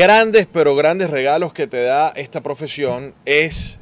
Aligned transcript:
Grandes, 0.00 0.48
pero 0.50 0.74
grandes 0.76 1.10
regalos 1.10 1.52
que 1.52 1.66
te 1.66 1.82
da 1.82 2.10
esta 2.16 2.40
profesión 2.40 3.12
es 3.26 3.78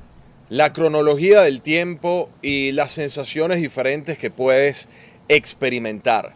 la 0.48 0.72
cronología 0.72 1.42
del 1.42 1.62
tiempo 1.62 2.28
y 2.42 2.72
las 2.72 2.90
sensaciones 2.90 3.60
diferentes 3.60 4.18
que 4.18 4.28
puedes 4.28 4.88
experimentar. 5.28 6.34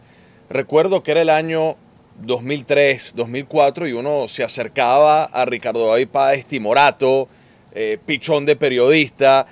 Recuerdo 0.49 1.03
que 1.03 1.11
era 1.11 1.21
el 1.21 1.29
año 1.29 1.75
2003, 2.21 3.11
2004 3.13 3.89
y 3.89 3.91
uno 3.91 4.29
se 4.29 4.45
acercaba 4.45 5.25
a 5.25 5.43
Ricardo 5.43 5.85
David 5.89 6.07
Páez 6.07 6.45
Timorato, 6.45 7.27
eh, 7.73 7.97
pichón 8.05 8.45
de 8.45 8.55
periodista, 8.55 9.47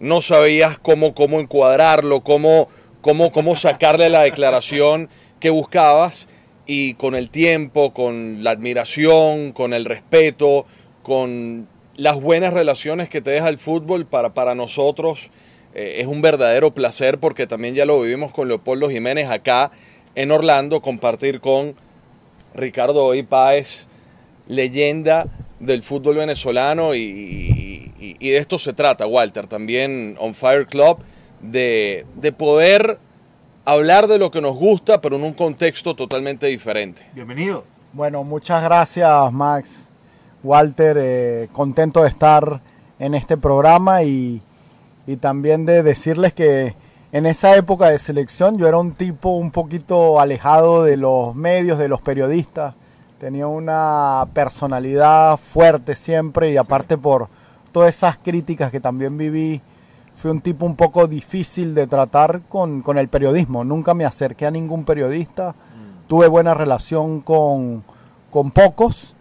no 0.00 0.20
sabías 0.22 0.76
cómo, 0.76 1.14
cómo 1.14 1.38
encuadrarlo, 1.38 2.22
cómo, 2.24 2.68
cómo, 3.00 3.30
cómo 3.30 3.54
sacarle 3.54 4.10
la 4.10 4.22
declaración 4.22 5.08
que 5.38 5.50
buscabas 5.50 6.26
y 6.70 6.94
con 6.94 7.14
el 7.14 7.30
tiempo, 7.30 7.94
con 7.94 8.44
la 8.44 8.50
admiración, 8.50 9.52
con 9.52 9.72
el 9.72 9.86
respeto, 9.86 10.66
con 11.02 11.66
las 11.96 12.20
buenas 12.20 12.52
relaciones 12.52 13.08
que 13.08 13.22
te 13.22 13.30
deja 13.30 13.48
el 13.48 13.58
fútbol, 13.58 14.04
para, 14.04 14.34
para 14.34 14.54
nosotros 14.54 15.30
eh, 15.74 15.96
es 16.00 16.06
un 16.06 16.20
verdadero 16.20 16.72
placer 16.72 17.18
porque 17.18 17.46
también 17.46 17.74
ya 17.74 17.86
lo 17.86 18.02
vivimos 18.02 18.32
con 18.32 18.48
Leopoldo 18.48 18.90
Jiménez 18.90 19.30
acá 19.30 19.70
en 20.14 20.30
Orlando, 20.30 20.82
compartir 20.82 21.40
con 21.40 21.74
Ricardo 22.54 23.02
Hoy 23.02 23.22
Páez, 23.22 23.86
leyenda 24.46 25.26
del 25.60 25.82
fútbol 25.82 26.16
venezolano 26.16 26.94
y, 26.94 27.92
y, 27.98 28.30
de 28.30 28.36
esto 28.36 28.58
se 28.58 28.74
trata, 28.74 29.06
Walter, 29.06 29.46
también 29.46 30.16
On 30.18 30.34
Fire 30.34 30.66
Club, 30.66 30.98
de, 31.40 32.04
de 32.16 32.32
poder 32.32 32.98
hablar 33.68 34.06
de 34.08 34.16
lo 34.16 34.30
que 34.30 34.40
nos 34.40 34.56
gusta, 34.56 35.02
pero 35.02 35.16
en 35.16 35.24
un 35.24 35.34
contexto 35.34 35.94
totalmente 35.94 36.46
diferente. 36.46 37.02
Bienvenido. 37.12 37.64
Bueno, 37.92 38.24
muchas 38.24 38.62
gracias 38.62 39.30
Max, 39.30 39.90
Walter, 40.42 40.96
eh, 40.98 41.48
contento 41.52 42.02
de 42.02 42.08
estar 42.08 42.62
en 42.98 43.14
este 43.14 43.36
programa 43.36 44.02
y, 44.04 44.40
y, 45.06 45.16
también 45.16 45.66
de 45.66 45.82
decirles 45.82 46.32
que 46.32 46.76
en 47.12 47.26
esa 47.26 47.56
época 47.56 47.90
de 47.90 47.98
selección 47.98 48.56
yo 48.56 48.66
era 48.66 48.78
un 48.78 48.92
tipo 48.92 49.30
un 49.30 49.50
poquito 49.50 50.18
alejado 50.18 50.84
de 50.84 50.96
los 50.96 51.34
medios, 51.34 51.78
de 51.78 51.88
los 51.88 52.00
periodistas, 52.00 52.74
tenía 53.20 53.48
una 53.48 54.28
personalidad 54.32 55.36
fuerte 55.36 55.94
siempre 55.94 56.52
y 56.52 56.56
aparte 56.56 56.96
por 56.96 57.28
todas 57.70 57.94
esas 57.94 58.16
críticas 58.16 58.70
que 58.70 58.80
también 58.80 59.18
viví 59.18 59.60
fui 60.18 60.32
un 60.32 60.40
tipo 60.40 60.66
un 60.66 60.74
poco 60.74 61.06
difícil 61.06 61.76
de 61.76 61.86
tratar 61.86 62.42
con, 62.48 62.82
con, 62.82 62.98
el 62.98 63.06
periodismo. 63.06 63.62
Nunca 63.62 63.94
me 63.94 64.04
acerqué 64.04 64.46
a 64.46 64.50
ningún 64.50 64.84
periodista. 64.84 65.52
Mm. 65.52 66.08
Tuve 66.08 66.26
buena 66.26 66.54
relación 66.54 67.20
con, 67.20 67.84
con 68.28 68.50
pocos, 68.50 69.14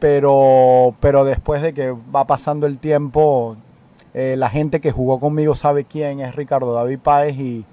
pero, 0.00 0.96
pero 0.98 1.24
después 1.24 1.62
de 1.62 1.72
que 1.72 1.92
va 1.92 2.26
pasando 2.26 2.66
el 2.66 2.78
tiempo, 2.78 3.56
eh, 4.12 4.34
la 4.36 4.50
gente 4.50 4.80
que 4.80 4.90
jugó 4.90 5.20
conmigo 5.20 5.54
sabe 5.54 5.84
quién 5.84 6.18
es 6.18 6.34
Ricardo 6.34 6.74
David 6.74 6.98
Páez 6.98 7.36
y, 7.38 7.64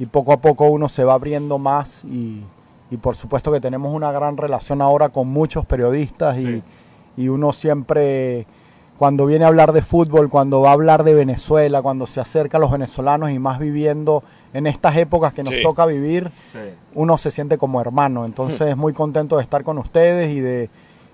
y 0.00 0.06
poco 0.06 0.32
a 0.32 0.40
poco 0.40 0.66
uno 0.66 0.88
se 0.88 1.04
va 1.04 1.14
abriendo 1.14 1.58
más 1.58 2.04
y, 2.04 2.42
y, 2.90 2.96
por 2.96 3.14
supuesto 3.14 3.52
que 3.52 3.60
tenemos 3.60 3.94
una 3.94 4.10
gran 4.10 4.36
relación 4.36 4.82
ahora 4.82 5.10
con 5.10 5.28
muchos 5.28 5.64
periodistas 5.64 6.38
sí. 6.38 6.60
y, 7.16 7.22
y 7.22 7.28
uno 7.28 7.52
siempre 7.52 8.48
cuando 9.00 9.24
viene 9.24 9.46
a 9.46 9.48
hablar 9.48 9.72
de 9.72 9.80
fútbol, 9.80 10.28
cuando 10.28 10.60
va 10.60 10.68
a 10.68 10.72
hablar 10.74 11.04
de 11.04 11.14
Venezuela, 11.14 11.80
cuando 11.80 12.06
se 12.06 12.20
acerca 12.20 12.58
a 12.58 12.60
los 12.60 12.70
venezolanos 12.70 13.30
y 13.30 13.38
más 13.38 13.58
viviendo 13.58 14.22
en 14.52 14.66
estas 14.66 14.94
épocas 14.98 15.32
que 15.32 15.42
nos 15.42 15.54
sí. 15.54 15.62
toca 15.62 15.86
vivir, 15.86 16.30
sí. 16.52 16.58
uno 16.94 17.16
se 17.16 17.30
siente 17.30 17.56
como 17.56 17.80
hermano. 17.80 18.26
Entonces, 18.26 18.76
muy 18.76 18.92
contento 18.92 19.38
de 19.38 19.42
estar 19.42 19.64
con 19.64 19.78
ustedes 19.78 20.30
y 20.30 20.40
de, 20.40 20.68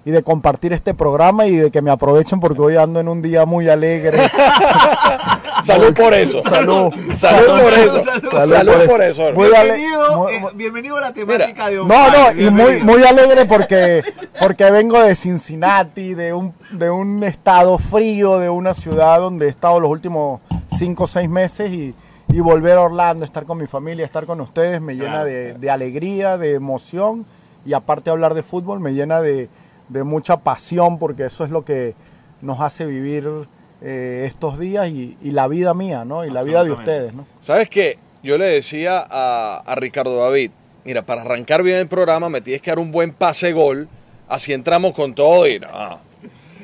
y 0.05 0.11
de 0.11 0.25
compartir 0.25 0.73
este 0.73 0.95
programa 0.95 1.47
y 1.47 1.55
de 1.55 1.71
que 1.71 1.81
me 1.81 1.93
aprovechen 1.93 2.41
porque 2.41 2.61
hoy 2.61 2.75
ando 2.75 2.99
en 2.99 3.07
un 3.07 3.23
día 3.23 3.47
muy 3.47 3.69
alegre. 3.69 4.19
salud 5.63 5.95
por 5.95 6.15
eso. 6.15 6.43
Salud. 6.43 6.93
Salud, 7.15 7.61
por 7.63 7.73
eso. 7.73 8.05
Salud, 8.05 8.31
salud, 8.31 8.49
salud 8.49 8.87
por 8.87 9.03
eso. 9.03 9.33
Muy 9.33 9.49
bienvenido, 9.49 10.29
eh, 10.29 10.43
bienvenido 10.55 10.97
a 10.97 11.01
la 11.01 11.13
temática 11.13 11.69
Mira, 11.69 11.71
de 11.71 11.77
No, 11.77 12.11
no, 12.11 12.41
y 12.41 12.51
muy, 12.51 12.83
muy 12.83 13.05
alegre 13.05 13.45
porque, 13.47 14.03
porque 14.41 14.71
vengo 14.71 15.03
de 15.03 15.15
Cincinnati, 15.15 16.15
de 16.15 16.33
un, 16.33 16.55
de 16.71 16.91
un 16.91 17.23
estado 17.25 17.79
frío, 17.79 18.39
de 18.39 18.51
una 18.51 18.75
ciudad 18.75 19.21
donde 19.21 19.47
he 19.47 19.49
estado 19.49 19.81
los 19.81 19.91
últimos 19.91 20.41
cinco 20.69 21.05
o 21.05 21.07
seis 21.07 21.29
meses 21.29 21.71
y, 21.71 21.95
y 22.29 22.41
volver 22.41 22.79
a 22.79 22.83
Orlando, 22.83 23.25
estar 23.25 23.45
con 23.45 23.59
mi 23.59 23.67
familia, 23.67 24.05
estar 24.05 24.27
con 24.27 24.41
ustedes, 24.41 24.81
me 24.81 24.95
llena 24.95 25.25
de, 25.25 25.55
de 25.55 25.71
alegría, 25.71 26.37
de 26.37 26.55
emoción 26.55 27.27
y 27.65 27.73
aparte 27.73 28.11
hablar 28.11 28.35
de 28.35 28.43
fútbol 28.43 28.81
me 28.81 28.93
llena 28.93 29.21
de, 29.21 29.49
de 29.89 30.05
mucha 30.05 30.39
pasión 30.39 30.99
porque 30.99 31.25
eso 31.25 31.45
es 31.45 31.51
lo 31.51 31.65
que 31.65 31.95
nos 32.41 32.61
hace 32.61 32.87
vivir 32.87 33.49
eh, 33.83 34.25
estos 34.27 34.59
días 34.59 34.89
y, 34.89 35.17
y, 35.23 35.31
la 35.33 35.49
vida 35.49 35.75
mía, 35.75 36.05
¿no? 36.05 36.25
Y 36.25 36.31
la 36.31 36.43
vida 36.43 36.65
de 36.65 36.73
ustedes, 36.73 37.13
¿no? 37.13 37.27
¿Sabes 37.41 37.69
qué? 37.69 37.99
Yo 38.23 38.39
le 38.39 38.47
decía 38.47 38.99
a, 38.99 39.59
a, 39.59 39.75
Ricardo 39.75 40.17
David, 40.17 40.51
mira, 40.85 41.03
para 41.03 41.23
arrancar 41.23 41.63
bien 41.63 41.77
el 41.77 41.87
programa 41.87 42.29
me 42.29 42.41
tienes 42.41 42.63
que 42.63 42.71
dar 42.71 42.79
un 42.79 42.91
buen 42.91 43.13
pase 43.13 43.53
gol, 43.53 43.89
así 44.29 44.53
entramos 44.53 44.95
con 44.95 45.15
todo 45.15 45.47
y 45.47 45.59
no, 45.59 45.69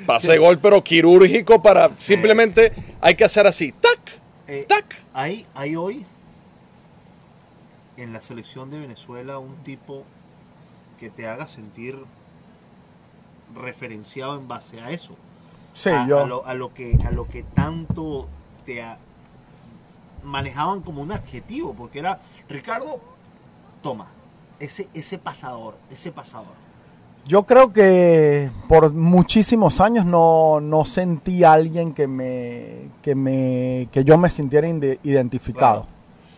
pase 0.06 0.32
sí. 0.32 0.38
gol 0.38 0.58
pero 0.58 0.82
quirúrgico 0.82 1.60
para 1.62 1.90
simplemente 1.96 2.72
hay 3.00 3.14
que 3.14 3.24
hacer 3.24 3.46
así, 3.46 3.72
tac, 3.72 4.00
eh, 4.48 4.64
tac. 4.66 5.02
Hay, 5.12 5.46
hay 5.54 5.76
hoy 5.76 6.06
en 7.96 8.12
la 8.12 8.22
selección 8.22 8.70
de 8.70 8.80
Venezuela 8.80 9.38
un 9.38 9.56
tipo 9.64 10.04
que 10.98 11.10
te 11.10 11.26
haga 11.26 11.46
sentir 11.46 11.96
referenciado 13.54 14.36
en 14.38 14.48
base 14.48 14.80
a 14.80 14.90
eso. 14.90 15.16
Sí, 15.72 15.90
a, 15.90 16.06
yo. 16.06 16.20
A 16.20 16.26
lo, 16.26 16.46
a 16.46 16.54
lo, 16.54 16.74
que, 16.74 16.98
a 17.06 17.10
lo 17.10 17.26
que 17.28 17.42
tanto 17.42 18.28
te 18.64 18.82
a, 18.82 18.98
manejaban 20.22 20.80
como 20.80 21.02
un 21.02 21.12
adjetivo, 21.12 21.74
porque 21.74 21.98
era 21.98 22.20
Ricardo, 22.48 23.00
toma, 23.82 24.08
ese, 24.60 24.88
ese 24.94 25.18
pasador, 25.18 25.76
ese 25.90 26.12
pasador. 26.12 26.62
Yo 27.24 27.44
creo 27.44 27.72
que 27.72 28.50
por 28.68 28.92
muchísimos 28.92 29.80
años 29.80 30.04
no, 30.04 30.60
no 30.60 30.84
sentí 30.84 31.44
a 31.44 31.52
alguien 31.52 31.94
que 31.94 32.08
me, 32.08 32.88
que 33.00 33.14
me 33.14 33.88
que 33.92 34.02
yo 34.02 34.18
me 34.18 34.28
sintiera 34.28 34.66
identificado. 34.66 35.82
Claro. 35.82 35.91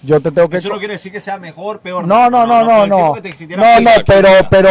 Yo 0.05 0.21
te 0.21 0.31
tengo 0.31 0.49
que 0.49 0.59
Eso 0.59 0.69
no 0.69 0.79
quiere 0.79 0.95
decir 0.95 1.11
que 1.11 1.21
sea 1.21 1.39
mejor, 1.39 1.81
peor. 1.81 2.07
No, 2.07 2.29
no, 2.29 2.47
no, 2.47 2.65
no, 2.65 2.87
no. 2.87 2.87
No, 2.87 3.15
no, 3.17 3.81
no 3.81 3.91
pero, 4.07 4.29
pero 4.51 4.69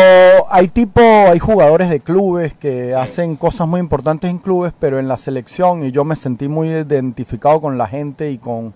hay 0.50 0.68
tipo, 0.68 1.02
hay 1.02 1.40
jugadores 1.40 1.90
de 1.90 2.00
clubes 2.02 2.54
que 2.54 2.90
sí. 2.90 2.94
hacen 2.94 3.36
cosas 3.36 3.68
muy 3.68 3.80
importantes 3.80 4.30
en 4.30 4.38
clubes, 4.38 4.74
pero 4.80 5.00
en 5.00 5.08
la 5.08 5.18
selección, 5.18 5.84
y 5.84 5.92
yo 5.92 6.04
me 6.04 6.16
sentí 6.16 6.48
muy 6.48 6.70
identificado 6.70 7.60
con 7.62 7.78
la 7.78 7.88
gente 7.88 8.30
y 8.30 8.38
con, 8.38 8.74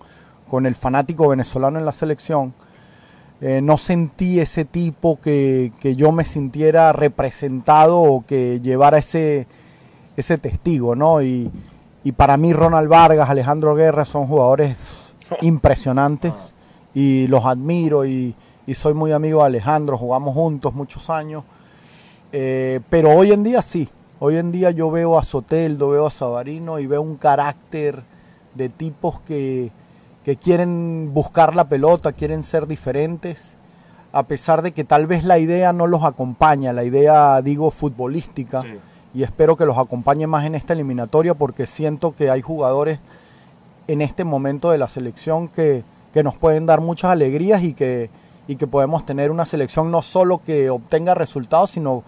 con 0.50 0.66
el 0.66 0.74
fanático 0.74 1.28
venezolano 1.28 1.78
en 1.78 1.84
la 1.84 1.92
selección. 1.92 2.54
Eh, 3.40 3.60
no 3.62 3.78
sentí 3.78 4.40
ese 4.40 4.64
tipo 4.64 5.20
que, 5.20 5.70
que, 5.80 5.94
yo 5.94 6.10
me 6.10 6.24
sintiera 6.24 6.92
representado 6.92 8.00
o 8.00 8.26
que 8.26 8.58
llevara 8.60 8.98
ese, 8.98 9.46
ese 10.16 10.38
testigo, 10.38 10.96
¿no? 10.96 11.22
Y, 11.22 11.48
y 12.02 12.12
para 12.12 12.36
mí 12.36 12.52
Ronald 12.52 12.88
Vargas, 12.88 13.30
Alejandro 13.30 13.76
Guerra 13.76 14.04
son 14.04 14.26
jugadores 14.26 15.07
impresionantes 15.40 16.32
y 16.94 17.26
los 17.26 17.44
admiro 17.44 18.04
y, 18.06 18.34
y, 18.66 18.74
soy 18.74 18.94
muy 18.94 19.12
amigo 19.12 19.40
de 19.40 19.46
Alejandro, 19.46 19.98
jugamos 19.98 20.34
juntos 20.34 20.74
muchos 20.74 21.10
años. 21.10 21.44
Eh, 22.32 22.80
pero 22.90 23.10
hoy 23.10 23.32
en 23.32 23.42
día 23.42 23.62
sí, 23.62 23.88
hoy 24.18 24.36
en 24.36 24.52
día 24.52 24.70
yo 24.70 24.90
veo 24.90 25.18
a 25.18 25.22
Soteldo, 25.22 25.90
veo 25.90 26.06
a 26.06 26.10
Sabarino 26.10 26.78
y 26.78 26.86
veo 26.86 27.00
un 27.00 27.16
carácter 27.16 28.02
de 28.54 28.68
tipos 28.68 29.20
que, 29.20 29.70
que 30.24 30.36
quieren 30.36 31.10
buscar 31.14 31.56
la 31.56 31.68
pelota, 31.68 32.12
quieren 32.12 32.42
ser 32.42 32.66
diferentes, 32.66 33.56
a 34.12 34.24
pesar 34.24 34.62
de 34.62 34.72
que 34.72 34.84
tal 34.84 35.06
vez 35.06 35.24
la 35.24 35.38
idea 35.38 35.72
no 35.72 35.86
los 35.86 36.04
acompaña, 36.04 36.72
la 36.72 36.84
idea 36.84 37.40
digo 37.40 37.70
futbolística, 37.70 38.62
sí. 38.62 38.78
y 39.14 39.22
espero 39.22 39.56
que 39.56 39.64
los 39.64 39.78
acompañe 39.78 40.26
más 40.26 40.44
en 40.44 40.54
esta 40.54 40.72
eliminatoria 40.72 41.34
porque 41.34 41.66
siento 41.66 42.14
que 42.14 42.30
hay 42.30 42.42
jugadores 42.42 42.98
en 43.88 44.02
este 44.02 44.22
momento 44.22 44.70
de 44.70 44.78
la 44.78 44.86
selección 44.86 45.48
que, 45.48 45.82
que 46.12 46.22
nos 46.22 46.36
pueden 46.36 46.66
dar 46.66 46.80
muchas 46.80 47.10
alegrías 47.10 47.62
y 47.64 47.72
que, 47.72 48.10
y 48.46 48.56
que 48.56 48.66
podemos 48.66 49.04
tener 49.04 49.30
una 49.30 49.46
selección 49.46 49.90
no 49.90 50.02
solo 50.02 50.42
que 50.44 50.70
obtenga 50.70 51.14
resultados, 51.14 51.70
sino 51.70 52.04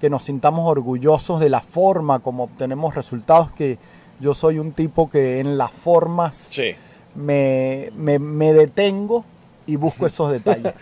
que 0.00 0.10
nos 0.10 0.24
sintamos 0.24 0.68
orgullosos 0.68 1.40
de 1.40 1.50
la 1.50 1.60
forma 1.60 2.20
como 2.20 2.44
obtenemos 2.44 2.94
resultados, 2.94 3.52
que 3.52 3.78
yo 4.20 4.34
soy 4.34 4.58
un 4.58 4.72
tipo 4.72 5.10
que 5.10 5.40
en 5.40 5.58
las 5.58 5.70
formas 5.70 6.36
sí. 6.36 6.74
me, 7.14 7.90
me, 7.96 8.18
me, 8.18 8.52
detengo 8.52 9.24
y 9.66 9.76
busco 9.76 10.06
esos 10.08 10.32
detalles. 10.32 10.72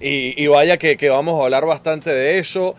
y, 0.00 0.40
y, 0.42 0.46
vaya 0.48 0.76
que, 0.76 0.96
que 0.96 1.08
vamos 1.08 1.40
a 1.40 1.44
hablar 1.44 1.66
bastante 1.66 2.10
de 2.10 2.38
eso. 2.38 2.74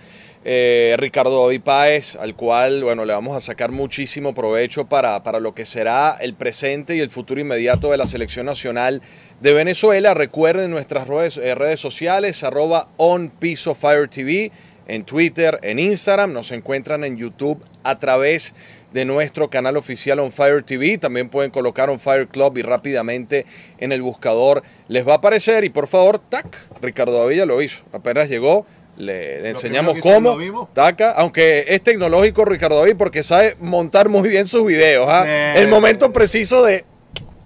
Eh, 0.45 0.95
Ricardo 0.97 1.43
David 1.43 1.61
Páez, 1.61 2.15
al 2.15 2.33
cual 2.33 2.83
bueno, 2.85 3.03
le 3.03 3.11
vamos 3.11 3.35
a 3.35 3.41
sacar 3.41 3.71
muchísimo 3.71 4.33
provecho 4.33 4.85
para, 4.85 5.21
para, 5.21 5.41
lo 5.41 5.53
que 5.53 5.65
será 5.65 6.17
el 6.21 6.33
presente 6.33 6.95
y 6.95 7.01
el 7.01 7.09
futuro 7.09 7.41
inmediato 7.41 7.91
de 7.91 7.97
la 7.97 8.05
selección 8.05 8.45
nacional 8.45 9.01
de 9.41 9.53
Venezuela. 9.53 10.13
Recuerden 10.13 10.71
nuestras 10.71 11.09
redes, 11.09 11.37
eh, 11.37 11.55
redes 11.55 11.81
sociales, 11.81 12.41
arroba 12.45 12.87
on 12.95 13.33
Fire 13.75 14.07
TV 14.07 14.51
en 14.87 15.03
Twitter, 15.03 15.59
en 15.61 15.77
Instagram, 15.77 16.33
nos 16.33 16.51
encuentran 16.51 17.03
en 17.03 17.17
YouTube 17.17 17.61
a 17.83 17.99
través 17.99 18.55
de 18.91 19.05
nuestro 19.05 19.49
canal 19.49 19.77
oficial 19.77 20.19
On 20.19 20.31
Fire 20.31 20.63
TV. 20.63 20.97
También 20.97 21.29
pueden 21.29 21.51
colocar 21.51 21.89
On 21.89 21.99
Fire 21.99 22.27
Club 22.27 22.57
y 22.57 22.61
rápidamente 22.63 23.45
en 23.77 23.91
el 23.91 24.01
buscador 24.01 24.63
les 24.87 25.07
va 25.07 25.13
a 25.13 25.15
aparecer. 25.17 25.63
Y 25.63 25.69
por 25.69 25.87
favor, 25.87 26.19
tac, 26.19 26.57
Ricardo 26.81 27.21
Avilla 27.21 27.45
lo 27.45 27.61
hizo. 27.61 27.83
Apenas 27.91 28.29
llegó, 28.29 28.65
le, 28.99 29.49
enseñamos 29.49 29.97
cómo. 30.01 30.37
Taca, 30.73 31.11
aunque 31.11 31.65
es 31.67 31.81
tecnológico 31.81 32.45
Ricardo 32.45 32.81
Avilla 32.81 32.97
porque 32.97 33.23
sabe 33.23 33.55
montar 33.59 34.09
muy 34.09 34.29
bien 34.29 34.45
sus 34.45 34.65
videos. 34.65 35.07
¿ah? 35.09 35.55
El 35.55 35.67
momento 35.69 36.11
preciso 36.13 36.63
de 36.63 36.85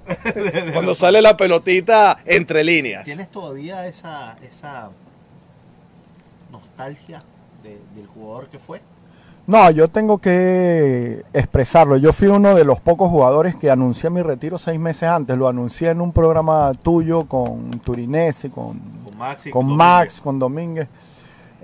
cuando 0.74 0.96
sale 0.96 1.22
la 1.22 1.38
pelotita 1.38 2.18
entre 2.26 2.64
líneas. 2.64 3.06
¿Tienes 3.06 3.30
todavía 3.30 3.88
esa, 3.88 4.38
esa 4.48 4.90
nostalgia 6.52 7.24
del 7.64 8.08
jugador 8.08 8.48
que 8.50 8.60
fue? 8.60 8.82
No, 9.46 9.70
yo 9.72 9.90
tengo 9.90 10.20
que 10.20 11.24
expresarlo. 11.34 11.98
Yo 11.98 12.14
fui 12.14 12.30
uno 12.30 12.56
de 12.56 12.64
los 12.64 12.80
pocos 12.80 13.10
jugadores 13.10 13.56
que 13.56 13.70
anuncié 13.70 14.10
mi 14.10 14.22
retiro 14.22 14.58
seis 14.58 14.80
meses 14.80 15.04
antes. 15.04 15.38
Lo 15.38 15.50
anuncié 15.50 15.90
en 15.90 16.00
un 16.00 16.14
programa 16.14 16.72
tuyo 16.82 17.26
con 17.26 17.72
Turinese, 17.82 18.50
con, 18.50 18.80
con, 19.52 19.76
Max, 19.76 20.22
con 20.22 20.40
Domínguez. 20.40 20.88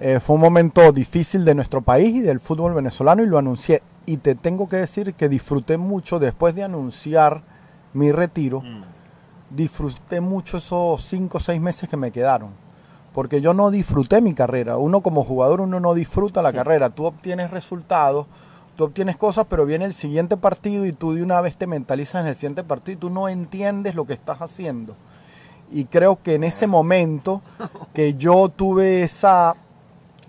Eh, 0.02 0.20
fue 0.20 0.36
un 0.36 0.42
momento 0.42 0.92
difícil 0.92 1.44
de 1.44 1.54
nuestro 1.56 1.82
país 1.82 2.16
y 2.16 2.22
del 2.22 2.40
fútbol 2.40 2.74
venezolano 2.74 3.22
y 3.22 3.28
lo 3.28 3.38
anuncié. 3.38 3.84
Y 4.06 4.18
te 4.18 4.34
tengo 4.36 4.70
que 4.70 4.78
decir 4.78 5.14
que 5.14 5.28
disfruté 5.28 5.78
mucho 5.78 6.20
después 6.20 6.56
de 6.56 6.64
anunciar 6.64 7.44
mi 7.94 8.12
retiro. 8.12 8.62
Mm. 8.62 8.84
Disfruté 9.50 10.22
mucho 10.22 10.58
esos 10.58 11.02
cinco 11.04 11.38
o 11.38 11.42
seis 11.42 11.60
meses 11.60 11.90
que 11.90 11.98
me 11.98 12.12
quedaron 12.12 12.52
porque 13.14 13.42
yo 13.42 13.54
no 13.54 13.72
disfruté 13.72 14.22
mi 14.22 14.34
carrera. 14.34 14.78
Uno 14.78 15.02
como 15.02 15.24
jugador, 15.24 15.62
uno 15.62 15.80
no 15.80 15.94
disfruta 15.94 16.42
la 16.42 16.54
carrera. 16.54 16.90
Tú 16.90 17.06
obtienes 17.06 17.52
resultados, 17.52 18.28
tú 18.76 18.86
obtienes 18.86 19.18
cosas, 19.18 19.46
pero 19.50 19.66
viene 19.66 19.86
el 19.86 19.94
siguiente 19.94 20.38
partido 20.38 20.86
y 20.86 20.94
tú 20.94 21.14
de 21.14 21.24
una 21.24 21.42
vez 21.42 21.58
te 21.58 21.68
mentalizas 21.68 22.22
en 22.22 22.28
el 22.28 22.36
siguiente 22.36 22.64
partido 22.64 22.94
y 22.94 23.00
tú 23.00 23.10
no 23.10 23.28
entiendes 23.28 23.96
lo 23.96 24.06
que 24.06 24.14
estás 24.14 24.42
haciendo. 24.42 24.96
Y 25.72 25.86
creo 25.86 26.18
que 26.22 26.36
en 26.36 26.44
ese 26.44 26.66
momento 26.68 27.42
que 27.94 28.14
yo 28.16 28.50
tuve 28.50 29.04
ese 29.04 29.28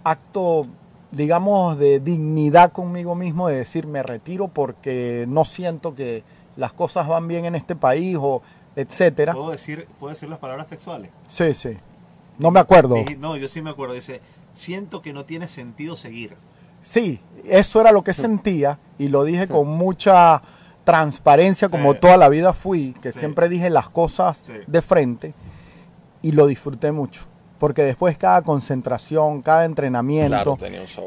acto, 0.05 0.67
digamos, 1.11 1.79
de 1.79 2.01
dignidad 2.01 2.73
conmigo 2.73 3.15
mismo, 3.15 3.49
de 3.49 3.57
decir, 3.57 3.87
me 3.87 4.03
retiro 4.03 4.49
porque 4.49 5.25
no 5.29 5.45
siento 5.45 5.95
que 5.95 6.23
las 6.57 6.73
cosas 6.73 7.09
van 7.09 7.29
bien 7.29 7.45
en 7.45 7.55
este 7.55 7.77
país 7.77 8.17
o 8.21 8.43
etcétera. 8.77 9.33
¿Puedo 9.33 9.51
decir, 9.51 9.87
¿Puedo 9.99 10.13
decir 10.13 10.29
las 10.29 10.39
palabras 10.39 10.69
textuales? 10.69 11.11
Sí, 11.29 11.55
sí. 11.55 11.77
No 12.39 12.51
me 12.51 12.61
acuerdo. 12.61 12.97
No, 13.19 13.37
yo 13.37 13.49
sí 13.49 13.61
me 13.61 13.71
acuerdo. 13.71 13.95
Dice, 13.95 14.21
siento 14.53 15.03
que 15.03 15.13
no 15.13 15.25
tiene 15.25 15.49
sentido 15.49 15.97
seguir. 15.97 16.35
Sí, 16.83 17.21
eso 17.45 17.81
era 17.81 17.93
lo 17.93 18.03
que 18.03 18.15
sentía 18.15 18.79
y 18.99 19.09
lo 19.09 19.25
dije 19.25 19.47
con 19.49 19.69
mucha 19.69 20.41
transparencia 20.85 21.69
como 21.69 21.95
toda 21.95 22.17
la 22.17 22.29
vida 22.29 22.53
fui, 22.53 22.95
que 23.03 23.13
siempre 23.13 23.49
dije 23.49 23.69
las 23.69 23.91
cosas 23.91 24.43
de 24.67 24.83
frente 24.83 25.35
y 26.23 26.33
lo 26.33 26.47
disfruté 26.47 26.91
mucho. 26.91 27.30
Porque 27.61 27.85
después 27.85 28.19
cada 28.19 28.43
concentración, 28.43 29.43
cada 29.43 29.65
entrenamiento, 29.67 30.59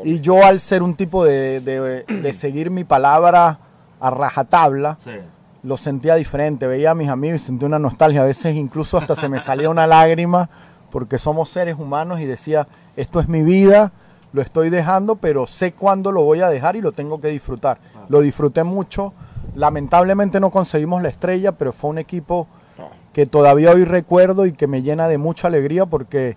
y 0.06 0.22
yo 0.22 0.46
al 0.46 0.62
ser 0.62 0.84
un 0.84 0.96
tipo 0.96 1.26
de, 1.26 1.60
de, 1.60 2.34
seguir 2.34 2.70
mi 2.70 2.86
palabra 2.86 3.60
a 4.00 4.10
rajatabla, 4.12 4.98
lo 5.64 5.76
sentía 5.78 6.16
diferente. 6.16 6.68
Veía 6.68 6.92
a 6.92 6.96
mis 6.96 7.10
amigos 7.10 7.42
y 7.42 7.46
sentía 7.46 7.68
una 7.68 7.80
nostalgia. 7.80 8.22
A 8.22 8.26
veces 8.26 8.56
incluso 8.56 8.98
hasta 8.98 9.16
se 9.16 9.28
me 9.30 9.40
salía 9.40 9.70
una 9.70 9.88
lágrima 9.88 10.50
porque 10.92 11.18
somos 11.18 11.50
seres 11.50 11.76
humanos 11.80 12.20
y 12.20 12.26
decía, 12.26 12.68
esto 12.96 13.20
es 13.20 13.28
mi 13.28 13.42
vida, 13.42 13.92
lo 14.32 14.44
estoy 14.44 14.70
dejando, 14.70 15.16
pero 15.16 15.48
sé 15.48 15.74
cuándo 15.74 16.12
lo 16.12 16.22
voy 16.22 16.42
a 16.42 16.50
dejar 16.50 16.76
y 16.76 16.82
lo 16.82 16.92
tengo 16.92 17.20
que 17.20 17.30
disfrutar. 17.30 17.80
Lo 18.10 18.22
disfruté 18.22 18.64
mucho, 18.64 19.12
lamentablemente 19.56 20.40
no 20.40 20.52
conseguimos 20.52 21.02
la 21.02 21.10
estrella, 21.10 21.54
pero 21.54 21.74
fue 21.74 21.90
un 21.90 21.98
equipo 21.98 22.48
que 23.14 23.28
todavía 23.28 23.72
hoy 23.72 23.86
recuerdo 23.86 24.46
y 24.46 24.54
que 24.54 24.68
me 24.68 24.82
llena 24.82 25.08
de 25.08 25.20
mucha 25.20 25.48
alegría 25.48 25.86
porque 25.86 26.36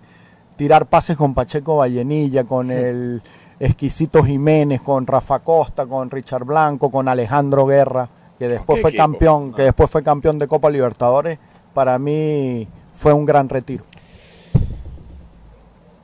tirar 0.55 0.85
pases 0.85 1.17
con 1.17 1.33
Pacheco 1.33 1.77
Vallenilla, 1.77 2.43
con 2.43 2.71
el 2.71 3.21
exquisito 3.59 4.23
Jiménez, 4.23 4.81
con 4.81 5.07
Rafa 5.07 5.39
Costa, 5.39 5.87
con 5.87 6.09
Richard 6.11 6.45
Blanco, 6.45 6.91
con 6.91 7.07
Alejandro 7.07 7.65
Guerra, 7.65 8.07
que 8.37 8.47
después 8.47 8.81
fue 8.81 8.93
campeón, 8.93 9.53
que 9.53 9.63
después 9.63 9.89
fue 9.89 10.03
campeón 10.03 10.37
de 10.37 10.47
Copa 10.47 10.69
Libertadores, 10.69 11.39
para 11.73 11.97
mí 11.97 12.67
fue 12.95 13.13
un 13.13 13.25
gran 13.25 13.49
retiro. 13.49 13.83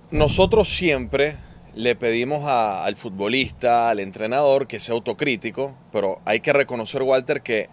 Nosotros 0.10 0.76
siempre 0.76 1.38
le 1.76 1.96
pedimos 1.96 2.44
al 2.46 2.96
futbolista, 2.96 3.90
al 3.90 4.00
entrenador, 4.00 4.68
que 4.68 4.80
sea 4.80 4.94
autocrítico, 4.96 5.72
pero 5.92 6.20
hay 6.26 6.40
que 6.40 6.54
reconocer, 6.54 7.02
Walter, 7.02 7.42
que 7.42 7.70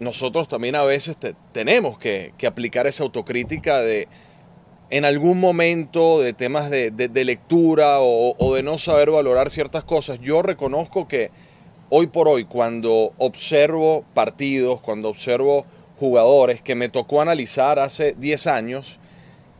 nosotros 0.00 0.48
también 0.48 0.76
a 0.76 0.84
veces 0.84 1.16
tenemos 1.52 1.98
que, 1.98 2.32
aplicar 2.46 2.86
esa 2.86 3.02
autocrítica 3.04 3.80
de, 3.80 4.08
en 4.90 5.04
algún 5.04 5.40
momento, 5.40 6.20
de 6.20 6.32
temas 6.32 6.70
de, 6.70 7.24
lectura 7.24 8.00
o, 8.00 8.34
o, 8.38 8.54
de 8.54 8.62
no 8.62 8.78
saber 8.78 9.10
valorar 9.10 9.50
ciertas 9.50 9.84
cosas. 9.84 10.20
Yo 10.20 10.42
reconozco 10.42 11.08
que 11.08 11.30
hoy 11.90 12.06
por 12.06 12.28
hoy, 12.28 12.44
cuando 12.44 13.12
observo 13.18 14.04
partidos, 14.14 14.80
cuando 14.80 15.08
observo 15.08 15.66
jugadores 15.98 16.62
que 16.62 16.74
me 16.74 16.88
tocó 16.88 17.20
analizar 17.20 17.78
hace 17.78 18.14
10 18.18 18.46
años, 18.46 19.00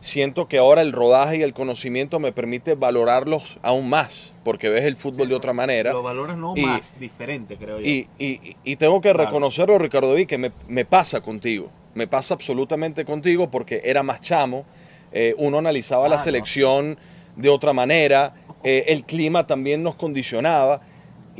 siento 0.01 0.47
que 0.47 0.57
ahora 0.57 0.81
el 0.81 0.93
rodaje 0.93 1.37
y 1.37 1.41
el 1.41 1.53
conocimiento 1.53 2.19
me 2.19 2.31
permite 2.31 2.75
valorarlos 2.75 3.59
aún 3.61 3.89
más, 3.89 4.33
porque 4.43 4.69
ves 4.69 4.85
el 4.85 4.95
fútbol 4.95 5.29
de 5.29 5.35
otra 5.35 5.53
manera. 5.53 5.91
Lo 5.91 6.03
valoras 6.03 6.37
no 6.37 6.55
más, 6.55 6.95
diferente, 6.99 7.57
creo 7.57 7.79
yo. 7.79 7.85
Y, 7.85 8.75
tengo 8.77 9.01
que 9.01 9.13
reconocerlo, 9.13 9.77
Ricardo 9.77 10.15
que 10.27 10.51
me, 10.67 10.85
pasa 10.85 11.21
contigo, 11.21 11.69
me 11.93 12.07
pasa 12.07 12.33
absolutamente 12.33 13.05
contigo, 13.05 13.49
porque 13.49 13.81
era 13.83 14.03
más 14.03 14.21
chamo, 14.21 14.65
eh, 15.11 15.35
uno 15.37 15.57
analizaba 15.57 16.07
la 16.07 16.17
selección 16.17 16.97
de 17.35 17.49
otra 17.49 17.73
manera, 17.73 18.33
eh, 18.63 18.85
el 18.87 19.03
clima 19.03 19.47
también 19.47 19.83
nos 19.83 19.95
condicionaba. 19.95 20.81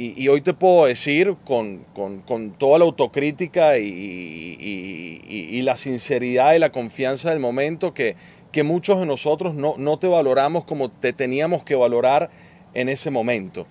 Y, 0.01 0.29
hoy 0.29 0.39
te 0.39 0.53
puedo 0.53 0.85
decir 0.85 1.35
con, 1.43 1.83
con 1.93 2.51
toda 2.57 2.79
la 2.79 2.85
autocrítica 2.85 3.77
y, 3.77 5.61
la 5.61 5.75
sinceridad 5.75 6.53
y 6.53 6.59
la 6.59 6.71
confianza 6.71 7.31
del 7.31 7.39
momento 7.39 7.93
que 7.93 8.15
que 8.51 8.63
muchos 8.63 8.99
de 8.99 9.05
nosotros 9.05 9.53
no, 9.53 9.75
no 9.77 9.99
te 9.99 10.07
valoramos 10.07 10.65
como 10.65 10.89
te 10.89 11.13
teníamos 11.13 11.63
que 11.63 11.75
valorar 11.75 12.29
en 12.73 12.89
ese 12.89 13.11
momento. 13.11 13.65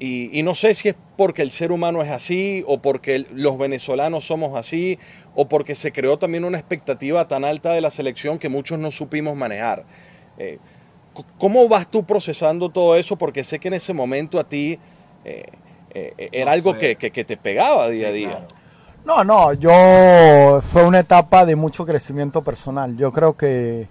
Y, 0.00 0.42
no 0.44 0.54
sé 0.54 0.74
si 0.74 0.90
es 0.90 0.94
porque 1.16 1.42
el 1.42 1.50
ser 1.50 1.72
humano 1.72 2.02
es 2.02 2.10
así, 2.10 2.62
o 2.68 2.78
porque 2.78 3.26
los 3.32 3.58
venezolanos 3.58 4.24
somos 4.24 4.56
así, 4.56 4.96
o 5.34 5.48
porque 5.48 5.74
se 5.74 5.90
creó 5.90 6.18
también 6.18 6.44
una 6.44 6.56
expectativa 6.56 7.26
tan 7.26 7.44
alta 7.44 7.72
de 7.72 7.80
la 7.80 7.90
selección 7.90 8.38
que 8.38 8.48
muchos 8.48 8.78
no 8.78 8.92
supimos 8.92 9.34
manejar. 9.34 9.84
Eh, 10.38 10.58
¿Cómo 11.38 11.68
vas 11.68 11.90
tú 11.90 12.04
procesando 12.04 12.68
todo 12.68 12.94
eso? 12.94 13.16
Porque 13.16 13.42
sé 13.42 13.58
que 13.58 13.66
en 13.66 13.74
ese 13.74 13.92
momento 13.92 14.38
a 14.38 14.44
ti 14.44 14.78
eh, 15.24 15.42
eh, 15.92 16.28
era 16.30 16.52
algo 16.52 16.78
que, 16.78 16.94
te 16.94 17.36
pegaba 17.36 17.88
día 17.88 18.08
a 18.08 18.12
día. 18.12 18.46
No, 19.04 19.24
no, 19.24 19.52
yo 19.54 20.60
fue 20.62 20.84
una 20.84 21.00
etapa 21.00 21.44
de 21.44 21.56
mucho 21.56 21.84
crecimiento 21.84 22.42
personal. 22.42 22.96
Yo 22.96 23.10
creo 23.10 23.36
que 23.36 23.88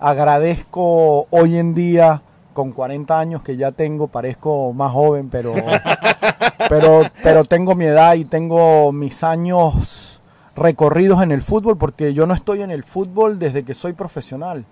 agradezco 0.00 1.26
hoy 1.30 1.58
en 1.58 1.74
día 1.74 2.22
con 2.54 2.72
40 2.72 3.18
años 3.18 3.42
que 3.42 3.56
ya 3.56 3.70
tengo, 3.70 4.08
parezco 4.08 4.72
más 4.72 4.92
joven, 4.92 5.28
pero, 5.30 5.52
pero, 6.68 7.02
pero 7.22 7.44
tengo 7.44 7.74
mi 7.74 7.84
edad 7.84 8.14
y 8.14 8.24
tengo 8.24 8.92
mis 8.92 9.22
años 9.22 10.20
recorridos 10.56 11.22
en 11.22 11.30
el 11.30 11.42
fútbol, 11.42 11.76
porque 11.78 12.12
yo 12.12 12.26
no 12.26 12.34
estoy 12.34 12.62
en 12.62 12.70
el 12.70 12.82
fútbol 12.82 13.38
desde 13.38 13.62
que 13.62 13.74
soy 13.74 13.92
profesional. 13.92 14.64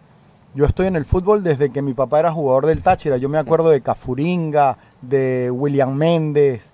Yo 0.54 0.64
estoy 0.64 0.86
en 0.86 0.96
el 0.96 1.04
fútbol 1.04 1.44
desde 1.44 1.70
que 1.70 1.82
mi 1.82 1.94
papá 1.94 2.20
era 2.20 2.32
jugador 2.32 2.66
del 2.66 2.82
Táchira. 2.82 3.16
Yo 3.18 3.28
me 3.28 3.38
acuerdo 3.38 3.68
de 3.68 3.82
Cafuringa, 3.82 4.76
de 5.02 5.50
William 5.50 5.94
Méndez, 5.94 6.72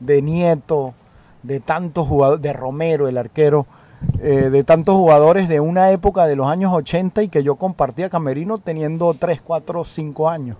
de 0.00 0.22
Nieto, 0.22 0.94
de 1.42 1.60
tantos 1.60 2.06
jugadores, 2.06 2.40
de 2.40 2.52
Romero, 2.52 3.08
el 3.08 3.18
arquero. 3.18 3.66
Eh, 4.20 4.50
de 4.50 4.64
tantos 4.64 4.96
jugadores 4.96 5.48
de 5.48 5.60
una 5.60 5.90
época 5.90 6.26
de 6.26 6.36
los 6.36 6.48
años 6.48 6.72
80 6.72 7.22
y 7.22 7.28
que 7.28 7.42
yo 7.42 7.56
compartía 7.56 8.08
camerino 8.08 8.58
teniendo 8.58 9.14
3, 9.14 9.42
4, 9.42 9.84
5 9.84 10.28
años. 10.28 10.56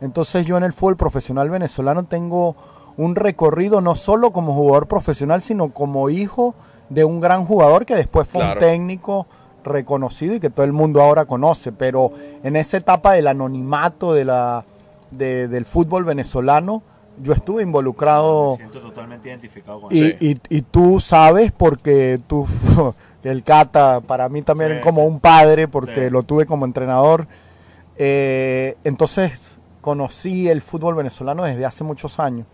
Entonces 0.00 0.44
yo 0.44 0.56
en 0.56 0.64
el 0.64 0.72
fútbol 0.72 0.96
profesional 0.96 1.48
venezolano 1.48 2.04
tengo 2.04 2.56
un 2.96 3.14
recorrido 3.14 3.80
no 3.80 3.94
solo 3.94 4.32
como 4.32 4.54
jugador 4.54 4.86
profesional, 4.88 5.40
sino 5.40 5.70
como 5.70 6.10
hijo 6.10 6.54
de 6.88 7.04
un 7.04 7.20
gran 7.20 7.44
jugador 7.44 7.86
que 7.86 7.94
después 7.94 8.28
fue 8.28 8.44
un 8.44 8.58
técnico 8.58 9.26
reconocido 9.64 10.34
y 10.34 10.40
que 10.40 10.50
todo 10.50 10.64
el 10.64 10.72
mundo 10.72 11.02
ahora 11.02 11.24
conoce. 11.24 11.72
Pero 11.72 12.12
en 12.42 12.56
esa 12.56 12.76
etapa 12.76 13.12
del 13.12 13.28
anonimato 13.28 14.12
de 14.12 14.24
la, 14.24 14.64
del 15.10 15.64
fútbol 15.64 16.04
venezolano, 16.04 16.82
yo 17.22 17.32
estuve 17.32 17.62
involucrado. 17.62 18.52
Me 18.52 18.56
siento 18.56 18.80
totalmente 18.80 19.28
identificado 19.28 19.80
con 19.80 19.94
y, 19.94 20.04
y, 20.20 20.40
y, 20.48 20.62
tú 20.62 21.00
sabes, 21.00 21.52
porque 21.52 22.20
tú, 22.26 22.46
el 23.22 23.42
Cata 23.42 24.00
para 24.00 24.28
mí 24.28 24.42
también 24.42 24.72
es 24.72 24.82
como 24.82 25.04
un 25.04 25.20
padre, 25.20 25.68
porque 25.68 26.10
lo 26.10 26.22
tuve 26.22 26.46
como 26.46 26.64
entrenador. 26.64 27.26
Eh, 27.98 28.76
entonces, 28.84 29.60
conocí 29.80 30.48
el 30.48 30.62
fútbol 30.62 30.94
venezolano 30.94 31.44
desde 31.44 31.64
hace 31.64 31.84
muchos 31.84 32.18
años. 32.18 32.46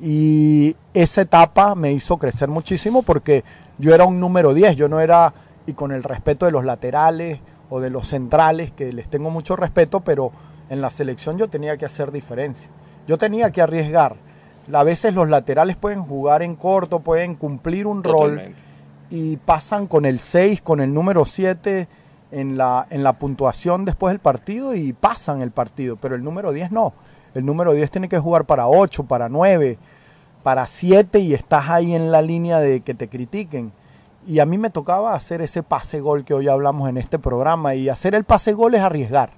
Y 0.00 0.76
esa 0.94 1.22
etapa 1.22 1.74
me 1.74 1.92
hizo 1.92 2.16
crecer 2.16 2.48
muchísimo 2.48 3.02
porque 3.02 3.44
yo 3.78 3.94
era 3.94 4.04
un 4.04 4.18
número 4.18 4.54
10, 4.54 4.76
yo 4.76 4.88
no 4.88 5.00
era, 5.00 5.34
y 5.66 5.74
con 5.74 5.92
el 5.92 6.02
respeto 6.02 6.46
de 6.46 6.52
los 6.52 6.64
laterales 6.64 7.40
o 7.68 7.80
de 7.80 7.90
los 7.90 8.06
centrales, 8.06 8.72
que 8.72 8.92
les 8.92 9.08
tengo 9.08 9.30
mucho 9.30 9.56
respeto, 9.56 10.00
pero 10.00 10.32
en 10.70 10.80
la 10.80 10.90
selección 10.90 11.36
yo 11.36 11.48
tenía 11.48 11.76
que 11.76 11.84
hacer 11.84 12.12
diferencia. 12.12 12.70
Yo 13.10 13.18
tenía 13.18 13.50
que 13.50 13.60
arriesgar. 13.60 14.14
A 14.72 14.84
veces 14.84 15.12
los 15.14 15.28
laterales 15.28 15.74
pueden 15.74 16.00
jugar 16.00 16.44
en 16.44 16.54
corto, 16.54 17.00
pueden 17.00 17.34
cumplir 17.34 17.88
un 17.88 18.04
rol 18.04 18.40
y 19.10 19.36
pasan 19.38 19.88
con 19.88 20.04
el 20.04 20.20
6, 20.20 20.62
con 20.62 20.78
el 20.78 20.94
número 20.94 21.24
7 21.24 21.88
en 22.30 22.56
la, 22.56 22.86
en 22.88 23.02
la 23.02 23.14
puntuación 23.14 23.84
después 23.84 24.12
del 24.12 24.20
partido 24.20 24.76
y 24.76 24.92
pasan 24.92 25.42
el 25.42 25.50
partido, 25.50 25.96
pero 25.96 26.14
el 26.14 26.22
número 26.22 26.52
10 26.52 26.70
no. 26.70 26.92
El 27.34 27.44
número 27.44 27.72
10 27.72 27.90
tiene 27.90 28.08
que 28.08 28.20
jugar 28.20 28.44
para 28.44 28.68
8, 28.68 29.02
para 29.02 29.28
9, 29.28 29.76
para 30.44 30.64
7 30.68 31.18
y 31.18 31.34
estás 31.34 31.68
ahí 31.68 31.96
en 31.96 32.12
la 32.12 32.22
línea 32.22 32.60
de 32.60 32.82
que 32.82 32.94
te 32.94 33.08
critiquen. 33.08 33.72
Y 34.24 34.38
a 34.38 34.46
mí 34.46 34.56
me 34.56 34.70
tocaba 34.70 35.14
hacer 35.14 35.42
ese 35.42 35.64
pase 35.64 35.98
gol 35.98 36.24
que 36.24 36.34
hoy 36.34 36.46
hablamos 36.46 36.88
en 36.88 36.96
este 36.96 37.18
programa 37.18 37.74
y 37.74 37.88
hacer 37.88 38.14
el 38.14 38.22
pase 38.22 38.52
gol 38.52 38.76
es 38.76 38.82
arriesgar. 38.82 39.30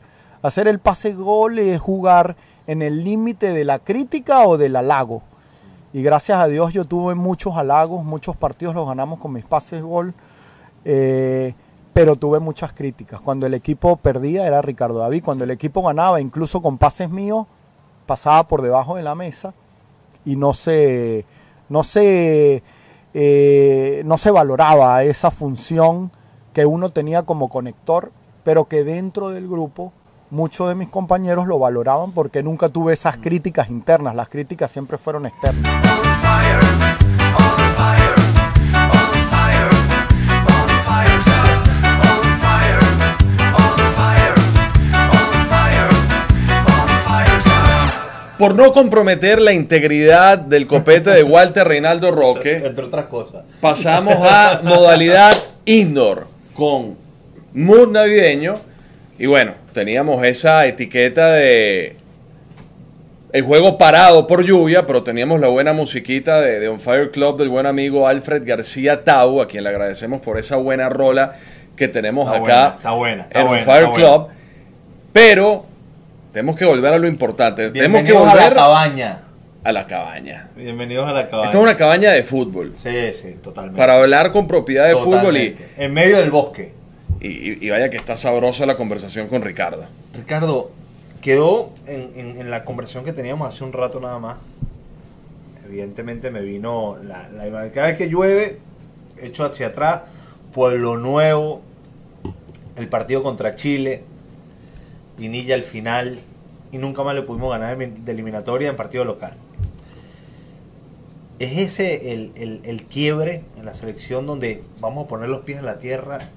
Hacer 0.43 0.69
el 0.69 0.79
pase 0.79 1.15
gol 1.15 1.59
es 1.59 1.81
jugar 1.81 2.37
en 2.67 2.83
el 2.83 3.05
límite 3.05 3.53
de 3.53 3.65
la 3.65 3.79
crítica 3.79 4.47
o 4.47 4.57
del 4.57 4.77
halago. 4.77 5.23
Y 5.93 6.03
gracias 6.03 6.39
a 6.39 6.49
Dios 6.49 6.73
yo 6.73 6.85
tuve 6.85 7.15
muchos 7.15 7.57
halagos, 7.57 8.05
muchos 8.05 8.37
partidos 8.37 8.75
los 8.75 8.87
ganamos 8.87 9.19
con 9.19 9.33
mis 9.33 9.45
pases 9.45 9.83
gol. 9.83 10.15
Eh, 10.85 11.55
pero 11.93 12.17
tuve 12.17 12.41
muchas 12.41 12.73
críticas. 12.73 13.21
Cuando 13.21 13.47
el 13.47 13.55
equipo 13.55 13.97
perdía 13.97 14.47
era 14.47 14.63
Ricardo 14.63 14.99
David, 15.01 15.23
cuando 15.25 15.45
el 15.45 15.51
equipo 15.51 15.83
ganaba, 15.83 16.21
incluso 16.21 16.63
con 16.63 16.79
pases 16.79 17.11
míos, 17.11 17.47
pasaba 18.07 18.49
por 18.49 18.63
debajo 18.63 18.97
de 18.97 19.03
la 19.03 19.15
mesa 19.15 19.55
y 20.25 20.37
no 20.37 20.55
se, 20.55 21.25
no 21.69 21.83
se, 21.83 22.63
eh, 23.15 24.03
no 24.05 24.17
se 24.17 24.31
valoraba 24.31 25.03
esa 25.05 25.31
función 25.31 26.11
que 26.53 26.67
uno 26.67 26.91
tenía 26.91 27.23
como 27.23 27.49
conector, 27.49 28.13
pero 28.45 28.65
que 28.67 28.85
dentro 28.85 29.31
del 29.31 29.49
grupo 29.49 29.93
muchos 30.33 30.67
de 30.67 30.75
mis 30.75 30.89
compañeros 30.89 31.47
lo 31.47 31.59
valoraban 31.59 32.13
porque 32.13 32.43
nunca 32.43 32.71
tuve 32.71 32.95
esas 32.95 33.19
críticas 33.19 33.69
internas, 33.69 34.15
las 34.15 34.31
críticas 34.31 34.73
siempre 34.73 34.97
fueron 34.97 35.27
externas. 35.27 35.71
por 48.39 48.57
no 48.57 48.73
comprometer 48.73 49.41
la 49.41 49.53
integridad 49.53 50.37
del 50.37 50.67
copete 50.67 51.11
de 51.11 51.23
Walter 51.23 51.69
Reinaldo 51.69 52.11
Roque, 52.11 52.57
entre 52.65 52.87
otras 52.87 53.05
cosas, 53.07 53.45
pasamos 53.61 54.17
a 54.17 54.63
modalidad 54.65 55.33
indoor 55.65 56.27
con 56.53 56.97
mood 57.53 57.93
navideño. 57.93 58.72
Y 59.23 59.27
bueno, 59.27 59.55
teníamos 59.73 60.27
esa 60.27 60.67
etiqueta 60.67 61.31
de 61.31 61.95
el 63.33 63.43
juego 63.43 63.79
parado 63.79 64.27
por 64.27 64.45
lluvia, 64.45 64.85
pero 64.85 65.05
teníamos 65.05 65.39
la 65.39 65.47
buena 65.47 65.73
musiquita 65.73 66.41
de, 66.41 66.67
On 66.67 66.81
Fire 66.81 67.13
Club 67.13 67.39
del 67.39 67.49
buen 67.49 67.67
amigo 67.67 68.09
Alfred 68.09 68.43
García 68.45 69.05
Tau, 69.05 69.41
a 69.41 69.47
quien 69.47 69.63
le 69.63 69.71
agradecemos 69.71 70.21
por 70.21 70.39
esa 70.39 70.57
buena 70.57 70.89
rola 70.89 71.35
que 71.77 71.87
tenemos 71.87 72.29
acá 72.35 72.75
está 72.77 72.91
buena, 72.95 73.29
en 73.31 73.47
On 73.47 73.61
Fire 73.61 73.91
Club. 73.95 74.27
Pero 75.13 75.67
tenemos 76.33 76.57
que 76.57 76.65
volver 76.65 76.93
a 76.93 76.99
lo 76.99 77.07
importante. 77.07 77.71
Tenemos 77.71 78.03
que 78.03 78.13
volver 78.13 78.41
a 78.41 78.49
la 78.49 78.55
cabaña. 78.57 79.21
A 79.63 79.71
la 79.71 79.87
cabaña. 79.87 80.49
Bienvenidos 80.57 81.09
a 81.09 81.13
la 81.13 81.29
cabaña. 81.29 81.51
Esta 81.51 81.59
es 81.59 81.63
una 81.63 81.77
cabaña 81.77 82.11
de 82.11 82.25
fútbol. 82.25 82.73
Sí, 82.75 83.13
sí, 83.13 83.37
totalmente. 83.41 83.79
Para 83.79 84.01
hablar 84.01 84.33
con 84.33 84.49
propiedad 84.49 84.89
de 84.89 84.97
fútbol 84.97 85.37
y. 85.37 85.57
En 85.77 85.93
medio 85.95 86.19
del 86.19 86.33
bosque. 86.33 86.82
Y, 87.25 87.71
vaya 87.71 87.89
que 87.89 87.97
está 87.97 88.17
sabrosa 88.17 88.67
la 88.67 88.77
conversación 88.77 89.29
con 89.29 89.43
Ricardo. 89.43 89.87
Ricardo, 90.13 90.73
quedó 91.21 91.71
en, 91.87 92.51
la 92.51 92.65
conversación 92.65 93.05
que 93.05 93.13
teníamos 93.13 93.47
hace 93.49 93.63
un 93.63 93.73
rato 93.73 94.01
nada 94.01 94.19
más. 94.19 94.39
Evidentemente 95.65 96.31
me 96.31 96.41
vino 96.41 96.99
la, 97.03 97.29
la 97.29 97.71
Cada 97.71 97.87
vez 97.87 97.97
que 97.97 98.09
llueve, 98.09 98.59
echo 99.19 99.45
hacia 99.45 99.69
atrás, 99.69 100.03
Pueblo 100.53 100.99
Nuevo, 100.99 101.63
el 102.77 102.89
partido 102.89 103.23
contra 103.23 103.55
Chile, 103.55 104.03
Pinilla 105.17 105.55
al 105.55 105.63
final 105.63 106.19
y 106.73 106.79
nunca 106.79 107.05
más 107.05 107.15
le 107.15 107.23
pudimos 107.23 107.51
ganar 107.51 107.77
de 107.79 108.13
eliminatoria 108.13 108.69
en 108.69 108.77
partido 108.77 109.05
local. 109.05 109.35
¿Es 111.39 111.59
ese 111.59 112.13
el, 112.13 112.87
quiebre 112.91 113.45
en 113.59 113.65
la 113.65 113.75
selección 113.75 114.27
donde 114.27 114.63
vamos 114.81 115.05
a 115.05 115.09
poner 115.09 115.29
los 115.29 115.43
pies 115.43 115.59
en 115.59 115.67
la 115.67 115.79
tierra, 115.79 116.29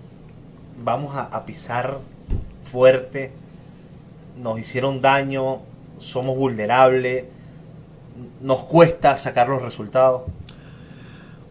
vamos 0.84 1.16
a, 1.16 1.46
pisar 1.46 2.00
fuerte, 2.66 3.32
nos 4.42 4.60
hicieron 4.60 5.02
daño, 5.02 5.60
somos 6.00 6.38
vulnerables, 6.38 7.26
nos 8.42 8.64
cuesta 8.64 9.18
sacar 9.18 9.50
los 9.50 9.62
resultados? 9.62 10.24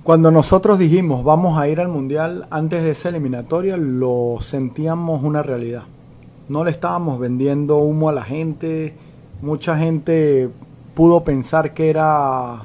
Cuando 0.03 0.31
nosotros 0.31 0.79
dijimos 0.79 1.25
vamos 1.25 1.59
a 1.59 1.67
ir 1.69 1.81
al 1.81 1.89
Mundial 1.89 2.47
antes 2.51 2.83
de 2.83 2.91
esa 2.91 3.09
eliminatoria, 3.09 3.77
lo 3.77 4.39
sentíamos 4.41 5.23
una 5.23 5.43
realidad 5.43 5.85
no 6.49 6.65
le 6.65 6.71
estábamos 6.71 7.19
vendiendo 7.19 7.79
humo 7.79 8.09
a 8.09 8.13
la 8.13 8.23
gente. 8.23 8.95
Mucha 9.41 9.77
gente 9.79 10.51
pudo 10.95 11.25
pensar 11.25 11.75
que 11.75 11.91
era 11.91 12.63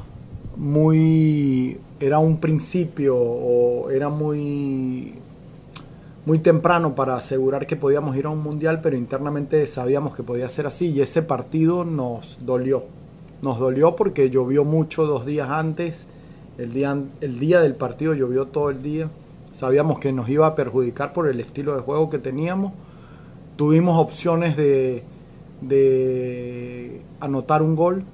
muy 0.55 1.79
era 1.99 2.19
un 2.19 2.37
principio 2.37 3.17
o 3.17 3.89
era 3.89 4.09
muy 4.09 5.15
muy 6.25 6.39
temprano 6.39 6.95
para 6.95 7.15
asegurar 7.15 7.67
que 7.67 7.75
podíamos 7.75 8.15
ir 8.15 8.25
a 8.25 8.29
un 8.29 8.43
mundial, 8.43 8.81
pero 8.81 8.95
internamente 8.95 9.65
sabíamos 9.67 10.15
que 10.15 10.23
podía 10.23 10.49
ser 10.49 10.67
así 10.67 10.87
y 10.91 11.01
ese 11.01 11.21
partido 11.21 11.85
nos 11.85 12.37
dolió. 12.41 12.83
Nos 13.41 13.59
dolió 13.59 13.95
porque 13.95 14.29
llovió 14.29 14.65
mucho 14.65 15.05
dos 15.05 15.25
días 15.25 15.49
antes, 15.49 16.07
el 16.57 16.73
día, 16.73 16.97
el 17.21 17.39
día 17.39 17.61
del 17.61 17.75
partido 17.75 18.13
llovió 18.13 18.47
todo 18.47 18.69
el 18.69 18.81
día, 18.81 19.09
sabíamos 19.53 19.99
que 19.99 20.11
nos 20.11 20.29
iba 20.29 20.45
a 20.45 20.55
perjudicar 20.55 21.13
por 21.13 21.27
el 21.27 21.39
estilo 21.39 21.75
de 21.75 21.81
juego 21.81 22.09
que 22.09 22.19
teníamos 22.19 22.73
Tuvimos 23.59 23.99
opciones 23.99 24.55
de, 24.55 25.03
de 25.59 27.01
anotar 27.19 27.61
un 27.61 27.75
gol, 27.75 28.05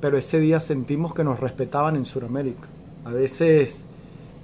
pero 0.00 0.16
ese 0.16 0.38
día 0.38 0.60
sentimos 0.60 1.12
que 1.12 1.24
nos 1.24 1.40
respetaban 1.40 1.96
en 1.96 2.04
Sudamérica. 2.04 2.68
A 3.04 3.10
veces 3.10 3.86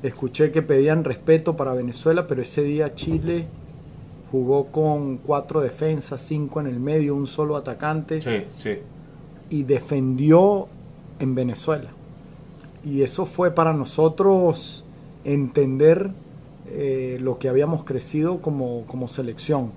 escuché 0.02 0.50
que 0.50 0.62
pedían 0.62 1.04
respeto 1.04 1.57
para 1.57 1.73
Venezuela, 1.75 2.26
pero 2.26 2.42
ese 2.42 2.62
día 2.62 2.95
Chile 2.95 3.47
jugó 4.30 4.66
con 4.66 5.19
cuatro 5.19 5.61
defensas, 5.61 6.21
cinco 6.21 6.61
en 6.61 6.66
el 6.66 6.80
medio, 6.80 7.14
un 7.14 7.26
solo 7.26 7.57
atacante. 7.57 8.21
Sí, 8.21 8.45
sí. 8.57 8.78
Y 9.50 9.64
defendió 9.64 10.69
en 11.19 11.35
Venezuela. 11.35 11.90
Y 12.85 13.02
eso 13.02 13.26
fue 13.26 13.50
para 13.50 13.73
nosotros 13.73 14.85
entender 15.25 16.11
eh, 16.66 17.19
lo 17.21 17.38
que 17.38 17.49
habíamos 17.49 17.85
crecido 17.85 18.40
como, 18.40 18.85
como 18.87 19.09
selección. 19.09 19.73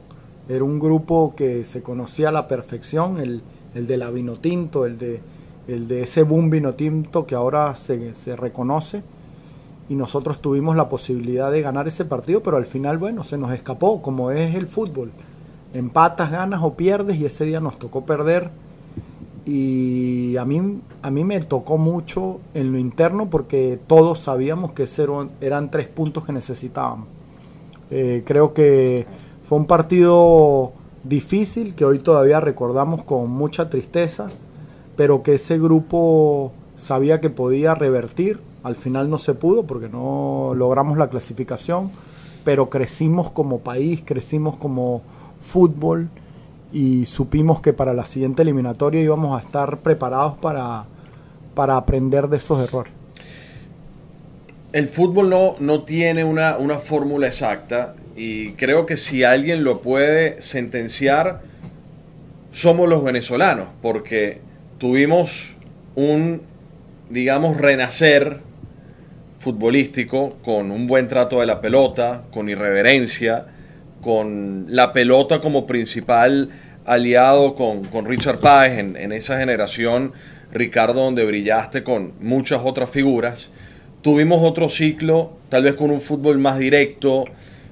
Era 0.47 0.63
un 0.63 0.79
grupo 0.79 1.33
que 1.35 1.63
se 1.63 1.81
conocía 1.81 2.29
a 2.29 2.31
la 2.31 2.47
perfección, 2.47 3.19
el, 3.19 3.41
el 3.75 3.87
de 3.87 3.97
la 3.97 4.09
Vinotinto, 4.09 4.85
el 4.85 4.97
de, 4.97 5.19
el 5.67 5.87
de 5.87 6.03
ese 6.03 6.23
boom 6.23 6.49
Vinotinto 6.49 7.25
que 7.25 7.35
ahora 7.35 7.75
se, 7.75 8.13
se 8.13 8.35
reconoce. 8.35 9.01
Y 9.89 9.95
nosotros 9.95 10.39
tuvimos 10.39 10.75
la 10.75 10.89
posibilidad 10.89 11.51
de 11.51 11.61
ganar 11.61 11.87
ese 11.87 12.05
partido, 12.05 12.41
pero 12.41 12.57
al 12.57 12.65
final, 12.65 12.97
bueno, 12.97 13.23
se 13.23 13.37
nos 13.37 13.51
escapó, 13.53 14.01
como 14.01 14.31
es 14.31 14.55
el 14.55 14.67
fútbol. 14.67 15.11
Empatas, 15.73 16.31
ganas 16.31 16.61
o 16.63 16.73
pierdes, 16.73 17.17
y 17.17 17.25
ese 17.25 17.45
día 17.45 17.59
nos 17.59 17.77
tocó 17.77 18.05
perder. 18.05 18.49
Y 19.45 20.37
a 20.37 20.45
mí, 20.45 20.79
a 21.01 21.11
mí 21.11 21.23
me 21.23 21.39
tocó 21.41 21.77
mucho 21.77 22.39
en 22.53 22.71
lo 22.71 22.79
interno 22.79 23.29
porque 23.29 23.77
todos 23.87 24.19
sabíamos 24.19 24.71
que 24.71 24.87
eran 25.41 25.69
tres 25.69 25.87
puntos 25.87 26.23
que 26.23 26.31
necesitábamos. 26.31 27.07
Eh, 27.91 28.23
creo 28.25 28.53
que 28.53 29.05
fue 29.45 29.57
un 29.57 29.65
partido 29.65 30.71
difícil 31.03 31.75
que 31.75 31.83
hoy 31.83 31.99
todavía 31.99 32.39
recordamos 32.39 33.03
con 33.03 33.29
mucha 33.29 33.69
tristeza, 33.69 34.31
pero 34.95 35.23
que 35.23 35.33
ese 35.33 35.59
grupo 35.59 36.53
sabía 36.77 37.19
que 37.19 37.29
podía 37.29 37.75
revertir. 37.75 38.39
Al 38.63 38.75
final 38.75 39.09
no 39.09 39.17
se 39.17 39.33
pudo 39.33 39.63
porque 39.63 39.89
no 39.89 40.53
logramos 40.55 40.97
la 40.97 41.09
clasificación, 41.09 41.91
pero 42.43 42.69
crecimos 42.69 43.29
como 43.31 43.59
país, 43.59 44.01
crecimos 44.05 44.55
como 44.55 45.01
fútbol 45.41 46.09
y 46.71 47.05
supimos 47.05 47.61
que 47.61 47.73
para 47.73 47.93
la 47.93 48.05
siguiente 48.05 48.41
eliminatoria 48.41 49.01
íbamos 49.01 49.37
a 49.37 49.45
estar 49.45 49.77
preparados 49.79 50.37
para, 50.37 50.85
para 51.53 51.77
aprender 51.77 52.27
de 52.29 52.37
esos 52.37 52.63
errores. 52.63 52.91
El 54.71 54.87
fútbol 54.87 55.29
no, 55.29 55.55
no 55.59 55.83
tiene 55.83 56.23
una, 56.23 56.57
una 56.57 56.79
fórmula 56.79 57.27
exacta 57.27 57.95
y 58.15 58.53
creo 58.53 58.85
que 58.85 58.97
si 58.97 59.23
alguien 59.23 59.63
lo 59.63 59.81
puede 59.81 60.41
sentenciar, 60.41 61.41
somos 62.51 62.87
los 62.87 63.03
venezolanos, 63.03 63.67
porque 63.81 64.41
tuvimos 64.77 65.55
un, 65.95 66.41
digamos, 67.09 67.57
renacer 67.57 68.39
futbolístico 69.43 70.37
con 70.43 70.71
un 70.71 70.87
buen 70.87 71.07
trato 71.07 71.41
de 71.41 71.45
la 71.45 71.59
pelota, 71.61 72.23
con 72.31 72.49
irreverencia, 72.49 73.45
con 74.01 74.65
la 74.69 74.93
pelota 74.93 75.39
como 75.39 75.67
principal 75.67 76.49
aliado 76.85 77.55
con, 77.55 78.05
Richard 78.05 78.39
Páez 78.39 78.79
en, 78.79 78.95
en, 78.95 79.11
esa 79.11 79.37
generación, 79.37 80.13
Ricardo, 80.51 81.03
donde 81.03 81.25
brillaste 81.25 81.83
con 81.83 82.13
muchas 82.19 82.61
otras 82.63 82.89
figuras. 82.89 83.51
Tuvimos 84.01 84.41
otro 84.41 84.69
ciclo, 84.69 85.33
tal 85.49 85.63
vez 85.63 85.75
con 85.75 85.91
un 85.91 86.01
fútbol 86.01 86.37
más 86.37 86.59
directo, 86.59 87.25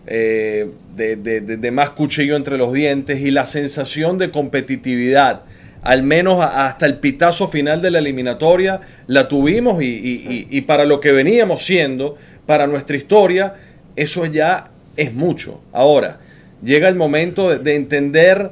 eh, 0.07 0.67
de, 0.95 1.71
más 1.71 1.91
cuchillo 1.91 2.35
entre 2.35 2.57
los 2.57 2.73
dientes 2.73 3.21
y 3.21 3.31
la 3.31 3.45
sensación 3.45 4.17
de 4.17 4.31
competitividad, 4.31 5.43
al 5.83 6.03
menos 6.03 6.43
hasta 6.43 6.85
el 6.85 6.97
pitazo 6.97 7.47
final 7.47 7.81
de 7.81 7.91
la 7.91 7.99
eliminatoria, 7.99 8.81
la 9.07 9.27
tuvimos 9.27 9.81
y, 9.81 10.61
para 10.61 10.85
lo 10.85 10.99
que 10.99 11.11
veníamos 11.11 11.65
siendo, 11.65 12.17
para 12.45 12.67
nuestra 12.67 12.95
historia, 12.95 13.55
eso 13.95 14.25
ya 14.25 14.69
es 14.95 15.13
mucho. 15.13 15.61
Ahora, 15.73 16.19
llega 16.63 16.87
el 16.87 16.95
momento 16.95 17.57
de, 17.57 17.75
entender 17.75 18.51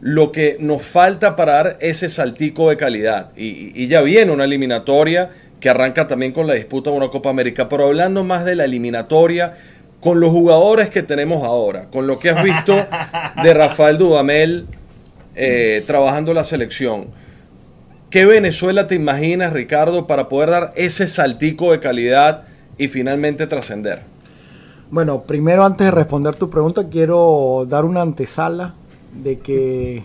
lo 0.00 0.32
que 0.32 0.56
nos 0.60 0.82
falta 0.82 1.36
para 1.36 1.52
dar 1.52 1.76
ese 1.80 2.08
saltico 2.08 2.70
de 2.70 2.76
calidad. 2.76 3.30
Y, 3.36 3.88
ya 3.88 4.00
viene 4.02 4.30
una 4.30 4.44
eliminatoria 4.44 5.30
que 5.58 5.68
arranca 5.68 6.06
también 6.06 6.32
con 6.32 6.46
la 6.46 6.54
disputa 6.54 6.90
de 6.90 6.96
una 6.96 7.08
Copa 7.08 7.30
América, 7.30 7.68
pero 7.68 7.86
hablando 7.86 8.22
más 8.24 8.44
de 8.44 8.54
la 8.54 8.64
eliminatoria, 8.64 9.54
con 10.00 10.18
los 10.18 10.30
jugadores 10.30 10.88
que 10.88 11.02
tenemos 11.02 11.44
ahora, 11.44 11.88
con 11.90 12.06
lo 12.06 12.18
que 12.18 12.30
has 12.30 12.42
visto 12.42 12.74
de 13.42 13.54
Rafael 13.54 13.98
Dudamel 13.98 14.66
eh, 15.42 15.82
trabajando 15.86 16.34
la 16.34 16.44
selección, 16.44 17.06
¿qué 18.10 18.26
Venezuela 18.26 18.86
te 18.86 18.94
imaginas, 18.94 19.54
Ricardo, 19.54 20.06
para 20.06 20.28
poder 20.28 20.50
dar 20.50 20.72
ese 20.76 21.08
saltico 21.08 21.72
de 21.72 21.80
calidad 21.80 22.42
y 22.76 22.88
finalmente 22.88 23.46
trascender? 23.46 24.02
Bueno, 24.90 25.22
primero 25.22 25.64
antes 25.64 25.86
de 25.86 25.90
responder 25.92 26.36
tu 26.36 26.50
pregunta, 26.50 26.88
quiero 26.90 27.64
dar 27.66 27.86
una 27.86 28.02
antesala 28.02 28.74
de 29.14 29.38
que 29.38 30.02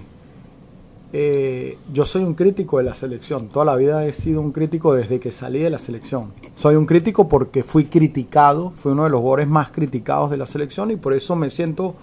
eh, 1.12 1.78
yo 1.92 2.06
soy 2.06 2.24
un 2.24 2.34
crítico 2.36 2.78
de 2.78 2.86
la 2.86 2.96
selección. 2.96 3.50
Toda 3.50 3.66
la 3.66 3.76
vida 3.76 4.06
he 4.06 4.14
sido 4.14 4.40
un 4.40 4.54
crítico 4.54 4.94
desde 4.94 5.20
que 5.20 5.34
salí 5.34 5.60
de 5.60 5.70
la 5.70 5.80
selección. 5.80 6.32
Soy 6.56 6.76
un 6.76 6.86
crítico 6.86 7.28
porque 7.28 7.64
fui 7.64 7.86
criticado, 7.86 8.72
fui 8.74 8.94
uno 8.94 9.04
de 9.04 9.10
los 9.10 9.20
jugadores 9.20 9.50
más 9.50 9.70
criticados 9.72 10.32
de 10.32 10.38
la 10.38 10.46
selección 10.46 10.92
y 10.92 10.96
por 10.96 11.14
eso 11.14 11.36
me 11.36 11.50
siento 11.50 11.96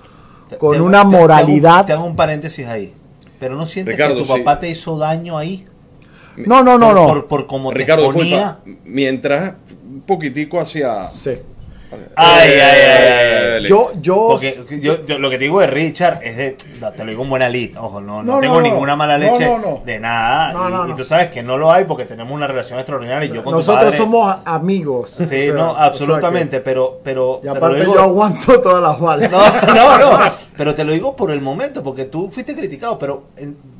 con 0.59 0.83
una 0.83 1.05
moralidad. 1.05 1.87
Te 1.87 1.95
hago, 1.95 2.05
un 2.05 2.15
paréntesis 2.15 2.67
ahí. 2.67 2.93
Pero 3.43 3.57
no 3.57 3.67
sientes 3.67 3.97
que 3.97 4.09
tu 4.15 4.25
papá 4.25 4.61
te 4.61 4.71
hizo 4.71 4.97
daño 4.97 5.37
ahí. 5.37 5.67
No, 6.37 6.63
no, 6.63 6.79
no, 6.79 6.95
no. 6.95 7.09
Por, 7.09 7.27
por, 7.27 7.47
como 7.49 7.73
Ricardo, 7.73 8.13
te 8.13 8.73
mientras 8.85 9.55
un 9.85 10.03
poquitico 10.03 10.61
hacia 10.61 11.09
sí. 11.09 11.39
Ay, 12.17 12.51
ay, 12.53 12.81
ay, 13.61 13.69
Yo, 13.69 13.93
yo, 14.01 14.27
Porque 14.29 14.81
yo, 14.81 14.99
lo 15.19 15.31
que 15.31 15.39
te 15.39 15.45
digo 15.45 15.61
de 15.61 15.67
Richard 15.67 16.21
es 16.23 16.37
de. 16.37 16.51
Te 16.53 17.05
lo 17.05 17.11
digo 17.11 17.23
en 17.23 17.31
buena 17.31 17.49
lid, 17.49 17.77
ojo, 17.79 18.01
no, 18.01 18.23
no, 18.23 18.41
tengo 18.41 18.61
ninguna 18.61 18.97
mala 18.97 19.19
leche 19.19 19.51
de 19.85 20.01
nada. 20.01 20.89
Y, 20.89 20.95
tú 20.95 21.05
sabes 21.05 21.31
que 21.31 21.43
no 21.43 21.57
lo 21.57 21.73
hay 21.73 21.85
porque 21.85 22.05
tenemos 22.05 22.33
una 22.33 22.47
relación 22.47 22.79
extraordinaria. 22.79 23.29
Y 23.29 23.33
yo 23.33 23.45
con 23.45 23.53
Nosotros 23.53 23.95
somos 23.95 24.37
amigos. 24.45 25.17
Sí, 25.27 25.51
no, 25.53 25.77
absolutamente, 25.77 26.61
pero. 26.61 27.01
pero 27.03 27.41
y 27.43 27.49
aparte 27.49 27.85
yo 27.85 28.01
aguanto 28.01 28.61
todas 28.63 28.83
las 28.83 28.99
balas. 28.99 29.31
No, 29.31 29.39
no, 29.75 29.99
no. 29.99 30.33
Pero 30.55 30.75
te 30.75 30.85
lo 30.85 30.93
digo 30.93 31.17
por 31.17 31.31
el 31.31 31.41
momento, 31.41 31.83
porque 31.83 32.05
tú 32.05 32.29
fuiste 32.29 32.55
criticado, 32.55 32.99
pero 32.99 33.25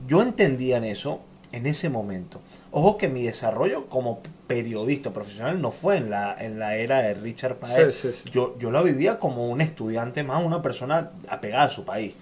yo 0.09 0.23
entendía 0.23 0.79
en 0.79 0.85
eso 0.85 1.21
en 1.53 1.67
ese 1.67 1.89
momento. 1.89 2.41
Ojo 2.71 2.99
que 2.99 3.09
mi 3.09 3.23
desarrollo 3.23 3.87
como 3.87 4.23
periodista 4.47 5.13
profesional 5.13 5.61
no 5.61 5.71
fue 5.71 5.99
en 5.99 6.11
la, 6.11 6.37
en 6.39 6.59
la 6.59 6.77
era 6.77 7.03
de 7.03 7.15
Richard 7.15 7.57
Paez. 7.57 8.25
Yo, 8.33 8.57
yo 8.59 8.71
la 8.71 8.83
vivía 8.83 9.19
como 9.19 9.49
un 9.49 9.61
estudiante 9.61 10.23
más, 10.23 10.45
una 10.45 10.63
persona 10.63 11.11
apegada 11.29 11.65
a 11.65 11.71
su 11.71 11.85
país. 11.85 12.15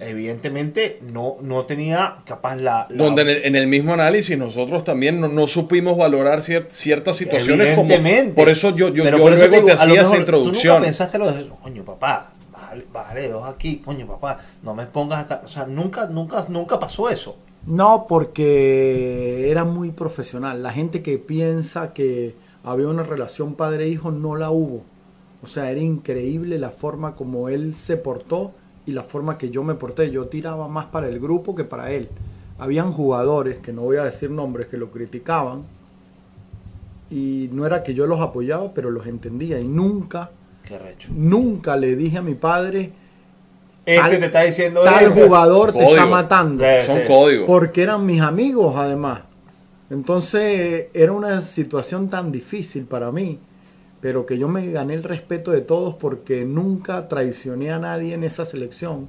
Evidentemente 0.00 0.98
no, 1.02 1.36
no 1.42 1.64
tenía 1.64 2.16
capaz 2.26 2.56
la... 2.56 2.88
Donde 2.90 3.46
en 3.46 3.54
el, 3.54 3.68
mismo 3.68 3.92
análisis 3.94 4.36
nosotros 4.36 4.82
también 4.82 5.20
no, 5.20 5.46
supimos 5.46 5.96
valorar 5.96 6.42
ciertas 6.42 7.16
situaciones 7.16 7.78
Evidentemente. 7.78 8.34
por 8.34 8.48
eso 8.48 8.74
yo, 8.74 8.88
yo, 8.88 9.08
luego 9.08 9.64
te, 9.64 9.72
hacía 9.72 10.02
esa 10.02 10.16
introducción. 10.16 10.74
Tú 10.74 10.80
nunca 10.80 10.86
pensaste 10.86 11.18
lo 11.18 11.32
de, 11.32 11.48
coño 11.62 11.84
papá, 11.84 12.32
bájale, 12.92 13.28
dos 13.28 13.48
aquí, 13.48 13.76
coño 13.84 14.06
papá, 14.06 14.38
no 14.62 14.74
me 14.74 14.86
pongas 14.86 15.20
hasta... 15.20 15.42
O 15.44 15.48
sea, 15.48 15.66
nunca, 15.66 16.06
nunca, 16.06 16.44
nunca 16.48 16.80
pasó 16.80 17.08
eso. 17.08 17.38
No, 17.66 18.06
porque 18.08 19.50
era 19.50 19.64
muy 19.64 19.92
profesional. 19.92 20.62
La 20.62 20.72
gente 20.72 21.02
que 21.02 21.18
piensa 21.18 21.92
que 21.92 22.34
había 22.64 22.88
una 22.88 23.04
relación 23.04 23.54
padre-hijo 23.54 24.10
no 24.10 24.34
la 24.34 24.50
hubo. 24.50 24.82
O 25.42 25.46
sea, 25.46 25.70
era 25.70 25.80
increíble 25.80 26.58
la 26.58 26.70
forma 26.70 27.14
como 27.14 27.48
él 27.48 27.74
se 27.74 27.96
portó 27.96 28.52
y 28.84 28.92
la 28.92 29.02
forma 29.02 29.38
que 29.38 29.50
yo 29.50 29.62
me 29.62 29.74
porté. 29.74 30.10
Yo 30.10 30.26
tiraba 30.26 30.66
más 30.68 30.86
para 30.86 31.08
el 31.08 31.20
grupo 31.20 31.54
que 31.54 31.64
para 31.64 31.92
él. 31.92 32.08
Habían 32.58 32.92
jugadores, 32.92 33.60
que 33.60 33.72
no 33.72 33.82
voy 33.82 33.96
a 33.96 34.04
decir 34.04 34.30
nombres, 34.30 34.66
que 34.66 34.76
lo 34.76 34.90
criticaban. 34.90 35.62
Y 37.10 37.48
no 37.52 37.66
era 37.66 37.82
que 37.82 37.94
yo 37.94 38.06
los 38.06 38.20
apoyaba, 38.20 38.72
pero 38.74 38.90
los 38.90 39.06
entendía. 39.06 39.60
Y 39.60 39.68
nunca, 39.68 40.30
nunca 41.10 41.76
le 41.76 41.94
dije 41.94 42.18
a 42.18 42.22
mi 42.22 42.34
padre, 42.34 42.92
este 43.84 44.18
te 44.18 44.26
está 44.26 44.42
diciendo 44.42 44.82
tal 44.82 45.10
jugador 45.10 45.72
te 45.72 45.84
está 45.84 46.06
matando. 46.06 46.64
Son 46.86 47.00
códigos. 47.06 47.46
Porque 47.46 47.82
eran 47.82 48.06
mis 48.06 48.20
amigos 48.20 48.74
además. 48.76 49.20
Entonces 49.90 50.86
era 50.94 51.12
una 51.12 51.40
situación 51.42 52.08
tan 52.08 52.32
difícil 52.32 52.84
para 52.84 53.12
mí, 53.12 53.38
pero 54.00 54.24
que 54.24 54.38
yo 54.38 54.48
me 54.48 54.70
gané 54.70 54.94
el 54.94 55.02
respeto 55.02 55.50
de 55.50 55.60
todos 55.60 55.96
porque 55.96 56.44
nunca 56.44 57.08
traicioné 57.08 57.72
a 57.72 57.78
nadie 57.78 58.14
en 58.14 58.24
esa 58.24 58.46
selección, 58.46 59.08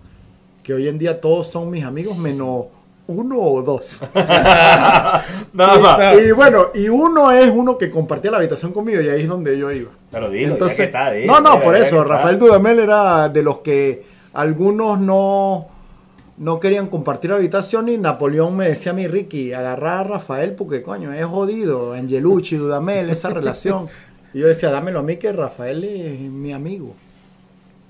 que 0.61 0.73
hoy 0.73 0.89
en 0.89 0.97
día 0.97 1.21
todos 1.21 1.47
son 1.47 1.69
mis 1.69 1.85
amigos 1.85 2.17
menos 2.17 2.65
uno 3.07 3.39
o 3.39 3.61
dos. 3.61 4.01
y, 6.21 6.31
bueno, 6.31 6.67
y 6.73 6.89
uno 6.89 7.31
es 7.31 7.49
uno 7.49 7.77
que 7.77 7.89
compartía 7.89 8.31
la 8.31 8.37
habitación 8.37 8.73
conmigo 8.73 9.01
y 9.01 9.09
ahí 9.09 9.21
es 9.21 9.27
donde 9.27 9.57
yo 9.57 9.71
iba. 9.71 9.91
Entonces, 10.33 10.91
no, 11.25 11.39
no, 11.39 11.61
por 11.61 11.75
eso, 11.75 12.03
Rafael 12.03 12.39
Dudamel 12.39 12.79
era 12.79 13.29
de 13.29 13.43
los 13.43 13.59
que 13.59 14.12
algunos 14.33 14.99
no, 14.99 15.67
no 16.37 16.59
querían 16.59 16.87
compartir 16.87 17.31
habitación 17.31 17.89
y 17.89 17.97
Napoleón 17.97 18.57
me 18.57 18.67
decía 18.67 18.91
a 18.91 18.95
mí, 18.95 19.07
Ricky, 19.07 19.53
agarrar 19.53 19.99
a 19.99 20.03
Rafael 20.03 20.53
porque 20.53 20.81
coño, 20.81 21.13
es 21.13 21.25
jodido, 21.25 21.93
Angelucci, 21.93 22.57
Dudamel, 22.57 23.09
esa 23.09 23.29
relación. 23.31 23.87
Y 24.33 24.39
yo 24.39 24.47
decía, 24.47 24.71
dámelo 24.71 24.99
a 24.99 25.03
mí 25.03 25.17
que 25.17 25.31
Rafael 25.31 25.83
es 25.83 26.19
mi 26.19 26.51
amigo. 26.51 26.95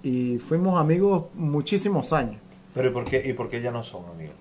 Y 0.03 0.37
fuimos 0.39 0.79
amigos 0.79 1.25
muchísimos 1.33 2.11
años. 2.11 2.35
Pero 2.73 2.89
¿y 2.89 2.91
por 2.91 3.05
qué, 3.05 3.23
y 3.25 3.33
por 3.33 3.49
qué 3.49 3.61
ya 3.61 3.71
no 3.71 3.81
son 3.81 4.03
amigos? 4.13 4.35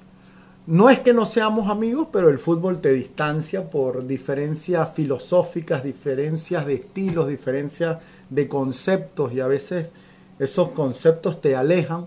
No 0.67 0.91
es 0.91 1.01
que 1.01 1.12
no 1.12 1.27
seamos 1.27 1.71
amigos, 1.71 2.09
pero 2.12 2.29
el 2.29 2.38
fútbol 2.38 2.81
te 2.81 2.93
distancia 2.93 3.69
por 3.69 4.07
diferencias 4.07 4.93
filosóficas, 4.95 5.83
diferencias 5.83 6.67
de 6.67 6.75
estilos, 6.75 7.29
diferencias 7.29 7.99
de 8.31 8.47
conceptos 8.49 9.33
y 9.33 9.41
a 9.41 9.49
veces 9.49 9.93
esos 10.42 10.70
conceptos 10.70 11.40
te 11.40 11.55
alejan, 11.55 12.07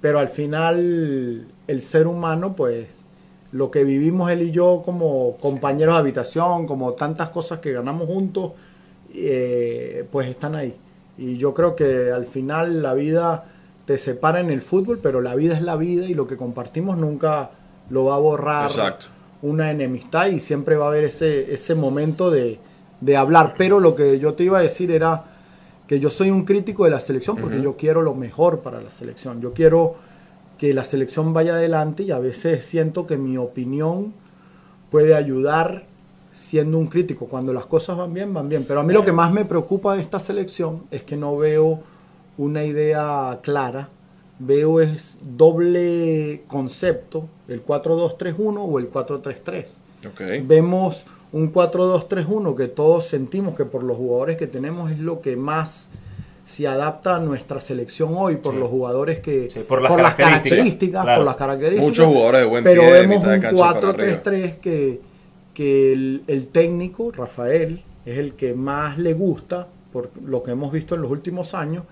pero 0.00 0.18
al 0.18 0.28
final 0.28 1.46
el 1.66 1.82
ser 1.82 2.06
humano, 2.06 2.54
pues 2.56 3.04
lo 3.52 3.70
que 3.70 3.84
vivimos 3.84 4.30
él 4.30 4.42
y 4.42 4.50
yo 4.50 4.82
como 4.84 5.36
compañeros 5.36 5.94
de 5.94 6.00
habitación, 6.00 6.66
como 6.66 6.94
tantas 6.94 7.28
cosas 7.28 7.58
que 7.58 7.72
ganamos 7.72 8.06
juntos, 8.06 8.52
eh, 9.14 10.06
pues 10.10 10.28
están 10.28 10.54
ahí. 10.54 10.74
Y 11.18 11.36
yo 11.36 11.52
creo 11.54 11.76
que 11.76 12.10
al 12.10 12.24
final 12.24 12.82
la 12.82 12.94
vida 12.94 13.44
te 13.84 13.98
separa 13.98 14.40
en 14.40 14.50
el 14.50 14.62
fútbol, 14.62 14.98
pero 15.02 15.20
la 15.20 15.34
vida 15.34 15.54
es 15.54 15.62
la 15.62 15.76
vida 15.76 16.06
y 16.06 16.14
lo 16.14 16.26
que 16.26 16.36
compartimos 16.36 16.96
nunca 16.96 17.50
lo 17.90 18.06
va 18.06 18.16
a 18.16 18.18
borrar 18.18 18.70
una 19.42 19.70
enemistad 19.70 20.28
y 20.28 20.40
siempre 20.40 20.76
va 20.76 20.86
a 20.86 20.88
haber 20.88 21.04
ese, 21.04 21.52
ese 21.52 21.74
momento 21.74 22.30
de, 22.30 22.58
de 23.02 23.16
hablar. 23.16 23.56
Pero 23.58 23.78
lo 23.78 23.94
que 23.94 24.18
yo 24.18 24.32
te 24.32 24.44
iba 24.44 24.58
a 24.58 24.62
decir 24.62 24.90
era 24.90 25.33
que 25.94 26.00
yo 26.00 26.10
soy 26.10 26.28
un 26.28 26.44
crítico 26.44 26.82
de 26.82 26.90
la 26.90 26.98
selección 26.98 27.36
porque 27.36 27.62
yo 27.62 27.76
quiero 27.76 28.02
lo 28.02 28.16
mejor 28.16 28.62
para 28.62 28.80
la 28.80 28.90
selección. 28.90 29.40
Yo 29.40 29.52
quiero 29.52 29.94
que 30.58 30.74
la 30.74 30.82
selección 30.82 31.32
vaya 31.32 31.54
adelante 31.54 32.02
y 32.02 32.10
a 32.10 32.18
veces 32.18 32.66
siento 32.66 33.06
que 33.06 33.16
mi 33.16 33.36
opinión 33.36 34.12
puede 34.90 35.14
ayudar 35.14 35.84
siendo 36.32 36.78
un 36.78 36.88
crítico. 36.88 37.26
Cuando 37.26 37.52
las 37.52 37.66
cosas 37.66 37.96
van 37.96 38.12
bien, 38.12 38.34
van 38.34 38.48
bien. 38.48 38.64
Pero 38.66 38.80
a 38.80 38.82
mí 38.82 38.92
lo 38.92 39.04
que 39.04 39.12
más 39.12 39.32
me 39.32 39.44
preocupa 39.44 39.94
de 39.94 40.02
esta 40.02 40.18
selección 40.18 40.82
es 40.90 41.04
que 41.04 41.16
no 41.16 41.36
veo 41.36 41.78
una 42.38 42.64
idea 42.64 43.38
clara. 43.40 43.88
Veo 44.40 44.80
es 44.80 45.18
doble 45.22 46.42
concepto, 46.48 47.28
el 47.46 47.64
4-2-3-1 47.64 48.66
o 48.68 48.78
el 48.80 48.90
4-3-3. 48.90 49.66
Okay. 50.06 50.40
Vemos 50.40 51.04
un 51.32 51.52
4-2-3-1 51.52 52.54
que 52.54 52.68
todos 52.68 53.06
sentimos 53.06 53.56
que 53.56 53.64
por 53.64 53.82
los 53.82 53.96
jugadores 53.96 54.36
que 54.36 54.46
tenemos 54.46 54.90
es 54.90 54.98
lo 54.98 55.20
que 55.20 55.36
más 55.36 55.90
si 56.44 56.66
adapta 56.66 57.16
a 57.16 57.20
nuestra 57.20 57.60
selección 57.60 58.10
hoy 58.14 58.36
por 58.36 58.54
los 58.54 58.68
jugadores 58.68 59.20
que 59.20 59.48
por, 59.66 59.80
las, 59.80 60.14
características, 60.14 61.04
por 61.16 61.24
las 61.24 61.36
características. 61.36 61.88
Muchos 61.88 62.06
jugadores 62.06 62.40
de 62.42 62.46
buen 62.46 62.64
pero 62.64 62.90
vemos 62.90 63.24
un 63.24 63.40
4-3-3 63.40 64.58
que, 64.58 65.00
que 65.54 65.92
el, 65.92 66.22
el, 66.26 66.48
técnico 66.48 67.10
Rafael 67.10 67.80
es 68.04 68.18
el 68.18 68.34
que 68.34 68.52
más 68.52 68.98
le 68.98 69.14
gusta 69.14 69.68
por 69.92 70.10
lo 70.22 70.42
que 70.42 70.50
hemos 70.50 70.70
visto 70.70 70.94
en 70.94 71.02
los 71.02 71.10
últimos 71.10 71.54
años 71.54 71.84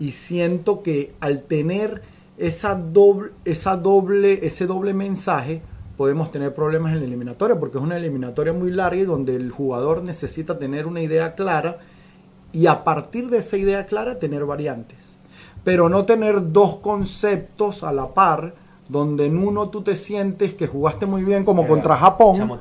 y 0.00 0.12
siento 0.12 0.82
que 0.82 1.12
al 1.20 1.42
tener 1.42 2.02
esa 2.36 2.74
doble, 2.74 3.30
esa 3.44 3.76
doble, 3.76 4.44
ese 4.44 4.66
doble 4.66 4.92
mensaje 4.92 5.62
podemos 5.96 6.30
tener 6.30 6.54
problemas 6.54 6.92
en 6.92 7.00
la 7.00 7.06
eliminatoria 7.06 7.58
porque 7.58 7.78
es 7.78 7.84
una 7.84 7.96
eliminatoria 7.96 8.52
muy 8.52 8.70
larga 8.70 9.00
y 9.00 9.04
donde 9.04 9.36
el 9.36 9.50
jugador 9.50 10.02
necesita 10.02 10.58
tener 10.58 10.86
una 10.86 11.02
idea 11.02 11.34
clara 11.34 11.78
y 12.52 12.66
a 12.66 12.84
partir 12.84 13.30
de 13.30 13.38
esa 13.38 13.56
idea 13.56 13.86
clara 13.86 14.18
tener 14.18 14.44
variantes. 14.44 15.16
Pero 15.62 15.88
no 15.88 16.04
tener 16.04 16.52
dos 16.52 16.76
conceptos 16.76 17.82
a 17.82 17.92
la 17.92 18.08
par, 18.14 18.54
donde 18.88 19.26
en 19.26 19.38
uno 19.38 19.70
tú 19.70 19.82
te 19.82 19.96
sientes 19.96 20.54
que 20.54 20.66
jugaste 20.66 21.06
muy 21.06 21.24
bien 21.24 21.44
como 21.44 21.66
contra 21.66 21.96
Japón 21.96 22.58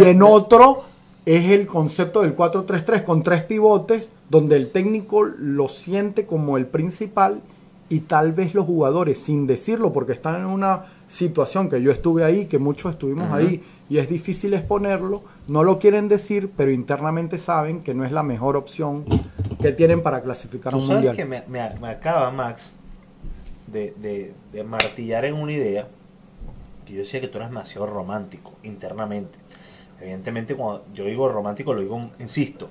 y 0.00 0.04
en 0.04 0.22
otro 0.22 0.84
es 1.26 1.50
el 1.50 1.66
concepto 1.66 2.22
del 2.22 2.36
4-3-3 2.36 3.02
con 3.02 3.24
tres 3.24 3.42
pivotes, 3.42 4.10
donde 4.30 4.56
el 4.56 4.70
técnico 4.70 5.24
lo 5.24 5.68
siente 5.68 6.24
como 6.24 6.56
el 6.56 6.66
principal 6.66 7.40
y 7.88 8.00
tal 8.00 8.32
vez 8.32 8.54
los 8.54 8.64
jugadores, 8.64 9.18
sin 9.18 9.46
decirlo, 9.48 9.92
porque 9.92 10.12
están 10.12 10.36
en 10.36 10.46
una 10.46 10.84
situación 11.08 11.68
que 11.68 11.80
yo 11.80 11.92
estuve 11.92 12.24
ahí, 12.24 12.46
que 12.46 12.58
muchos 12.58 12.92
estuvimos 12.92 13.30
ahí, 13.32 13.62
y 13.88 13.98
es 13.98 14.08
difícil 14.08 14.54
exponerlo, 14.54 15.22
no 15.46 15.62
lo 15.62 15.78
quieren 15.78 16.08
decir, 16.08 16.50
pero 16.56 16.72
internamente 16.72 17.38
saben 17.38 17.82
que 17.82 17.94
no 17.94 18.04
es 18.04 18.12
la 18.12 18.22
mejor 18.22 18.56
opción 18.56 19.04
que 19.60 19.72
tienen 19.72 20.02
para 20.02 20.22
clasificar 20.22 20.74
a 20.74 20.76
un 20.76 20.86
sabes 20.86 21.04
mundial. 21.04 21.16
que 21.16 21.24
me, 21.24 21.42
me, 21.48 21.88
acaba, 21.88 22.30
Max, 22.30 22.72
de, 23.66 24.32
de, 24.52 24.64
martillar 24.64 25.24
en 25.24 25.34
una 25.34 25.52
idea, 25.52 25.88
que 26.84 26.94
yo 26.94 26.98
decía 27.00 27.20
que 27.20 27.28
tú 27.28 27.38
eres 27.38 27.50
demasiado 27.50 27.86
romántico 27.86 28.54
internamente. 28.64 29.38
Evidentemente, 30.00 30.54
cuando 30.54 30.84
yo 30.92 31.04
digo 31.04 31.28
romántico, 31.28 31.72
lo 31.72 31.80
digo, 31.80 32.10
insisto, 32.18 32.68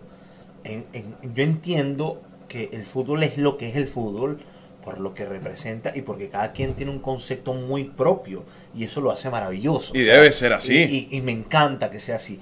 en, 0.64 0.86
yo 1.34 1.44
entiendo 1.44 2.22
que 2.48 2.70
el 2.74 2.86
fútbol 2.86 3.24
es 3.24 3.38
lo 3.38 3.58
que 3.58 3.70
es 3.70 3.76
el 3.78 3.88
fútbol, 3.88 4.40
por 4.86 5.00
lo 5.00 5.16
que 5.16 5.26
representa 5.26 5.92
y 5.96 6.04
porque 6.04 6.30
cada 6.30 6.54
quien 6.54 6.76
tiene 6.76 6.92
un 6.92 7.00
concepto 7.00 7.54
muy 7.54 7.86
propio 7.86 8.44
y 8.76 8.84
eso 8.84 9.02
lo 9.02 9.12
hace 9.12 9.32
maravilloso. 9.32 9.98
Y 9.98 10.04
debe 10.04 10.32
ser 10.32 10.54
así. 10.54 11.10
Y, 11.12 11.22
me 11.22 11.32
encanta 11.32 11.90
que 11.90 12.00
sea 12.00 12.18
así. 12.18 12.40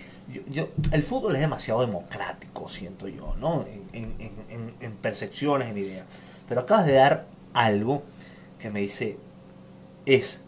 Yo, 0.52 0.68
el 0.92 1.04
fútbol 1.04 1.36
es 1.36 1.42
demasiado 1.42 1.80
democrático, 1.80 2.68
siento 2.68 3.08
yo, 3.08 3.34
¿no? 3.40 3.66
En, 3.94 4.14
en, 4.82 4.92
percepciones, 4.98 5.70
en 5.70 5.78
ideas. 5.78 6.06
Pero 6.48 6.62
acabas 6.62 6.86
de 6.86 6.94
dar 6.94 7.26
algo 7.54 8.04
que 8.60 8.70
me 8.70 8.82
dice, 8.82 9.18
es, 10.06 10.42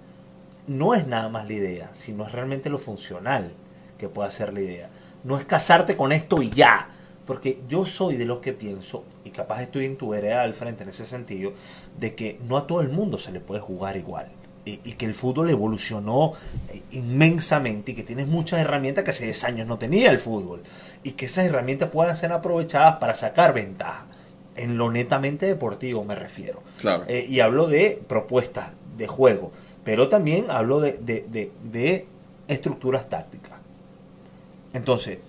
no 0.68 0.94
es 0.94 1.08
nada 1.08 1.30
más 1.30 1.48
la 1.48 1.54
idea, 1.54 1.90
sino 1.94 2.26
es 2.26 2.32
realmente 2.34 2.70
lo 2.70 2.78
funcional 2.78 3.54
que 3.98 4.10
puede 4.10 4.28
hacer 4.28 4.54
la 4.54 4.62
idea. 4.62 4.90
No 5.24 5.38
es 5.38 5.46
casarte 5.46 5.96
con 5.96 6.12
esto 6.12 6.42
y 6.42 6.50
ya. 6.50 6.90
Porque 7.26 7.60
yo 7.68 7.86
soy 7.86 8.18
de 8.18 8.26
los 8.26 8.40
que 8.40 8.54
pienso, 8.54 9.04
capaz 9.36 9.62
estoy 9.62 9.86
en 9.86 9.98
tu 9.98 10.10
vereda 10.10 10.44
al 10.44 10.54
frente 10.54 10.84
en 10.84 10.90
ese 10.90 11.06
sentido, 11.06 11.54
de 12.00 12.16
que 12.16 12.40
no 12.48 12.58
a 12.58 12.68
todo 12.68 12.82
el 12.82 12.90
mundo 12.90 13.18
se 13.18 13.32
le 13.32 13.40
puede 13.40 13.62
jugar 13.62 13.98
igual. 13.98 14.28
Y, 14.68 14.78
que 14.78 15.06
el 15.06 15.14
fútbol 15.14 15.52
evolucionó 15.52 16.34
inmensamente 16.92 17.92
y 17.92 17.94
que 17.94 18.02
tienes 18.02 18.26
muchas 18.26 18.60
herramientas 18.60 19.04
que 19.04 19.12
hace 19.12 19.26
10 19.26 19.44
años 19.44 19.68
no 19.68 19.78
tenía 19.78 20.10
el 20.10 20.18
fútbol. 20.18 20.64
Y 21.04 21.12
que 21.12 21.28
esas 21.28 21.46
herramientas 21.46 21.92
puedan 21.92 22.16
ser 22.16 22.32
aprovechadas 22.32 22.98
para 22.98 23.16
sacar 23.16 23.54
ventaja. 23.54 24.08
En 24.56 24.76
lo 24.80 24.90
netamente 24.90 25.46
deportivo 25.46 26.04
me 26.04 26.16
refiero. 26.16 26.64
Claro. 26.80 27.04
Eh, 27.08 27.28
y 27.30 27.42
hablo 27.42 27.68
de 27.68 28.02
propuestas 28.08 28.72
de 28.98 29.06
juego. 29.06 29.52
Pero 29.84 30.10
también 30.10 30.48
hablo 30.50 30.80
de, 30.80 30.98
de 30.98 32.08
estructuras 32.48 33.08
tácticas. 33.08 33.60
Entonces, 34.74 35.20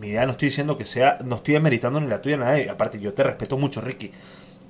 mi 0.00 0.08
idea 0.08 0.26
no 0.26 0.32
estoy 0.32 0.48
diciendo 0.48 0.76
que 0.76 0.86
sea, 0.86 1.18
no 1.24 1.36
estoy 1.36 1.54
demeritando 1.54 2.00
ni 2.00 2.06
la 2.06 2.20
tuya 2.20 2.36
ni 2.36 2.44
nadie, 2.44 2.70
aparte 2.70 3.00
yo 3.00 3.14
te 3.14 3.22
respeto 3.22 3.56
mucho, 3.58 3.80
Ricky, 3.80 4.10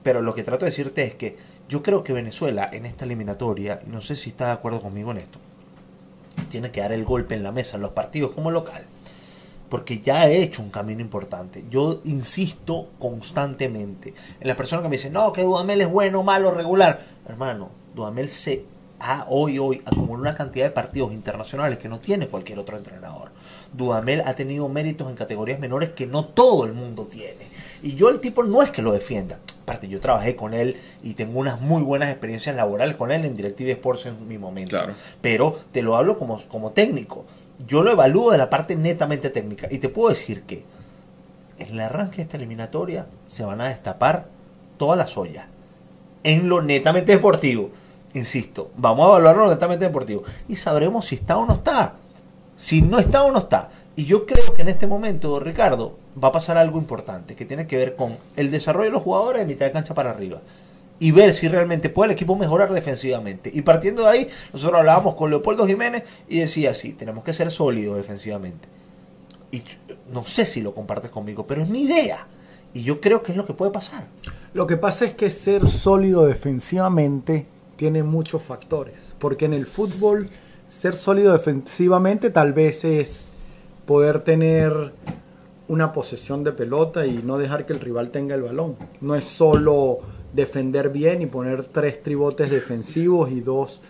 pero 0.03 0.21
lo 0.23 0.35
que 0.35 0.43
trato 0.43 0.65
de 0.65 0.71
decirte 0.71 1.05
es 1.05 1.15
que 1.15 1.37
yo 1.69 1.83
creo 1.83 2.05
que 2.05 2.13
Venezuela 2.13 2.69
en 2.73 2.87
esta 2.87 3.05
eliminatoria, 3.05 3.81
no 3.87 4.01
sé 4.01 4.17
si 4.17 4.31
estás 4.31 4.49
de 4.49 4.53
acuerdo 4.55 4.81
conmigo 4.81 5.11
en 5.13 5.19
esto, 5.19 5.39
tiene 6.51 6.71
que 6.71 6.81
dar 6.81 6.93
el 6.93 7.05
golpe 7.05 7.35
en 7.35 7.43
la 7.43 7.53
mesa 7.53 7.77
en 7.77 7.83
los 7.83 7.93
partidos 7.93 8.33
como 8.33 8.51
local, 8.51 8.85
porque 9.69 10.01
ya 10.01 10.21
ha 10.21 10.29
hecho 10.29 10.63
un 10.63 10.71
camino 10.71 11.01
importante. 11.01 11.65
Yo 11.71 12.03
insisto 12.05 12.91
constantemente 12.99 14.13
en 14.41 14.47
las 14.47 14.57
personas 14.57 14.83
que 14.83 14.89
me 14.91 14.97
dicen, 14.97 15.15
no, 15.15 15.33
que 15.33 15.43
Dudamel 15.43 15.81
es 15.81 15.89
bueno, 15.91 16.23
malo, 16.23 16.51
regular. 16.51 17.01
Hermano, 17.27 17.71
Dudamel 17.95 18.29
se 18.29 18.65
ha 19.01 19.27
hoy, 19.31 19.59
hoy 19.59 19.83
acumulado 19.85 20.21
una 20.21 20.37
cantidad 20.37 20.67
de 20.67 20.73
partidos 20.73 21.13
internacionales 21.13 21.79
que 21.79 21.89
no 21.89 22.01
tiene 22.01 22.29
cualquier 22.29 22.59
otro 22.59 22.77
entrenador. 22.77 23.31
Dudamel 23.73 24.23
ha 24.27 24.35
tenido 24.35 24.69
méritos 24.69 25.09
en 25.09 25.17
categorías 25.17 25.59
menores 25.59 25.91
que 25.91 26.07
no 26.07 26.25
todo 26.25 26.65
el 26.65 26.73
mundo 26.73 27.07
tiene. 27.11 27.53
Y 27.83 27.95
yo 27.95 28.11
el 28.11 28.21
tipo 28.21 28.45
no 28.45 28.63
es 28.63 28.71
que 28.71 28.83
lo 28.83 28.93
defienda. 28.93 29.41
Aparte, 29.63 29.89
yo 29.89 30.01
trabajé 30.01 30.37
con 30.37 30.55
él 30.55 30.77
y 31.03 31.15
tengo 31.15 31.39
unas 31.39 31.61
muy 31.61 31.83
buenas 31.83 32.11
experiencias 32.11 32.55
laborales 32.55 32.97
con 32.97 33.11
él 33.11 33.25
en 33.25 33.37
Directive 33.37 33.73
Sports 33.73 34.07
en 34.07 34.29
mi 34.29 34.39
momento. 34.39 34.77
Pero 35.21 35.59
te 35.73 35.83
lo 35.83 35.97
hablo 35.97 36.19
como, 36.19 36.43
como 36.49 36.73
técnico. 36.73 37.25
Yo 37.67 37.83
lo 37.83 37.93
evalúo 37.93 38.31
de 38.31 38.39
la 38.39 38.51
parte 38.51 38.77
netamente 38.77 39.31
técnica. 39.31 39.69
Y 39.71 39.79
te 39.79 39.89
puedo 39.89 40.11
decir 40.11 40.43
que 40.43 40.65
en 41.59 41.69
el 41.71 41.81
arranque 41.81 42.17
de 42.17 42.23
esta 42.23 42.37
eliminatoria 42.37 43.07
se 43.27 43.45
van 43.45 43.61
a 43.61 43.69
destapar 43.69 44.27
todas 44.79 44.99
las 44.99 45.17
ollas. 45.17 45.47
En 46.25 46.49
lo 46.49 46.63
netamente 46.63 47.13
deportivo. 47.13 47.71
Insisto, 48.15 48.71
vamos 48.77 49.07
a 49.07 49.09
evaluarlo 49.11 49.49
netamente 49.49 49.85
deportivo. 49.85 50.23
Y 50.49 50.57
sabremos 50.57 51.07
si 51.07 51.17
está 51.17 51.39
o 51.39 51.47
no 51.47 51.55
está 51.55 51.95
si 52.62 52.81
no 52.81 53.01
está 53.01 53.25
o 53.25 53.33
no 53.33 53.40
está. 53.40 53.70
Y 53.96 54.05
yo 54.05 54.25
creo 54.25 54.55
que 54.55 54.62
en 54.62 54.68
este 54.68 54.87
momento, 54.87 55.40
Ricardo, 55.40 55.98
va 56.22 56.29
a 56.29 56.33
pasar 56.33 56.57
algo 56.57 56.79
importante 56.79 57.35
que 57.35 57.44
tiene 57.44 57.66
que 57.66 57.77
ver 57.77 57.96
con 57.96 58.16
el 58.37 58.53
desarrollo 58.53 58.85
de 58.85 58.92
los 58.92 59.03
jugadores 59.03 59.42
de 59.42 59.48
mitad 59.48 59.66
de 59.66 59.72
cancha 59.72 59.94
para 59.94 60.11
arriba. 60.11 60.40
Y 61.01 61.11
ver 61.11 61.35
si 61.35 61.48
realmente 61.48 61.88
puede 61.88 62.12
el 62.12 62.12
equipo 62.12 62.37
mejorar 62.37 62.72
defensivamente. 62.72 63.51
Y 63.53 63.62
partiendo 63.62 64.03
de 64.03 64.09
ahí, 64.11 64.29
nosotros 64.53 64.79
hablábamos 64.79 65.16
con 65.16 65.29
Leopoldo 65.29 65.66
Jiménez 65.66 66.05
y 66.29 66.38
decía, 66.38 66.72
sí, 66.72 66.92
tenemos 66.92 67.25
que 67.25 67.35
ser 67.35 67.51
sólidos 67.51 67.96
defensivamente. 67.96 68.68
Y 69.51 69.64
no 70.12 70.25
sé 70.25 70.46
si 70.46 70.61
lo 70.61 70.72
compartes 70.72 71.11
conmigo, 71.11 71.44
pero 71.48 71.64
es 71.64 71.68
mi 71.68 71.83
idea. 71.83 72.29
Y 72.75 72.85
yo 72.85 73.01
creo 73.01 73.25
que 73.25 73.33
es 73.33 73.37
lo 73.37 73.44
que 73.44 73.55
puede 73.55 73.72
pasar. 73.72 74.07
Lo 74.55 74.68
que 74.68 74.77
pasa 74.77 75.05
es 75.05 75.14
que 75.14 75.33
ser 75.33 75.66
sólido 75.66 76.27
defensivamente 76.27 77.44
tiene 77.75 78.05
muchos 78.05 78.40
factores. 78.40 79.16
Porque 79.18 79.46
en 79.46 79.53
el 79.53 79.66
fútbol 79.66 80.31
ser 80.73 80.97
sólido 80.97 81.33
defensivamente 81.33 82.31
tal 82.31 82.55
vez 82.55 82.85
es 82.85 83.29
poder 83.87 84.21
tener 84.21 84.93
una 85.69 85.93
posesión 85.93 86.45
de 86.45 86.53
pelota 86.53 87.07
y 87.07 87.21
no 87.23 87.39
dejar 87.39 87.67
que 87.67 87.75
el 87.75 87.81
rival 87.81 88.11
tenga 88.11 88.35
el 88.35 88.43
balón. 88.43 88.77
No 89.01 89.15
es 89.15 89.25
solo 89.25 89.99
defender 90.33 90.89
bien 90.89 91.21
y 91.21 91.27
poner 91.27 91.65
tres 91.65 92.03
tribotes 92.03 92.51
defensivos 92.51 93.31
y 93.31 93.41
dos 93.43 93.81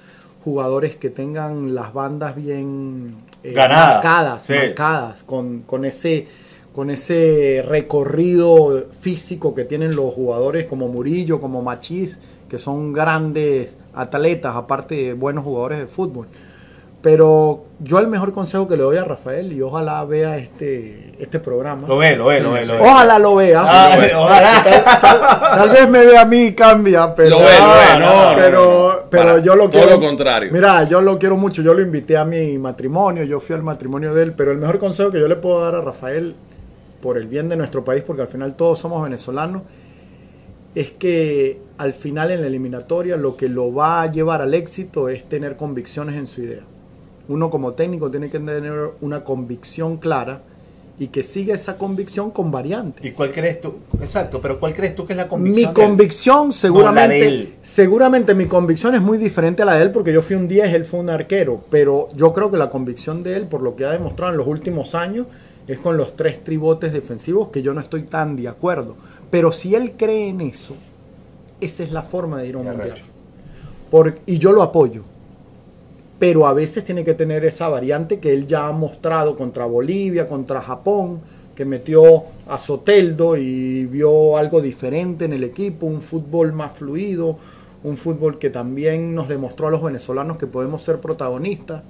jugadores 0.44 0.96
que 0.96 1.08
tengan 1.08 1.74
las 1.74 1.92
bandas 1.92 2.34
bien 2.34 3.14
eh, 3.44 3.54
marcadas, 3.54 4.50
marcadas 4.50 5.22
con, 5.22 5.60
con, 5.60 5.84
ese, 5.84 6.26
con 6.74 6.90
ese 6.90 7.64
recorrido 7.66 8.88
físico 9.00 9.54
que 9.54 9.64
tienen 9.64 9.94
los 9.94 10.12
jugadores 10.12 10.66
como 10.66 10.88
Murillo, 10.88 11.40
como 11.40 11.62
Machís, 11.62 12.18
que 12.50 12.58
son 12.58 12.92
grandes 12.92 13.76
atletas, 13.94 14.56
aparte 14.56 14.96
de 14.96 15.12
buenos 15.14 15.44
jugadores 15.44 15.78
de 15.78 15.86
fútbol. 15.86 16.26
Pero 17.02 17.64
yo 17.80 17.98
el 17.98 18.06
mejor 18.06 18.32
consejo 18.32 18.68
que 18.68 18.76
le 18.76 18.84
doy 18.84 18.96
a 18.96 19.04
Rafael, 19.04 19.52
y 19.52 19.60
ojalá 19.60 20.04
vea 20.04 20.38
este, 20.38 21.14
este 21.18 21.40
programa. 21.40 21.88
Lo 21.88 21.98
ve, 21.98 22.14
lo 22.14 22.26
ve, 22.26 22.40
lo 22.40 22.52
ve. 22.52 22.62
Ojalá 22.80 23.18
lo 23.18 23.34
vea. 23.34 23.60
Tal, 25.00 25.70
vez 25.70 25.88
me 25.88 26.06
vea 26.06 26.20
a 26.20 26.24
mí 26.24 26.44
y 26.44 26.54
cambia, 26.54 27.12
pero. 27.12 27.30
Lo 27.30 27.38
ve, 27.40 27.58
lo 27.58 27.74
ve, 27.74 27.98
no, 27.98 28.36
pero, 28.36 29.06
pero 29.10 29.38
yo 29.38 29.56
lo 29.56 29.68
quiero. 29.68 29.88
Todo 29.88 29.96
lo 29.96 30.06
contrario. 30.06 30.50
Mira, 30.52 30.84
yo 30.84 31.00
lo 31.02 31.18
quiero 31.18 31.36
mucho. 31.36 31.60
Yo 31.60 31.74
lo 31.74 31.82
invité 31.82 32.16
a 32.16 32.24
mi 32.24 32.56
matrimonio, 32.56 33.24
yo 33.24 33.40
fui 33.40 33.56
al 33.56 33.64
matrimonio 33.64 34.14
de 34.14 34.22
él, 34.22 34.32
pero 34.34 34.52
el 34.52 34.58
mejor 34.58 34.78
consejo 34.78 35.10
que 35.10 35.18
yo 35.18 35.26
le 35.26 35.36
puedo 35.36 35.60
dar 35.60 35.74
a 35.74 35.80
Rafael, 35.80 36.36
por 37.00 37.18
el 37.18 37.26
bien 37.26 37.48
de 37.48 37.56
nuestro 37.56 37.84
país, 37.84 38.04
porque 38.06 38.22
al 38.22 38.28
final 38.28 38.54
todos 38.54 38.78
somos 38.78 39.02
venezolanos, 39.02 39.62
es 40.76 40.92
que 40.92 41.58
al 41.78 41.94
final 41.94 42.30
en 42.30 42.42
la 42.42 42.46
eliminatoria 42.46 43.16
lo 43.16 43.36
que 43.36 43.48
lo 43.48 43.74
va 43.74 44.02
a 44.02 44.06
llevar 44.10 44.40
al 44.40 44.54
éxito 44.54 45.08
es 45.08 45.28
tener 45.28 45.56
convicciones 45.56 46.14
en 46.14 46.28
su 46.28 46.42
idea 46.42 46.62
uno 47.28 47.50
como 47.50 47.72
técnico 47.72 48.10
tiene 48.10 48.28
que 48.28 48.38
tener 48.38 48.90
una 49.00 49.24
convicción 49.24 49.96
clara 49.96 50.42
y 50.98 51.08
que 51.08 51.22
siga 51.22 51.54
esa 51.54 51.78
convicción 51.78 52.30
con 52.30 52.50
variantes. 52.50 53.04
¿Y 53.04 53.12
cuál 53.12 53.32
crees 53.32 53.60
tú? 53.60 53.74
Exacto, 54.00 54.40
pero 54.40 54.60
¿cuál 54.60 54.74
crees 54.74 54.94
tú 54.94 55.06
que 55.06 55.14
es 55.14 55.16
la 55.16 55.28
convicción? 55.28 55.70
Mi 55.70 55.74
convicción, 55.74 56.52
seguramente, 56.52 57.54
seguramente 57.62 58.34
mi 58.34 58.46
convicción 58.46 58.94
es 58.94 59.02
muy 59.02 59.18
diferente 59.18 59.62
a 59.62 59.64
la 59.64 59.74
de 59.74 59.82
él 59.82 59.90
porque 59.90 60.12
yo 60.12 60.22
fui 60.22 60.36
un 60.36 60.46
10, 60.46 60.74
él 60.74 60.84
fue 60.84 61.00
un 61.00 61.10
arquero, 61.10 61.64
pero 61.70 62.08
yo 62.14 62.32
creo 62.32 62.50
que 62.50 62.56
la 62.56 62.70
convicción 62.70 63.22
de 63.22 63.36
él, 63.36 63.46
por 63.46 63.62
lo 63.62 63.74
que 63.74 63.84
ha 63.84 63.90
demostrado 63.90 64.32
en 64.32 64.38
los 64.38 64.46
últimos 64.46 64.94
años, 64.94 65.26
es 65.66 65.78
con 65.78 65.96
los 65.96 66.16
tres 66.16 66.42
tribotes 66.44 66.92
defensivos 66.92 67.48
que 67.48 67.62
yo 67.62 67.72
no 67.72 67.80
estoy 67.80 68.02
tan 68.02 68.36
de 68.36 68.48
acuerdo. 68.48 68.96
Pero 69.30 69.52
si 69.52 69.74
él 69.74 69.94
cree 69.96 70.28
en 70.28 70.40
eso, 70.40 70.74
esa 71.60 71.82
es 71.82 71.90
la 71.90 72.02
forma 72.02 72.38
de 72.42 72.48
ir 72.48 72.54
a 72.56 72.58
un 72.58 72.66
mundial. 72.66 73.02
y 74.26 74.38
yo 74.38 74.52
lo 74.52 74.62
apoyo. 74.62 75.02
Pero 76.22 76.46
a 76.46 76.54
veces 76.54 76.84
tiene 76.84 77.02
que 77.02 77.14
tener 77.14 77.44
esa 77.44 77.68
variante 77.68 78.20
que 78.20 78.32
él 78.32 78.46
ya 78.46 78.68
ha 78.68 78.70
mostrado 78.70 79.34
contra 79.34 79.66
Bolivia, 79.66 80.28
contra 80.28 80.62
Japón, 80.62 81.18
que 81.56 81.64
metió 81.64 82.22
a 82.46 82.58
Soteldo 82.58 83.36
y 83.36 83.86
vio 83.86 84.36
algo 84.36 84.60
diferente 84.60 85.24
en 85.24 85.32
el 85.32 85.42
equipo, 85.42 85.84
un 85.84 86.00
fútbol 86.00 86.52
más 86.52 86.74
fluido, 86.74 87.38
un 87.82 87.96
fútbol 87.96 88.38
que 88.38 88.50
también 88.50 89.16
nos 89.16 89.28
demostró 89.28 89.66
a 89.66 89.72
los 89.72 89.82
venezolanos 89.82 90.38
que 90.38 90.46
podemos 90.46 90.82
ser 90.82 91.00
protagonistas 91.00 91.82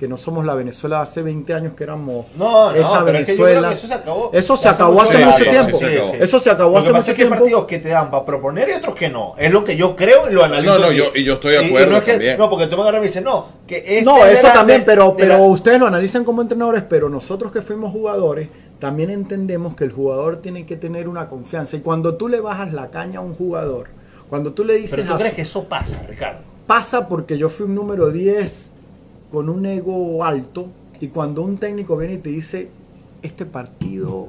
que 0.00 0.08
no 0.08 0.16
somos 0.16 0.46
la 0.46 0.54
Venezuela 0.54 0.96
de 0.96 1.02
hace 1.02 1.20
20 1.20 1.52
años 1.52 1.74
que 1.76 1.84
éramos 1.84 2.24
no, 2.34 2.72
esa 2.72 3.02
Venezuela. 3.02 3.70
eso 3.70 3.86
se 3.86 3.92
acabó. 3.92 4.30
Eso 4.32 4.56
se 4.56 4.66
acabó 4.66 5.02
hace 5.02 5.18
mucho 5.22 5.44
tiempo. 5.44 5.78
Eso 6.18 6.40
se 6.40 6.50
acabó 6.50 6.78
hace 6.78 6.90
mucho 6.90 7.14
tiempo. 7.14 7.34
Hay 7.34 7.40
partidos 7.40 7.66
que 7.66 7.80
te 7.80 7.90
dan 7.90 8.10
para 8.10 8.24
proponer 8.24 8.70
y 8.70 8.72
otros 8.72 8.94
que 8.94 9.10
no. 9.10 9.34
Es 9.36 9.52
lo 9.52 9.62
que 9.62 9.76
yo 9.76 9.94
creo 9.94 10.30
y 10.30 10.32
lo 10.32 10.42
analizo. 10.42 10.78
No, 10.78 10.86
no, 10.86 10.90
yo, 10.92 11.10
y 11.14 11.22
yo 11.22 11.34
estoy 11.34 11.52
de 11.52 11.66
acuerdo. 11.66 11.92
no, 11.92 12.02
también. 12.02 12.38
no, 12.38 12.48
porque 12.48 12.66
tú 12.66 12.76
me 12.76 12.82
agarras 12.82 13.00
y 13.00 13.02
me 13.02 13.06
dices, 13.08 13.22
no, 13.22 13.48
que 13.66 13.76
este 13.76 14.02
No, 14.02 14.24
eso 14.24 14.48
también, 14.54 14.84
pero, 14.86 15.14
pero 15.14 15.36
ustedes 15.42 15.78
lo 15.78 15.86
analizan 15.86 16.24
como 16.24 16.40
entrenadores, 16.40 16.82
pero 16.88 17.10
nosotros 17.10 17.52
que 17.52 17.60
fuimos 17.60 17.92
jugadores, 17.92 18.48
también 18.78 19.10
entendemos 19.10 19.76
que 19.76 19.84
el 19.84 19.92
jugador 19.92 20.38
tiene 20.38 20.64
que 20.64 20.76
tener 20.76 21.08
una 21.08 21.28
confianza. 21.28 21.76
Y 21.76 21.80
cuando 21.80 22.14
tú 22.14 22.28
le 22.28 22.40
bajas 22.40 22.72
la 22.72 22.88
caña 22.88 23.18
a 23.18 23.22
un 23.22 23.34
jugador, 23.34 23.88
cuando 24.30 24.54
tú 24.54 24.64
le 24.64 24.76
dices. 24.76 24.98
¿Pero 24.98 25.12
tú 25.12 25.18
crees 25.18 25.34
que 25.34 25.42
eso 25.42 25.64
pasa, 25.64 26.02
Ricardo? 26.08 26.40
Pasa 26.66 27.06
porque 27.06 27.36
yo 27.36 27.50
fui 27.50 27.66
un 27.66 27.74
número 27.74 28.10
10 28.10 28.79
con 29.30 29.48
un 29.48 29.66
ego 29.66 30.24
alto 30.24 30.66
y 31.00 31.08
cuando 31.08 31.42
un 31.42 31.56
técnico 31.56 31.96
viene 31.96 32.14
y 32.14 32.18
te 32.18 32.30
dice, 32.30 32.68
este 33.22 33.46
partido 33.46 34.28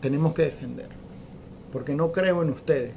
tenemos 0.00 0.34
que 0.34 0.42
defender, 0.42 0.88
porque 1.72 1.94
no 1.94 2.10
creo 2.10 2.42
en 2.42 2.50
ustedes. 2.50 2.94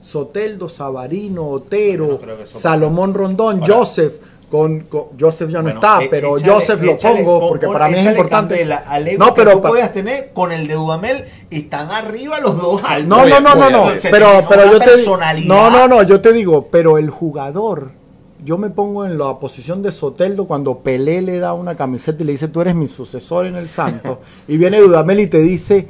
Soteldo, 0.00 0.68
Sabarino, 0.68 1.48
Otero, 1.48 2.20
Salomón 2.44 3.12
Rondón, 3.12 3.60
Joseph, 3.60 4.14
con, 4.50 4.86
Joseph 5.18 5.50
ya 5.50 5.62
no 5.62 5.70
está, 5.70 6.02
eh, 6.02 6.08
pero 6.08 6.36
Joseph 6.44 6.80
lo 6.82 6.96
pongo 6.96 7.48
porque 7.48 7.66
para 7.66 7.88
mí 7.88 7.98
es 7.98 8.06
importante. 8.06 8.64
no, 9.18 9.34
pero 9.34 9.50
que 9.50 9.56
tú 9.56 9.62
puedas 9.62 9.92
tener 9.92 10.30
con 10.32 10.52
el 10.52 10.68
de 10.68 10.74
Dudamel 10.74 11.24
están 11.50 11.90
arriba 11.90 12.38
los 12.40 12.60
dos 12.60 12.82
altos. 12.84 13.08
No, 13.08 13.26
no, 13.26 13.40
no, 13.40 13.54
no, 13.56 13.70
no, 13.70 13.84
pero, 14.10 14.44
pero 14.48 14.72
yo 14.72 14.78
te 14.78 15.44
No, 15.44 15.70
no, 15.70 15.88
no, 15.88 16.02
yo 16.04 16.20
te 16.20 16.32
digo, 16.32 16.68
pero 16.70 16.98
el 16.98 17.10
jugador 17.10 17.90
yo 18.46 18.58
me 18.58 18.70
pongo 18.70 19.04
en 19.04 19.18
la 19.18 19.40
posición 19.40 19.82
de 19.82 19.90
Soteldo 19.90 20.46
cuando 20.46 20.78
Pelé 20.78 21.20
le 21.20 21.40
da 21.40 21.52
una 21.52 21.74
camiseta 21.74 22.22
y 22.22 22.26
le 22.26 22.32
dice, 22.32 22.46
tú 22.46 22.60
eres 22.60 22.76
mi 22.76 22.86
sucesor 22.86 23.44
en 23.44 23.56
el 23.56 23.66
Santo. 23.66 24.20
y 24.48 24.56
viene 24.56 24.80
Dudamel 24.80 25.18
y 25.18 25.26
te 25.26 25.40
dice, 25.40 25.88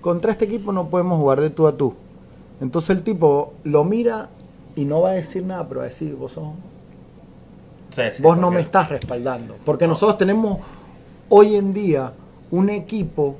contra 0.00 0.32
este 0.32 0.46
equipo 0.46 0.72
no 0.72 0.88
podemos 0.88 1.20
jugar 1.20 1.40
de 1.40 1.50
tú 1.50 1.68
a 1.68 1.76
tú. 1.76 1.94
Entonces 2.60 2.90
el 2.90 3.04
tipo 3.04 3.54
lo 3.62 3.84
mira 3.84 4.30
y 4.74 4.84
no 4.84 5.02
va 5.02 5.10
a 5.10 5.12
decir 5.12 5.44
nada, 5.44 5.68
pero 5.68 5.78
va 5.78 5.86
a 5.86 5.88
decir, 5.90 6.16
vos 6.16 6.36
vos 8.18 8.36
no 8.36 8.50
me 8.50 8.62
estás 8.62 8.88
respaldando. 8.88 9.54
Porque 9.64 9.86
nosotros 9.86 10.18
tenemos 10.18 10.58
hoy 11.28 11.54
en 11.54 11.72
día 11.72 12.14
un 12.50 12.68
equipo 12.68 13.36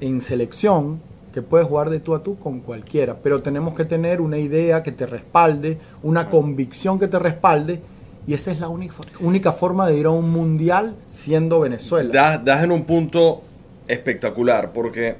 en 0.00 0.20
selección 0.20 1.00
que 1.34 1.42
puedes 1.42 1.66
jugar 1.66 1.90
de 1.90 1.98
tú 1.98 2.14
a 2.14 2.22
tú 2.22 2.38
con 2.38 2.60
cualquiera, 2.60 3.16
pero 3.20 3.42
tenemos 3.42 3.74
que 3.74 3.84
tener 3.84 4.20
una 4.20 4.38
idea 4.38 4.84
que 4.84 4.92
te 4.92 5.04
respalde, 5.04 5.78
una 6.04 6.30
convicción 6.30 7.00
que 7.00 7.08
te 7.08 7.18
respalde, 7.18 7.80
y 8.24 8.34
esa 8.34 8.52
es 8.52 8.60
la 8.60 8.68
única, 8.68 8.94
única 9.18 9.52
forma 9.52 9.88
de 9.88 9.98
ir 9.98 10.06
a 10.06 10.10
un 10.10 10.30
mundial 10.30 10.94
siendo 11.10 11.58
Venezuela. 11.58 12.38
Das, 12.38 12.62
en 12.62 12.70
un 12.70 12.84
punto 12.84 13.42
espectacular, 13.88 14.70
porque 14.72 15.16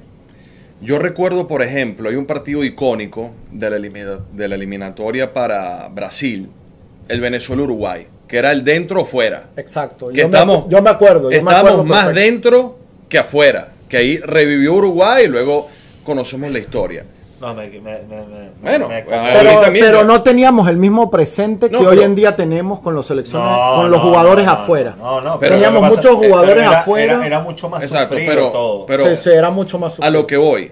yo 0.79 0.99
recuerdo, 0.99 1.49
por 1.49 1.61
ejemplo, 1.61 2.07
hay 2.07 2.15
un 2.15 2.25
partido 2.25 2.63
icónico 2.63 3.31
de 3.51 3.69
la, 3.69 4.19
de 4.31 4.47
la 4.47 4.55
eliminatoria 4.55 5.33
para 5.33 5.89
Brasil, 5.89 6.49
el 7.09 7.19
Venezuela-Uruguay, 7.19 8.07
que 8.25 8.37
era 8.37 8.53
el 8.53 8.63
dentro 8.63 9.01
o 9.01 9.05
fuera. 9.05 9.49
Exacto, 9.57 10.07
que 10.07 10.19
yo, 10.19 10.25
estamos, 10.27 10.65
me, 10.67 10.71
yo 10.71 10.81
me 10.81 10.91
acuerdo. 10.91 11.29
Yo 11.29 11.37
estamos 11.37 11.85
más 11.85 12.15
dentro 12.15 12.77
que 13.09 13.17
afuera, 13.17 13.73
que 13.89 13.97
ahí 13.97 14.17
revivió 14.19 14.75
Uruguay 14.75 15.25
y 15.25 15.27
luego 15.27 15.67
conocemos 16.05 16.49
la 16.51 16.59
historia. 16.59 17.05
No, 17.41 17.53
me, 17.53 17.67
me, 17.67 17.99
bueno, 18.61 18.89
pero, 19.73 20.05
no 20.05 20.23
teníamos 20.23 20.69
el 20.69 20.77
mismo 20.77 21.11
presente 21.11 21.69
que 21.69 21.75
hoy 21.75 22.01
en 22.01 22.15
día 22.15 22.33
tenemos 22.33 22.79
con 22.79 22.95
los 22.95 23.07
selecciones, 23.07 23.57
con 23.75 23.91
los 23.91 24.01
jugadores 24.01 24.47
afuera. 24.47 24.95
No, 24.97 25.19
no, 25.19 25.37
pero 25.37 25.55
teníamos 25.55 25.83
muchos 25.83 26.15
jugadores 26.15 26.65
afuera. 26.65 27.25
Era, 27.25 27.41
mucho 27.41 27.67
más 27.69 27.83
Exacto, 27.83 28.15
pero, 28.15 28.51
todo. 28.51 28.85
pero 28.85 29.05
era 29.05 29.49
mucho 29.49 29.77
más 29.77 29.99
a 29.99 30.09
lo 30.09 30.25
que 30.25 30.37
voy. 30.37 30.71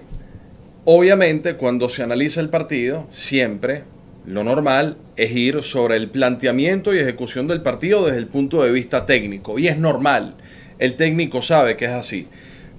Obviamente, 0.86 1.56
cuando 1.56 1.88
se 1.88 2.02
analiza 2.02 2.40
el 2.40 2.48
partido, 2.48 3.04
siempre 3.10 3.84
lo 4.26 4.42
normal 4.42 4.96
es 5.16 5.32
ir 5.32 5.62
sobre 5.62 5.96
el 5.96 6.08
planteamiento 6.08 6.94
y 6.94 6.98
ejecución 6.98 7.46
del 7.46 7.60
partido 7.60 8.06
desde 8.06 8.18
el 8.18 8.26
punto 8.26 8.62
de 8.62 8.72
vista 8.72 9.04
técnico. 9.04 9.58
Y 9.58 9.68
es 9.68 9.76
normal. 9.76 10.34
El 10.78 10.96
técnico 10.96 11.42
sabe 11.42 11.76
que 11.76 11.84
es 11.84 11.90
así. 11.90 12.28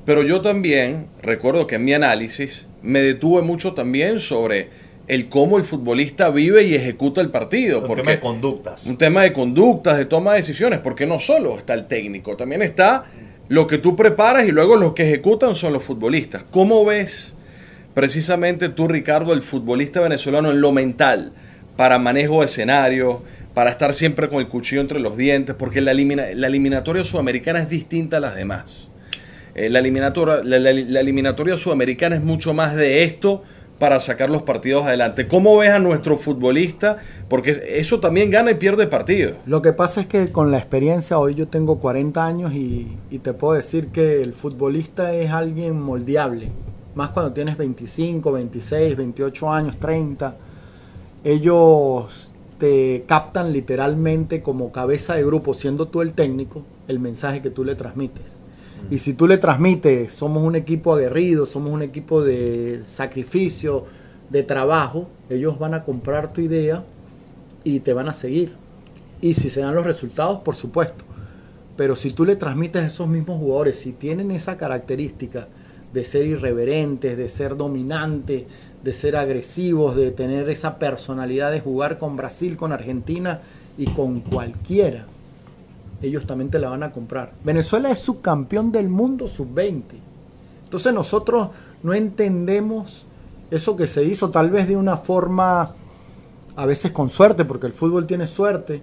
Pero 0.06 0.22
yo 0.22 0.42
también 0.42 1.08
recuerdo 1.22 1.66
que 1.66 1.76
en 1.76 1.86
mi 1.86 1.94
análisis 1.94 2.68
me 2.84 3.02
detuve 3.02 3.42
mucho 3.42 3.74
también 3.74 4.20
sobre 4.20 4.70
el 5.08 5.30
cómo 5.30 5.58
el 5.58 5.64
futbolista 5.64 6.30
vive 6.30 6.64
y 6.64 6.76
ejecuta 6.76 7.22
el 7.22 7.30
partido. 7.30 7.82
Un 7.82 7.96
tema 7.96 8.12
de 8.12 8.20
conductas. 8.20 8.86
Un 8.86 8.98
tema 8.98 9.24
de 9.24 9.34
conductas, 9.34 9.98
de 9.98 10.06
toma 10.06 10.32
de 10.32 10.38
decisiones, 10.38 10.80
porque 10.80 11.06
no 11.06 11.20
solo 11.20 11.58
está 11.58 11.74
el 11.74 11.88
técnico, 11.88 12.36
también 12.36 12.62
está 12.62 13.06
lo 13.48 13.68
que 13.68 13.78
tú 13.78 13.96
preparas 13.96 14.48
y 14.48 14.52
luego 14.52 14.76
los 14.76 14.94
que 14.94 15.04
ejecutan 15.04 15.56
son 15.56 15.74
los 15.74 15.84
futbolistas. 15.84 16.44
¿Cómo 16.52 16.86
ves 16.86 17.34
precisamente 17.94 18.70
tú, 18.70 18.88
Ricardo, 18.88 19.34
el 19.34 19.42
futbolista 19.42 20.02
venezolano 20.02 20.52
en 20.52 20.62
lo 20.62 20.72
mental, 20.72 21.34
para 21.78 22.00
manejo 22.00 22.40
de 22.40 22.46
escenario, 22.46 23.24
para 23.54 23.70
estar 23.70 23.94
siempre 23.94 24.28
con 24.28 24.40
el 24.40 24.48
cuchillo 24.48 24.82
entre 24.82 25.00
los 25.00 25.18
dientes, 25.18 25.56
porque 25.58 25.82
la, 25.82 25.94
la 25.94 26.48
eliminatoria 26.48 27.04
sudamericana 27.04 27.60
es 27.60 27.70
distinta 27.70 28.18
a 28.18 28.20
las 28.20 28.36
demás. 28.36 28.90
Eh, 29.56 29.70
la, 29.70 29.80
eliminatoria, 29.80 31.56
sudamericana 31.56 32.18
es 32.18 32.24
mucho 32.24 32.54
más 32.54 32.76
de 32.76 33.04
esto 33.04 33.42
para 33.80 34.02
sacar 34.02 34.30
los 34.30 34.42
partidos 34.42 34.86
adelante. 34.86 35.30
¿Cómo 35.30 35.56
ves 35.58 35.70
a 35.70 35.80
nuestro 35.80 36.18
futbolista? 36.18 36.98
Porque 37.30 37.64
eso 37.70 38.02
también 38.02 38.30
gana 38.30 38.52
y 38.52 38.56
pierde 38.56 38.86
partidos. 38.88 39.34
Lo 39.46 39.62
que 39.62 39.72
pasa 39.72 40.02
es 40.02 40.08
que 40.08 40.30
con 40.30 40.52
la 40.52 40.58
experiencia, 40.58 41.18
hoy 41.18 41.36
yo 41.36 41.48
tengo 41.48 41.80
40 41.80 42.26
años 42.26 42.54
y, 42.54 42.98
y, 43.10 43.20
te 43.20 43.34
puedo 43.34 43.54
decir 43.54 43.88
que 43.88 44.22
el 44.22 44.34
futbolista 44.34 45.14
es 45.14 45.32
alguien 45.32 45.82
moldeable. 45.82 46.50
Más 46.94 47.10
cuando 47.10 47.32
tienes 47.32 47.58
25, 47.58 48.32
26, 48.32 48.98
28 48.98 49.52
años, 49.52 49.78
30. 49.78 50.36
Ellos 51.24 52.32
te 52.58 53.06
captan 53.08 53.54
literalmente 53.54 54.42
como 54.42 54.74
cabeza 54.74 55.16
de 55.16 55.24
grupo, 55.26 55.54
siendo 55.54 55.88
tú 55.88 56.02
el 56.02 56.14
técnico, 56.14 56.64
el 56.90 57.00
mensaje 57.00 57.42
que 57.42 57.50
tú 57.50 57.64
le 57.64 57.76
transmites. 57.76 58.45
Y 58.92 59.00
si 59.00 59.14
tú 59.14 59.28
le 59.28 59.38
transmites, 59.38 60.14
somos 60.14 60.44
un 60.44 60.56
equipo 60.56 60.94
aguerrido, 60.94 61.46
somos 61.46 61.72
un 61.72 61.82
equipo 61.82 62.24
de 62.24 62.82
sacrificio, 62.86 63.86
de 64.30 64.44
trabajo, 64.44 65.08
ellos 65.30 65.58
van 65.58 65.74
a 65.74 65.84
comprar 65.84 66.34
tu 66.34 66.42
idea 66.42 66.84
y 67.64 67.80
te 67.80 67.94
van 67.94 68.10
a 68.10 68.14
seguir. 68.14 68.54
Y 69.22 69.34
si 69.34 69.50
se 69.50 69.62
dan 69.62 69.76
los 69.76 69.86
resultados, 69.86 70.42
por 70.42 70.56
supuesto. 70.56 71.04
Pero 71.78 71.96
si 71.96 72.12
tú 72.12 72.26
le 72.26 72.36
transmites 72.36 72.84
a 72.84 72.88
esos 72.88 73.08
mismos 73.08 73.40
jugadores, 73.40 73.80
si 73.80 73.92
tienen 73.92 74.32
esa 74.32 74.58
característica 74.58 75.48
de 75.94 76.04
ser 76.04 76.26
irreverentes, 76.26 77.18
de 77.18 77.28
ser 77.28 77.56
dominantes, 77.56 78.44
de 78.84 78.94
ser 78.94 79.16
agresivos, 79.16 79.96
de 79.96 80.12
tener 80.12 80.50
esa 80.50 80.78
personalidad 80.78 81.52
de 81.52 81.60
jugar 81.60 81.98
con 81.98 82.16
Brasil, 82.16 82.56
con 82.56 82.72
Argentina 82.72 83.42
y 83.78 83.86
con 83.88 84.22
cualquiera, 84.22 85.06
ellos 86.02 86.26
también 86.26 86.50
te 86.50 86.60
la 86.60 86.70
van 86.70 86.84
a 86.84 86.92
comprar. 86.92 87.34
Venezuela 87.44 87.90
es 87.90 88.00
subcampeón 88.00 88.72
del 88.72 88.90
mundo 88.90 89.28
sub-20. 89.28 89.84
Entonces 90.64 90.94
nosotros 90.94 91.50
no 91.84 91.94
entendemos 91.94 93.06
eso 93.52 93.76
que 93.76 93.88
se 93.88 94.04
hizo 94.04 94.30
tal 94.32 94.50
vez 94.50 94.68
de 94.68 94.76
una 94.76 94.98
forma, 94.98 95.74
a 96.56 96.66
veces 96.66 96.92
con 96.92 97.10
suerte, 97.10 97.46
porque 97.46 97.68
el 97.68 97.74
fútbol 97.74 98.08
tiene 98.08 98.28
suerte, 98.28 98.82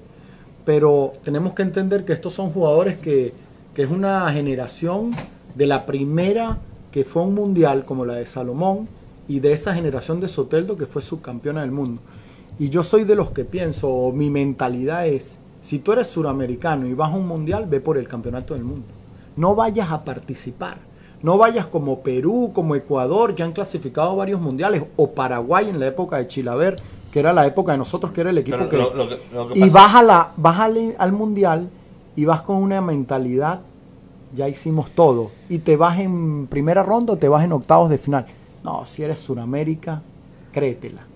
pero 0.64 1.12
tenemos 1.22 1.52
que 1.54 1.62
entender 1.62 2.04
que 2.04 2.12
estos 2.12 2.32
son 2.32 2.50
jugadores 2.50 2.96
que, 2.98 3.32
que 3.74 3.82
es 3.82 3.90
una 3.90 4.32
generación 4.32 5.12
de 5.54 5.66
la 5.66 5.84
primera 5.86 6.58
que 6.92 7.04
fue 7.04 7.22
un 7.22 7.34
mundial 7.34 7.84
como 7.84 8.04
la 8.04 8.14
de 8.14 8.26
Salomón 8.26 8.88
y 9.26 9.40
de 9.40 9.52
esa 9.52 9.74
generación 9.74 10.20
de 10.20 10.28
Soteldo 10.28 10.76
que 10.76 10.86
fue 10.86 11.02
subcampeona 11.02 11.62
del 11.62 11.72
mundo. 11.72 12.00
Y 12.58 12.68
yo 12.68 12.84
soy 12.84 13.04
de 13.04 13.14
los 13.14 13.30
que 13.30 13.44
pienso, 13.44 13.88
o 13.88 14.12
mi 14.12 14.30
mentalidad 14.30 15.06
es, 15.06 15.38
si 15.62 15.78
tú 15.78 15.92
eres 15.92 16.08
suramericano 16.08 16.86
y 16.86 16.94
vas 16.94 17.12
a 17.12 17.16
un 17.16 17.26
mundial, 17.26 17.66
ve 17.66 17.80
por 17.80 17.96
el 17.96 18.08
campeonato 18.08 18.54
del 18.54 18.64
mundo. 18.64 18.86
No 19.36 19.54
vayas 19.54 19.90
a 19.90 20.04
participar. 20.04 20.78
No 21.22 21.38
vayas 21.38 21.66
como 21.66 22.00
Perú, 22.00 22.50
como 22.52 22.74
Ecuador, 22.74 23.34
que 23.34 23.42
han 23.42 23.52
clasificado 23.52 24.16
varios 24.16 24.40
mundiales, 24.40 24.82
o 24.96 25.12
Paraguay 25.12 25.68
en 25.68 25.78
la 25.78 25.86
época 25.86 26.16
de 26.18 26.26
Chilaver, 26.26 26.76
que 27.12 27.20
era 27.20 27.32
la 27.32 27.46
época 27.46 27.72
de 27.72 27.78
nosotros, 27.78 28.12
que 28.12 28.22
era 28.22 28.30
el 28.30 28.38
equipo 28.38 28.68
que... 28.68 28.84
y 29.54 29.68
vas, 29.70 30.04
la, 30.04 30.32
vas 30.36 30.60
al, 30.60 30.94
al 30.98 31.12
mundial 31.12 31.70
y 32.16 32.24
vas 32.24 32.42
con 32.42 32.56
una 32.56 32.80
mentalidad 32.80 33.60
ya 34.34 34.48
hicimos 34.48 34.90
todo. 34.90 35.30
Y 35.48 35.58
te 35.58 35.76
vas 35.76 35.98
en 35.98 36.46
primera 36.46 36.82
ronda 36.82 37.14
o 37.14 37.16
te 37.16 37.28
vas 37.28 37.44
en 37.44 37.52
octavos 37.52 37.90
de 37.90 37.98
final. 37.98 38.26
No, 38.64 38.86
si 38.86 39.02
eres 39.02 39.20
Suramérica, 39.20 40.02
créetela. 40.52 41.06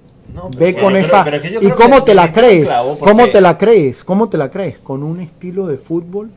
Ve 0.57 0.75
con 0.75 0.97
esa. 0.97 1.25
¿Y 1.61 1.71
cómo 1.71 2.05
te 2.05 2.15
la 2.15 2.33
crees? 2.33 2.69
¿Cómo 3.01 3.29
te 3.29 3.41
la 3.41 3.57
crees? 3.57 4.05
¿Cómo 4.05 4.29
te 4.29 4.39
la 4.39 4.51
crees? 4.51 4.79
Con 4.79 5.03
un 5.03 5.21
estilo 5.21 5.67
de 5.67 5.79
fútbol 5.79 6.31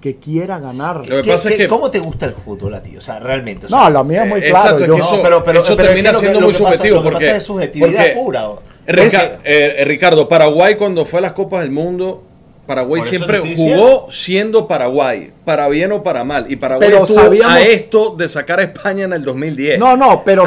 que 0.00 0.16
quiera 0.16 0.58
ganar. 0.58 1.08
Lo 1.08 1.22
que 1.22 1.30
pasa 1.30 1.50
es 1.50 1.56
que 1.56 1.68
¿Cómo 1.68 1.90
te 1.90 1.98
gusta 1.98 2.26
el 2.26 2.34
fútbol 2.34 2.74
a 2.74 2.82
ti? 2.82 2.96
O 2.96 3.00
sea, 3.00 3.20
realmente. 3.20 3.66
no, 3.68 3.90
lo 3.90 4.02
mío 4.04 4.22
es 4.22 4.28
muy 4.28 4.40
claro. 4.40 4.78
Exacto, 4.78 4.96
eso, 4.96 5.20
pero, 5.22 5.44
pero, 5.44 5.60
eso 5.60 5.76
termina 5.76 6.14
siendo 6.14 6.40
muy 6.40 6.54
subjetivo. 6.54 7.02
porque, 7.02 7.36
es 7.36 7.42
subjetividad 7.42 8.14
pura. 8.14 8.50
Eh, 8.86 9.84
Ricardo, 9.86 10.28
Paraguay 10.28 10.74
cuando 10.74 11.04
fue 11.04 11.18
a 11.18 11.22
las 11.22 11.32
Copas 11.32 11.62
del 11.62 11.70
Mundo 11.70 12.24
Paraguay 12.70 13.02
siempre 13.02 13.40
jugó 13.56 14.06
siendo 14.12 14.68
Paraguay, 14.68 15.32
para 15.44 15.66
bien 15.68 15.90
o 15.90 16.04
para 16.04 16.22
mal. 16.22 16.46
Y 16.48 16.54
Paraguay 16.54 16.88
pero 16.88 17.02
estuvo 17.02 17.48
a 17.48 17.60
esto 17.60 18.14
de 18.16 18.28
sacar 18.28 18.60
a 18.60 18.62
España 18.62 19.06
en 19.06 19.12
el 19.12 19.24
2010. 19.24 19.76
No, 19.80 19.96
no, 19.96 20.22
pero, 20.24 20.44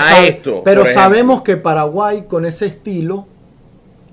pero 0.63 0.85
sabemos 0.85 1.41
que 1.41 1.57
Paraguay 1.57 2.23
con 2.25 2.45
ese 2.45 2.67
estilo 2.67 3.27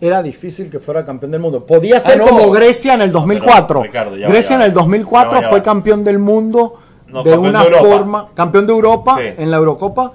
era 0.00 0.24
difícil 0.24 0.68
que 0.68 0.80
fuera 0.80 1.04
campeón 1.04 1.30
del 1.30 1.40
mundo. 1.40 1.64
Podía 1.64 1.98
ah, 1.98 2.00
ser 2.00 2.18
como 2.18 2.50
Grecia 2.50 2.94
en 2.94 3.02
el 3.02 3.12
2004. 3.12 3.84
Grecia 4.26 4.56
en 4.56 4.62
el 4.62 4.72
2004 4.72 5.42
fue 5.48 5.62
campeón 5.62 6.02
del 6.02 6.18
mundo 6.18 6.80
de 7.22 7.38
una 7.38 7.62
forma, 7.62 8.30
campeón 8.34 8.66
de 8.66 8.72
Europa 8.72 9.20
en 9.20 9.52
la 9.52 9.58
Eurocopa 9.58 10.14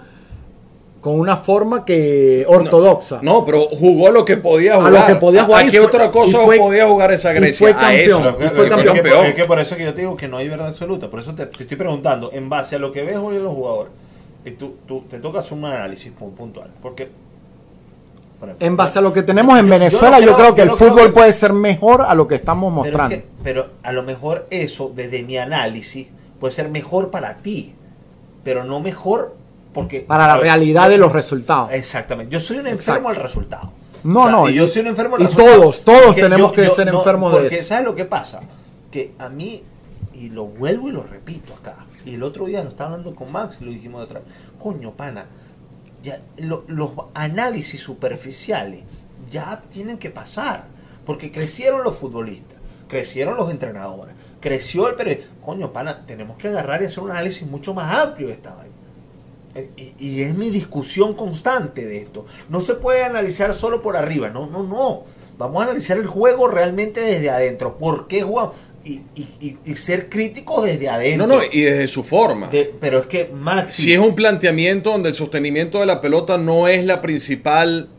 con 1.06 1.20
una 1.20 1.38
forma 1.38 1.86
que 1.86 2.44
ortodoxa. 2.48 3.20
No, 3.22 3.46
pero 3.46 3.68
jugó 3.68 4.10
lo 4.10 4.26
que 4.26 4.38
podía 4.38 4.78
jugar. 4.78 4.96
A 4.96 5.00
lo 5.02 5.06
que 5.06 5.16
podía 5.18 5.44
jugar. 5.44 5.68
¿A 5.68 5.70
qué 5.70 5.80
otra 5.80 6.10
cosa 6.10 6.40
podía 6.40 6.88
jugar 6.88 7.12
esa 7.12 7.32
Grecia? 7.32 7.70
Y 7.70 7.74
fue 7.74 7.80
campeón. 7.80 8.36
Y 8.44 8.48
fue 8.48 8.68
campeón. 8.68 9.26
Es 9.28 9.36
que, 9.36 9.46
por 9.46 9.60
eso 9.60 9.76
que 9.76 9.84
yo 9.84 9.94
te 9.94 10.02
digo 10.02 10.18
que 10.18 10.28
no 10.28 10.38
hay 10.38 10.50
verdad 10.50 10.70
absoluta. 10.70 11.08
Por 11.08 11.20
eso 11.20 11.36
te, 11.36 11.44
estoy 11.44 11.78
preguntando, 11.78 12.32
en 12.34 12.50
base 12.50 12.78
a 12.78 12.80
lo 12.80 12.92
que 12.92 13.04
ves 13.04 13.18
hoy 13.18 13.36
en 13.36 13.44
los 13.44 13.54
jugadores, 13.54 13.92
y 14.46 14.50
tú, 14.54 14.78
tú 14.88 15.04
te 15.08 15.20
tocas 15.20 15.52
un 15.52 15.64
análisis 15.66 16.12
puntual. 16.12 16.72
Porque 16.82 17.12
en 18.60 18.76
base 18.76 18.98
a 18.98 19.04
lo 19.04 19.14
que 19.14 19.22
tenemos 19.22 19.60
en 19.60 19.70
Venezuela, 19.70 20.20
yo, 20.20 20.36
creo, 20.36 20.56
que 20.56 20.64
el 20.64 20.72
fútbol 20.72 21.14
puede 21.14 21.34
ser 21.34 21.54
mejor 21.54 22.02
a 22.02 22.16
lo 22.16 22.26
que 22.28 22.34
estamos 22.34 22.74
mostrando. 22.74 23.16
pero, 23.44 23.68
a 23.84 23.92
lo 23.92 24.02
mejor 24.02 24.48
eso, 24.50 24.92
desde 24.96 25.22
mi 25.22 25.38
análisis, 25.38 26.08
puede 26.40 26.52
ser 26.52 26.70
mejor 26.70 27.12
para 27.12 27.36
ti, 27.44 27.76
pero 28.44 28.64
no 28.64 28.80
mejor 28.80 29.45
para 30.08 30.28
la 30.28 30.38
realidad 30.38 30.90
de 30.90 30.98
los 30.98 31.12
resultados. 31.12 31.72
Exactamente. 31.72 32.32
Yo 32.32 32.40
soy 32.40 32.58
un 32.58 32.68
enfermo 32.68 33.10
al 33.10 33.16
resultado. 33.16 33.72
No, 34.04 34.30
no. 34.30 34.50
Y 34.50 34.54
yo 34.54 34.68
soy 34.68 34.82
un 34.82 34.88
enfermo 34.90 35.16
al 35.16 35.24
y 35.24 35.28
todos, 35.28 35.82
todos 35.84 36.16
tenemos 36.16 36.52
que 36.52 36.68
ser 36.70 36.88
enfermos 36.88 37.34
de 37.34 37.40
Porque, 37.40 37.64
¿sabes 37.64 37.86
lo 37.86 37.96
que 37.96 38.06
pasa? 38.06 38.42
Que 38.92 39.14
a 39.18 39.30
mí, 39.30 39.64
y 40.14 40.30
lo 40.30 40.46
vuelvo 40.46 40.90
y 40.90 40.92
lo 40.92 41.04
repito 41.04 41.54
acá, 41.54 41.86
y 42.06 42.14
el 42.14 42.24
otro 42.24 42.46
día 42.46 42.64
lo 42.64 42.70
estaba 42.70 42.92
hablando 42.92 43.16
con 43.16 43.32
Max 43.32 43.58
y 43.60 43.66
lo 43.66 43.72
dijimos 43.72 44.02
de 44.02 44.06
otra 44.06 44.20
vez. 44.20 44.30
Coño, 44.60 44.92
pana, 44.92 45.26
ya, 46.04 46.20
los 46.38 46.92
análisis 47.16 47.82
superficiales 47.82 48.84
ya 49.32 49.64
tienen 49.70 49.98
que 49.98 50.12
pasar. 50.12 50.76
Porque 51.06 51.32
crecieron 51.32 51.84
los 51.84 51.96
futbolistas, 51.96 52.58
crecieron 52.88 53.38
los 53.38 53.52
entrenadores, 53.52 54.16
creció 54.40 54.88
el 54.88 54.96
pero 54.96 55.22
Coño, 55.44 55.72
pana, 55.72 56.04
tenemos 56.06 56.38
que 56.38 56.48
agarrar 56.48 56.82
y 56.82 56.86
hacer 56.86 57.04
un 57.04 57.12
análisis 57.12 57.48
mucho 57.48 57.74
más 57.74 57.94
amplio 57.94 58.28
de 58.28 58.34
esta 58.34 58.56
vaina. 58.56 58.75
Y, 60.00 60.22
es 60.22 60.36
mi 60.36 60.50
discusión 60.50 61.14
constante 61.14 61.86
de 61.86 62.00
esto. 62.00 62.26
No 62.50 62.60
se 62.60 62.76
puede 62.76 63.04
analizar 63.04 63.54
solo 63.54 63.82
por 63.82 63.96
arriba, 63.96 64.30
no, 64.30 64.48
no, 64.48 64.64
no. 64.64 65.04
Vamos 65.38 65.62
a 65.62 65.66
analizar 65.66 65.98
el 65.98 66.08
juego 66.08 66.48
realmente 66.48 67.00
desde 67.00 67.30
adentro. 67.30 67.78
¿Por 67.78 68.08
qué 68.08 68.22
jugamos? 68.22 68.56
Y, 68.84 69.02
y, 69.16 69.76
ser 69.76 70.10
crítico 70.10 70.62
desde 70.62 70.90
adentro. 70.90 71.26
No, 71.26 71.38
no, 71.38 71.42
y 71.52 71.62
desde 71.62 71.88
su 71.88 72.04
forma. 72.04 72.50
pero 72.80 73.00
es 73.00 73.06
que 73.08 73.32
Maxi... 73.34 73.84
Si 73.84 73.94
es 73.94 74.00
un 74.00 74.14
planteamiento 74.14 74.92
donde 74.92 75.10
el 75.10 75.16
sostenimiento 75.16 75.80
de 75.80 75.86
la 75.86 76.02
pelota 76.02 76.38
no 76.38 76.68
es 76.68 76.86
la 76.86 77.02
principal 77.02 77.90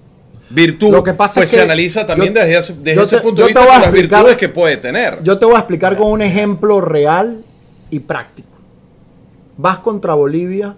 virtud, 0.51 0.93
Lo 0.93 1.03
que 1.03 1.15
pasa 1.15 1.41
pues 1.41 1.51
se 1.51 1.61
analiza 1.61 2.07
también 2.07 2.33
desde, 2.33 2.59
ese, 2.59 3.19
punto 3.19 3.43
de 3.43 3.49
vista 3.49 3.81
las 3.81 3.91
virtudes 3.91 4.37
que 4.37 4.49
puede 4.49 4.77
tener. 4.77 5.23
Yo 5.23 5.39
te 5.39 5.47
voy 5.47 5.57
a 5.57 5.59
explicar 5.59 5.97
con 5.97 6.13
un 6.13 6.23
ejemplo 6.23 6.81
real 6.81 7.43
y 7.91 7.99
práctico. 7.99 8.49
Vas 9.57 9.79
contra 9.79 10.15
Bolivia 10.15 10.77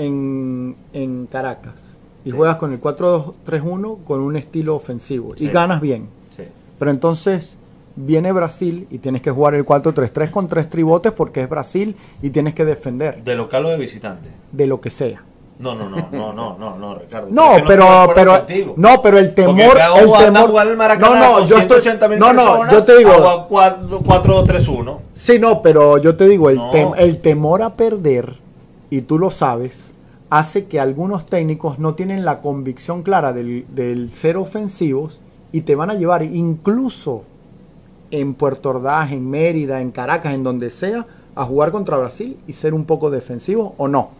en, 0.00 1.28
Caracas 1.30 1.96
y 2.24 2.30
juegas 2.30 2.56
con 2.56 2.72
el 2.72 2.80
4-2-3-1 2.80 4.04
con 4.04 4.20
un 4.20 4.36
estilo 4.36 4.76
ofensivo 4.76 5.34
y 5.36 5.48
ganas 5.48 5.80
bien. 5.80 6.08
Pero 6.78 6.90
entonces 6.90 7.58
viene 7.94 8.32
Brasil 8.32 8.86
y 8.90 8.98
tienes 8.98 9.20
que 9.20 9.30
jugar 9.30 9.54
el 9.54 9.66
4-3-3 9.66 10.30
con 10.30 10.48
tres 10.48 10.70
tribotes 10.70 11.12
porque 11.12 11.42
es 11.42 11.48
Brasil 11.48 11.94
y 12.22 12.30
tienes 12.30 12.54
que 12.54 12.64
defender. 12.64 13.22
¿De 13.22 13.34
local 13.34 13.66
o 13.66 13.68
de 13.68 13.76
visitante? 13.76 14.30
De 14.50 14.66
lo 14.66 14.80
que 14.80 14.90
sea. 14.90 15.22
No, 15.58 15.74
no, 15.74 15.90
no, 15.90 16.08
no, 16.10 16.32
no, 16.32 16.56
no, 16.58 16.76
no, 16.78 16.94
Ricardo. 16.94 17.28
No, 17.30 17.56
pero, 17.66 18.10
pero, 18.14 18.46
no, 18.76 19.02
pero 19.02 19.18
el 19.18 19.34
temor, 19.34 19.58
el 19.58 20.10
temor. 20.10 20.66
El 20.66 20.98
no, 20.98 21.14
no, 21.14 21.46
yo 21.46 21.58
estoy, 21.58 21.82
no, 22.18 22.32
no, 22.32 22.70
yo 22.70 22.82
te 22.82 22.96
digo. 22.96 23.46
4-3-1. 23.50 24.96
Sí, 25.14 25.38
no, 25.38 25.60
pero 25.60 25.98
yo 25.98 26.16
te 26.16 26.26
digo, 26.26 26.48
el, 26.48 26.58
el 26.96 27.18
temor 27.20 27.60
a 27.60 27.74
perder, 27.76 28.36
y 28.90 29.02
tú 29.02 29.18
lo 29.18 29.30
sabes, 29.30 29.94
hace 30.30 30.66
que 30.66 30.80
algunos 30.80 31.26
técnicos 31.26 31.78
no 31.78 31.94
tienen 31.94 32.24
la 32.24 32.40
convicción 32.40 33.02
clara 33.02 33.32
del, 33.32 34.10
ser 34.12 34.36
ofensivos 34.36 35.20
y 35.52 35.62
te 35.62 35.74
van 35.74 35.90
a 35.90 35.94
llevar 35.94 36.22
incluso 36.22 37.24
en 38.10 38.34
Puerto 38.34 38.70
Ordaz, 38.70 39.12
en 39.12 39.28
Mérida, 39.28 39.80
en 39.80 39.90
Caracas, 39.90 40.34
en 40.34 40.42
donde 40.42 40.70
sea, 40.70 41.06
a 41.34 41.44
jugar 41.44 41.70
contra 41.70 41.96
Brasil 41.96 42.36
y 42.46 42.52
ser 42.52 42.74
un 42.74 42.84
poco 42.84 43.10
defensivo 43.10 43.74
o 43.76 43.88
no. 43.88 44.10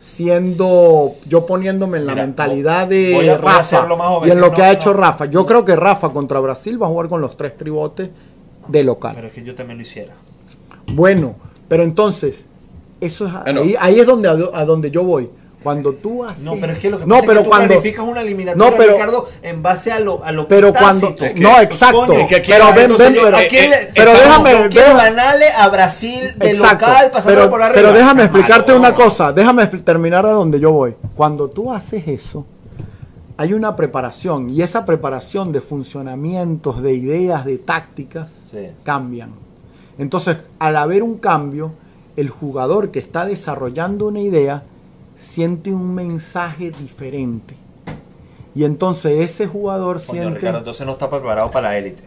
Siendo 0.00 1.12
yo 1.26 1.46
poniéndome 1.46 1.98
en 1.98 2.06
la 2.06 2.14
mentalidad 2.14 2.88
de 2.88 3.38
Rafa 3.40 3.86
y 4.26 4.30
en 4.30 4.40
lo 4.40 4.50
que 4.50 4.62
ha 4.62 4.72
hecho 4.72 4.92
Rafa. 4.92 5.26
Yo 5.26 5.46
creo 5.46 5.64
que 5.64 5.76
Rafa 5.76 6.10
contra 6.10 6.40
Brasil 6.40 6.82
va 6.82 6.86
a 6.86 6.90
jugar 6.90 7.08
con 7.08 7.20
los 7.20 7.36
tres 7.36 7.56
tribotes 7.56 8.10
de 8.66 8.84
local. 8.84 9.12
Pero 9.14 9.28
es 9.28 9.32
que 9.32 9.44
yo 9.44 9.54
también 9.54 9.78
lo 9.78 9.82
hiciera. 9.82 10.14
Bueno, 10.92 11.36
pero 11.68 11.84
entonces, 11.84 12.48
eso 13.02 13.26
es, 13.26 13.32
ahí, 13.80 13.98
es 13.98 14.06
donde, 14.06 14.28
a, 14.28 14.64
donde 14.64 14.90
yo 14.90 15.02
voy. 15.02 15.28
Cuando 15.62 15.92
tú 15.92 16.24
haces. 16.24 16.42
No, 16.42 16.56
pero 16.60 16.72
es 16.72 16.80
que 16.80 16.90
lo 16.90 16.98
que 16.98 17.06
pasa 17.06 17.20
es 17.20 17.28
que 17.28 17.34
tú 17.34 17.48
cuando, 17.48 18.10
una 18.10 18.20
eliminatoria, 18.20 18.70
no, 18.70 18.76
pero, 18.76 18.92
Ricardo, 18.94 19.28
en 19.42 19.62
base 19.62 19.92
a 19.92 20.00
lo, 20.00 20.24
a 20.24 20.32
lo 20.32 20.48
pero 20.48 20.72
cuando, 20.72 21.14
No, 21.36 21.60
exacto. 21.60 22.06
pero 22.28 22.74
ven, 22.74 22.96
ven, 22.96 23.14
pero, 23.14 23.38
pero 23.94 24.12
déjame. 24.12 24.68
ganarle 24.68 25.46
a 25.56 25.68
Brasil 25.68 26.20
de 26.36 26.50
exacto, 26.50 26.86
local 26.86 27.10
pasando 27.12 27.38
pero, 27.38 27.50
por 27.50 27.62
arriba. 27.62 27.80
Pero 27.80 27.92
déjame 27.92 28.22
explicarte 28.24 28.72
una 28.72 28.94
cosa. 28.94 29.32
Déjame 29.32 29.66
terminar 29.66 30.26
a 30.26 30.30
donde 30.30 30.58
yo 30.58 30.72
voy. 30.72 30.96
Cuando 31.14 31.48
tú 31.48 31.72
haces 31.72 32.08
eso, 32.08 32.44
hay 33.36 33.52
una 33.52 33.76
preparación. 33.76 34.50
Y 34.50 34.62
esa 34.62 34.84
preparación 34.84 35.52
de 35.52 35.60
funcionamientos, 35.60 36.82
de 36.82 36.94
ideas, 36.94 37.44
de 37.44 37.58
tácticas, 37.58 38.44
cambian. 38.82 39.30
Entonces, 39.98 40.38
al 40.58 40.76
haber 40.76 41.02
un 41.02 41.18
cambio 41.18 41.72
el 42.16 42.30
jugador 42.30 42.90
que 42.90 42.98
está 42.98 43.24
desarrollando 43.24 44.08
una 44.08 44.20
idea 44.20 44.64
siente 45.16 45.72
un 45.72 45.94
mensaje 45.94 46.70
diferente. 46.70 47.54
Y 48.54 48.64
entonces 48.64 49.20
ese 49.20 49.46
jugador 49.46 50.00
siente... 50.00 50.34
Ricardo, 50.34 50.58
entonces 50.58 50.86
no 50.86 50.92
está 50.92 51.08
preparado 51.08 51.50
para 51.50 51.70
la 51.70 51.78
élite. 51.78 52.02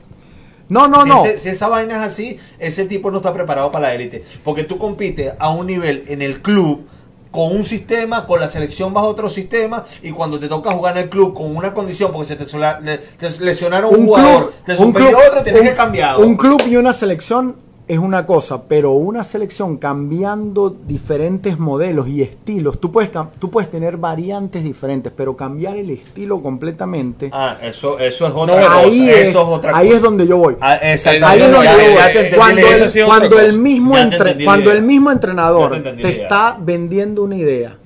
No, 0.68 0.88
no, 0.88 1.06
no. 1.06 1.24
si 1.38 1.50
esa 1.50 1.68
vaina 1.68 1.96
es 1.96 2.12
así, 2.12 2.40
ese 2.60 2.86
tipo 2.86 3.12
no 3.12 3.18
está 3.18 3.34
preparado 3.34 3.72
para 3.72 3.88
la 3.88 3.96
élite. 3.96 4.24
Porque 4.44 4.64
tú 4.64 4.78
compites 4.78 5.34
a 5.40 5.50
un 5.50 5.68
nivel 5.68 6.06
en 6.08 6.22
el 6.22 6.42
club 6.42 6.86
con 7.32 7.52
un 7.54 7.66
sistema, 7.66 8.26
con 8.26 8.40
la 8.40 8.48
selección 8.48 8.94
bajo 8.94 9.08
otro 9.08 9.30
sistema, 9.30 9.84
y 10.02 10.12
cuando 10.12 10.40
te 10.40 10.48
toca 10.48 10.72
jugar 10.72 10.98
en 10.98 11.04
el 11.04 11.10
club 11.10 11.34
con 11.34 11.56
una 11.56 11.74
condición, 11.74 12.14
porque 12.14 12.28
se 12.28 12.36
te, 12.38 13.44
lesionaron 13.44 13.94
un, 13.94 14.06
jugador, 14.06 14.54
te 14.66 14.74
otro, 14.74 15.44
tienes 15.44 15.64
que 15.64 15.76
cambiar. 15.76 16.18
Un 16.22 16.38
club 16.38 16.62
y 16.66 16.78
una 16.78 16.94
selección 16.94 17.58
es 17.88 18.00
una 18.00 18.26
cosa, 18.26 18.64
pero 18.64 18.94
una 18.94 19.24
selección 19.24 19.78
cambiando 19.78 20.72
diferentes 20.72 21.60
modelos 21.60 22.08
y 22.08 22.24
estilos, 22.24 22.80
tú 22.80 22.92
puedes, 22.92 23.12
tú 23.38 23.52
puedes 23.52 23.70
tener 23.70 23.98
variantes 23.98 24.64
diferentes, 24.64 25.14
pero 25.16 25.38
cambiar 25.38 25.78
el 25.78 25.92
estilo 25.92 26.42
completamente. 26.42 27.30
Ah, 27.32 27.58
eso, 27.62 28.00
eso 28.00 28.26
es 28.26 28.34
otra 28.34 28.56
cosa. 28.56 28.78
Ahí 28.78 29.10
es, 29.10 29.36
ahí 29.72 29.90
es 29.90 30.02
donde 30.02 30.26
yo 30.26 30.38
voy. 30.38 30.56
ahí 30.60 30.82
es 30.82 31.52
donde 31.52 31.62
yo 31.62 31.88
voy. 31.92 32.36
Cuando, 32.36 32.68
el, 32.68 33.06
cuando 33.06 33.40
el, 33.40 33.58
mismo 33.58 33.96
cuando 34.44 34.72
el 34.72 34.82
mismo 34.82 35.12
entrenador 35.12 35.84
te, 35.84 36.10
está 36.10 36.58
vendiendo 36.60 37.22
una 37.24 37.36
idea, 37.36 37.78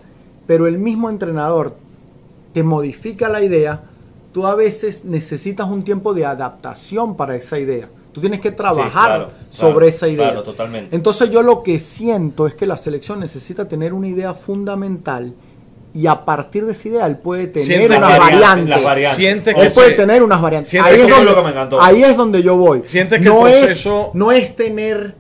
pero 0.48 0.66
el 0.66 0.78
mismo 0.78 1.10
entrenador 1.10 1.76
te 2.54 2.64
modifica 2.64 3.28
la 3.28 3.42
idea, 3.42 3.82
tú 4.32 4.48
a 4.48 4.56
veces 4.56 5.04
necesitas 5.04 5.68
un 5.68 5.84
tiempo 5.84 6.14
de 6.14 6.26
adaptación 6.26 7.18
para 7.18 7.36
esa 7.36 7.60
idea. 7.60 7.90
Tú 8.20 8.24
tienes 8.24 8.42
que 8.42 8.52
trabajar 8.52 9.30
sobre 9.50 9.88
esa 9.88 10.10
idea. 10.10 10.44
totalmente. 10.44 10.94
Entonces 10.94 11.30
yo 11.30 11.42
lo 11.42 11.64
que 11.64 11.80
siento 11.80 12.48
es 12.48 12.54
que 12.54 12.66
la 12.66 12.76
selección 12.76 13.22
necesita 13.22 13.66
tener 13.66 13.94
una 13.94 14.10
idea 14.10 14.34
fundamental 14.34 15.34
y 15.94 16.06
a 16.06 16.26
partir 16.26 16.66
de 16.66 16.74
esa 16.74 16.88
idea 16.90 17.06
él 17.06 17.18
puede 17.18 17.48
tener 17.48 17.90
unas 17.90 18.20
variantes. 18.20 19.16
Siente 19.16 19.56
que 19.56 19.62
él 19.62 19.72
puede 19.74 19.92
tener 19.92 20.22
unas 20.22 20.42
variantes. 20.42 20.74
Ahí 20.82 21.00
es, 21.00 21.08
donde, 21.08 21.78
ahí 21.80 22.04
es 22.04 22.18
donde 22.18 22.44
yo 22.44 22.58
voy. 22.58 22.82
Siente 22.84 23.20
que 23.20 23.26
no 23.26 23.48
el 23.48 23.60
proceso... 23.60 24.08
Es, 24.10 24.16
no 24.16 24.32
es 24.34 24.54
tener, 24.54 25.16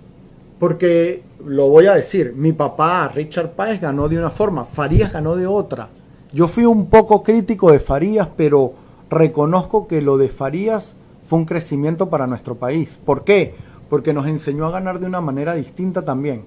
porque 0.59 1.23
lo 1.45 1.69
voy 1.69 1.85
a 1.85 1.95
decir, 1.95 2.33
mi 2.35 2.51
papá, 2.51 3.09
Richard 3.15 3.51
Páez, 3.51 3.79
ganó 3.79 4.09
de 4.09 4.19
una 4.19 4.29
forma, 4.29 4.65
Farías 4.65 5.13
ganó 5.13 5.37
de 5.37 5.47
otra. 5.47 5.87
Yo 6.33 6.49
fui 6.49 6.65
un 6.65 6.87
poco 6.87 7.23
crítico 7.23 7.71
de 7.71 7.79
Farías, 7.79 8.27
pero 8.35 8.73
reconozco 9.09 9.87
que 9.87 10.01
lo 10.01 10.17
de 10.17 10.27
Farías 10.27 10.97
fue 11.29 11.37
un 11.37 11.45
crecimiento 11.45 12.09
para 12.09 12.25
nuestro 12.25 12.55
país. 12.55 12.99
¿Por 13.05 13.23
qué? 13.23 13.53
Porque 13.87 14.13
nos 14.13 14.25
enseñó 14.25 14.65
a 14.65 14.71
ganar 14.71 14.99
de 14.99 15.05
una 15.05 15.21
manera 15.21 15.53
distinta 15.53 16.03
también. 16.03 16.43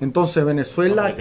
Entonces 0.00 0.44
Venezuela 0.44 1.14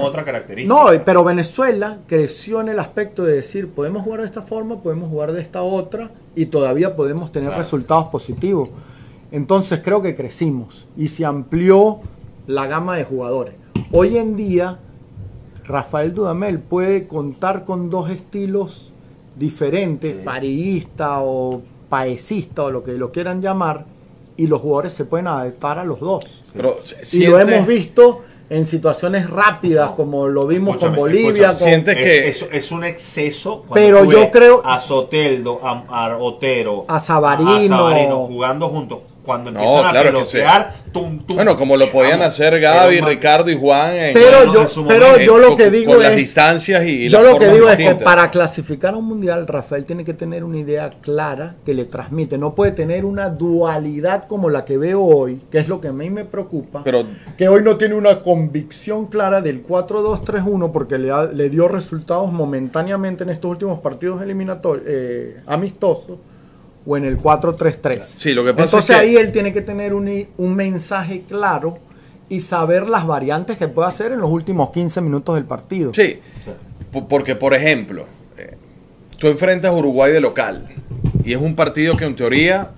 otra 0.00 0.24
característica. 0.24 0.74
No, 0.74 0.86
pero 1.04 1.22
Venezuela 1.22 2.00
creció 2.08 2.60
en 2.60 2.68
el 2.68 2.80
aspecto 2.80 3.24
de 3.24 3.36
decir, 3.36 3.70
podemos 3.70 4.02
jugar 4.02 4.22
de 4.22 4.26
esta 4.26 4.42
forma, 4.42 4.82
podemos 4.82 5.08
jugar 5.08 5.32
de 5.32 5.40
esta 5.40 5.62
otra 5.62 6.10
y 6.34 6.46
todavía 6.46 6.96
podemos 6.96 7.30
tener 7.30 7.52
resultados 7.52 8.06
positivos. 8.08 8.70
Entonces 9.30 9.80
creo 9.82 10.02
que 10.02 10.16
crecimos 10.16 10.88
y 10.96 11.06
se 11.06 11.24
amplió 11.24 12.00
la 12.48 12.66
gama 12.66 12.96
de 12.96 13.04
jugadores. 13.04 13.54
Hoy 13.92 14.18
en 14.18 14.34
día, 14.34 14.80
Rafael 15.64 16.12
Dudamel 16.12 16.58
puede 16.58 17.06
contar 17.06 17.64
con 17.64 17.88
dos 17.88 18.10
estilos 18.10 18.92
diferentes, 19.36 20.16
sí. 20.16 21.02
o 21.04 21.62
paesista 21.88 22.64
o 22.64 22.70
lo 22.70 22.82
que 22.82 22.92
lo 22.92 23.12
quieran 23.12 23.40
llamar, 23.40 23.84
y 24.36 24.46
los 24.46 24.60
jugadores 24.60 24.92
se 24.92 25.04
pueden 25.04 25.26
adaptar 25.26 25.78
a 25.78 25.84
los 25.84 26.00
dos. 26.00 26.42
y 27.12 27.26
lo 27.26 27.38
hemos 27.38 27.66
visto 27.66 28.22
en 28.48 28.64
situaciones 28.64 29.28
rápidas, 29.28 29.92
como 29.92 30.28
lo 30.28 30.46
vimos 30.46 30.76
con 30.76 30.94
Bolivia. 30.94 31.52
que 31.58 32.28
es, 32.28 32.72
un 32.72 32.84
exceso. 32.84 33.64
Pero 33.72 34.04
yo 34.04 34.30
creo. 34.30 34.62
A 34.64 34.78
Soteldo, 34.78 35.60
a, 35.62 36.16
Otero, 36.18 36.84
a 36.88 37.00
Sabarino 37.00 38.26
jugando 38.26 38.68
juntos 38.68 38.98
cuando 39.26 39.50
empiezan 39.50 39.84
a 39.84 40.02
pelotear, 40.02 40.72
Bueno, 41.34 41.56
como 41.56 41.76
lo 41.76 41.90
podían 41.90 42.22
hacer 42.22 42.60
Gaby, 42.60 43.00
Ricardo 43.00 43.50
y 43.50 43.58
Juan 43.58 43.96
en, 43.96 44.14
pero 44.14 44.52
yo, 44.52 44.86
pero 44.86 45.18
yo 45.18 45.36
lo 45.36 45.56
que 45.56 45.68
digo 45.68 45.94
es 45.94 46.02
las 46.02 46.16
distancias 46.16 46.86
y 46.86 47.08
yo 47.08 47.20
lo 47.20 47.36
que 47.36 47.48
digo 47.48 47.68
es 47.68 47.76
que 47.76 47.96
para 47.96 48.30
clasificar 48.30 48.94
a 48.94 48.96
un 48.96 49.06
mundial 49.06 49.46
Rafael 49.48 49.84
tiene 49.84 50.04
que 50.04 50.14
tener 50.14 50.44
una 50.44 50.58
idea 50.58 50.90
clara 51.00 51.56
que 51.66 51.74
le 51.74 51.84
transmite, 51.86 52.38
no 52.38 52.54
puede 52.54 52.70
tener 52.70 53.04
una 53.04 53.28
dualidad 53.28 54.26
como 54.28 54.48
la 54.48 54.64
que 54.64 54.78
veo 54.78 55.02
hoy, 55.02 55.40
que 55.50 55.58
es 55.58 55.66
lo 55.66 55.80
que 55.80 55.88
a 55.88 55.92
mí 55.92 56.08
me 56.08 56.24
preocupa, 56.24 56.82
pero, 56.84 57.04
que 57.36 57.48
hoy 57.48 57.64
no 57.64 57.76
tiene 57.76 57.96
una 57.96 58.22
convicción 58.22 59.06
clara 59.06 59.40
del 59.40 59.66
4-2-3-1 59.66 60.70
porque 60.70 60.98
le, 60.98 61.10
le, 61.34 61.50
dio 61.50 61.66
resultados 61.66 62.32
momentáneamente 62.32 63.24
en 63.24 63.30
estos 63.30 63.50
últimos 63.50 63.80
partidos 63.80 64.22
eliminatorios 64.22 64.86
eh, 64.86 65.40
amistosos 65.46 66.18
o 66.86 66.96
en 66.96 67.04
el 67.04 67.18
4-3-3. 67.18 68.02
Sí, 68.02 68.32
lo 68.32 68.44
que 68.44 68.52
pasa 68.52 68.64
Entonces 68.64 68.90
es 68.90 68.96
que... 68.96 69.02
ahí 69.02 69.16
él 69.16 69.32
tiene 69.32 69.52
que 69.52 69.60
tener 69.60 69.92
un, 69.92 70.26
un, 70.36 70.54
mensaje 70.54 71.24
claro 71.28 71.78
y 72.28 72.40
saber 72.40 72.88
las 72.88 73.06
variantes 73.06 73.56
que 73.56 73.68
puede 73.68 73.88
hacer 73.88 74.12
en 74.12 74.20
los 74.20 74.30
últimos 74.30 74.70
15 74.70 75.00
minutos 75.00 75.34
del 75.34 75.44
partido. 75.44 75.92
Sí, 75.92 76.20
porque 77.08 77.34
por 77.34 77.54
ejemplo, 77.54 78.06
eh, 78.38 78.56
tú 79.18 79.26
enfrentas 79.26 79.70
a 79.70 79.74
Uruguay 79.74 80.12
de 80.12 80.20
local 80.20 80.68
y 81.24 81.32
es 81.32 81.38
un 81.38 81.56
partido 81.56 81.96
que 81.96 82.04
en 82.04 82.14
teoría 82.14 82.70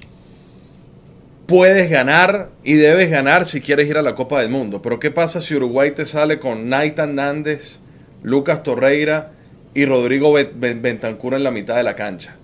puedes 1.46 1.90
ganar 1.90 2.50
y 2.64 2.74
debes 2.74 3.10
ganar 3.10 3.44
si 3.44 3.60
quieres 3.60 3.88
ir 3.88 3.98
a 3.98 4.02
la 4.02 4.14
Copa 4.14 4.40
del 4.40 4.50
Mundo. 4.50 4.80
Pero 4.82 4.98
¿qué 4.98 5.10
pasa 5.10 5.40
si 5.40 5.54
Uruguay 5.54 5.92
te 5.92 6.06
sale 6.06 6.38
con 6.38 6.68
Nathan 6.68 7.14
Nández, 7.14 7.80
Lucas 8.22 8.62
Torreira 8.62 9.32
y 9.74 9.84
Rodrigo 9.84 10.32
Bentancur 10.32 11.34
en 11.34 11.44
la 11.44 11.50
mitad 11.50 11.76
de 11.76 11.82
la 11.82 11.94
cancha? 11.94 12.37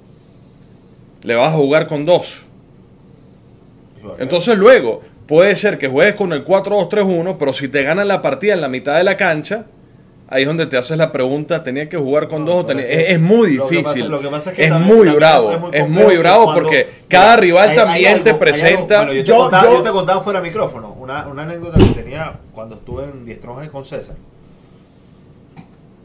Le 1.24 1.34
vas 1.34 1.52
a 1.52 1.56
jugar 1.56 1.86
con 1.88 2.04
dos. 2.04 2.42
Entonces 4.18 4.56
luego 4.56 5.02
puede 5.26 5.56
ser 5.56 5.78
que 5.78 5.88
juegues 5.88 6.14
con 6.14 6.32
el 6.32 6.44
4-2-3-1, 6.44 7.36
pero 7.38 7.52
si 7.52 7.68
te 7.68 7.82
ganan 7.82 8.06
la 8.06 8.22
partida 8.22 8.52
en 8.54 8.60
la 8.60 8.68
mitad 8.68 8.98
de 8.98 9.04
la 9.04 9.16
cancha, 9.16 9.64
ahí 10.28 10.42
es 10.42 10.48
donde 10.48 10.66
te 10.66 10.76
haces 10.76 10.98
la 10.98 11.10
pregunta, 11.10 11.62
¿tenía 11.62 11.88
que 11.88 11.96
jugar 11.96 12.28
con 12.28 12.44
dos 12.44 12.56
o 12.56 12.64
tenía? 12.66 12.84
Es, 12.84 13.18
muy 13.18 13.48
difícil. 13.48 14.12
es, 14.56 14.72
muy 14.80 15.08
bravo. 15.08 15.70
Es 15.72 15.88
muy, 15.88 16.18
bravo 16.18 16.52
porque 16.52 16.90
cada 17.08 17.36
rival 17.36 17.74
también 17.74 18.22
te 18.22 18.34
presenta... 18.34 19.10
yo, 19.10 19.24
te 19.24 19.32
contaba, 19.32 19.64
yo, 19.64 19.82
te 19.82 19.90
contaba, 19.90 20.20
fuera 20.20 20.42
de 20.42 20.48
micrófono 20.48 20.92
una, 21.00 21.26
una 21.26 21.44
anécdota 21.44 21.78
que 21.78 22.02
tenía 22.02 22.34
cuando 22.52 22.74
estuve 22.74 23.04
en 23.04 23.24
Diestronje 23.24 23.70
con 23.70 23.86
César. 23.86 24.16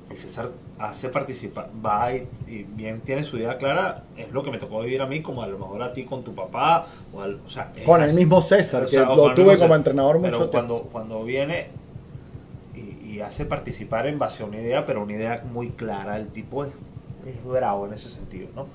Y 0.09 0.15
César 0.15 0.49
hace 0.79 1.09
participar, 1.09 1.69
va 1.85 2.13
y, 2.13 2.25
bien 2.47 3.01
tiene 3.01 3.25
su 3.25 3.37
idea 3.37 3.57
clara, 3.57 4.03
es 4.17 4.31
lo 4.31 4.43
que 4.43 4.49
me 4.49 4.57
tocó 4.57 4.79
vivir 4.79 5.01
a 5.01 5.05
mí, 5.05 5.21
como 5.21 5.43
a 5.43 5.47
lo 5.47 5.59
mejor 5.59 5.83
a 5.83 5.91
ti 5.91 6.05
con 6.05 6.23
tu 6.23 6.33
papá, 6.33 6.85
o, 7.13 7.19
o 7.19 7.49
sea, 7.49 7.73
con 7.85 8.01
el 8.01 8.13
mismo 8.13 8.41
César, 8.41 8.85
que 8.85 8.97
lo 8.97 9.33
tuve 9.33 9.57
como 9.57 9.75
entrenador 9.75 10.19
mucho 10.19 10.31
pero 10.31 10.51
cuando, 10.51 10.79
cuando 10.83 11.23
viene 11.25 11.67
y, 12.75 13.19
hace 13.19 13.43
participar 13.43 14.07
en 14.07 14.17
base 14.17 14.43
a 14.43 14.45
una 14.45 14.61
idea, 14.61 14.85
pero 14.85 15.03
una 15.03 15.11
idea 15.11 15.43
muy 15.51 15.71
clara, 15.71 16.15
el 16.15 16.29
tipo 16.29 16.63
es, 16.63 16.71
es 17.25 17.43
bravo 17.43 17.85
en 17.85 17.93
ese 17.93 18.07
sentido, 18.07 18.47
¿no? 18.55 18.67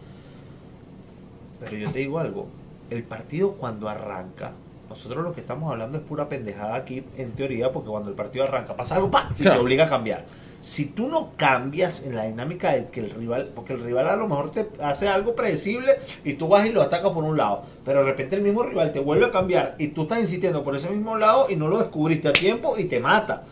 Pero 1.61 1.79
yo 1.79 1.91
te 1.91 2.01
digo 2.01 2.19
algo, 2.19 2.49
el 2.91 3.05
partido 3.05 3.53
cuando 3.53 3.89
arranca, 3.89 4.53
nosotros 4.91 5.25
lo 5.25 5.33
que 5.33 5.41
estamos 5.41 5.73
hablando 5.73 5.97
es 5.97 6.05
pura 6.05 6.29
pendejada 6.29 6.75
aquí, 6.75 7.05
en 7.17 7.33
teoría, 7.33 7.73
porque 7.73 7.89
cuando 7.89 8.11
el 8.11 8.17
partido 8.17 8.45
arranca 8.45 8.77
pasa 8.77 8.97
algo 8.97 9.11
y 9.39 9.43
te 9.45 9.49
obliga 9.53 9.85
a 9.85 9.89
cambiar 9.89 10.27
si 10.65 10.87
tú 10.87 11.09
no 11.09 11.33
cambias 11.37 12.03
en 12.05 12.17
la 12.17 12.25
dinámica 12.25 12.73
del 12.73 12.87
que 12.87 13.01
el 13.01 13.11
rival, 13.11 13.51
porque 13.55 13.75
el 13.75 13.85
rival 13.85 14.09
a 14.09 14.17
lo 14.17 14.27
mejor 14.27 14.51
te 14.51 14.67
hace 14.83 15.09
algo 15.09 15.37
predecible 15.37 15.97
y 16.25 16.35
tú 16.35 16.49
vas 16.49 16.67
y 16.67 16.71
lo 16.71 16.81
atacas 16.81 17.13
por 17.13 17.23
un 17.23 17.37
lado, 17.37 17.65
pero 17.85 17.99
de 17.99 18.07
repente 18.07 18.37
el 18.37 18.41
mismo 18.41 18.63
rival 18.63 18.91
te 18.91 18.99
vuelve 18.99 19.27
a 19.27 19.31
cambiar 19.31 19.75
y 19.79 19.89
tú 19.89 20.05
estás 20.05 20.21
insistiendo 20.21 20.65
por 20.65 20.75
ese 20.75 20.89
mismo 20.89 21.19
lado 21.19 21.51
y 21.51 21.57
no 21.57 21.69
lo 21.69 21.77
descubriste 21.77 22.29
a 22.29 22.33
tiempo 22.33 22.79
y 22.79 22.85
te 22.85 22.99
mata. 22.99 23.45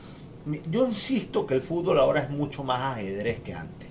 Yo 0.71 0.87
insisto 0.87 1.47
que 1.47 1.53
el 1.53 1.61
fútbol 1.61 1.99
ahora 1.99 2.23
es 2.23 2.31
mucho 2.31 2.65
más 2.65 2.97
ajedrez 2.97 3.41
que 3.41 3.53
antes, 3.53 3.89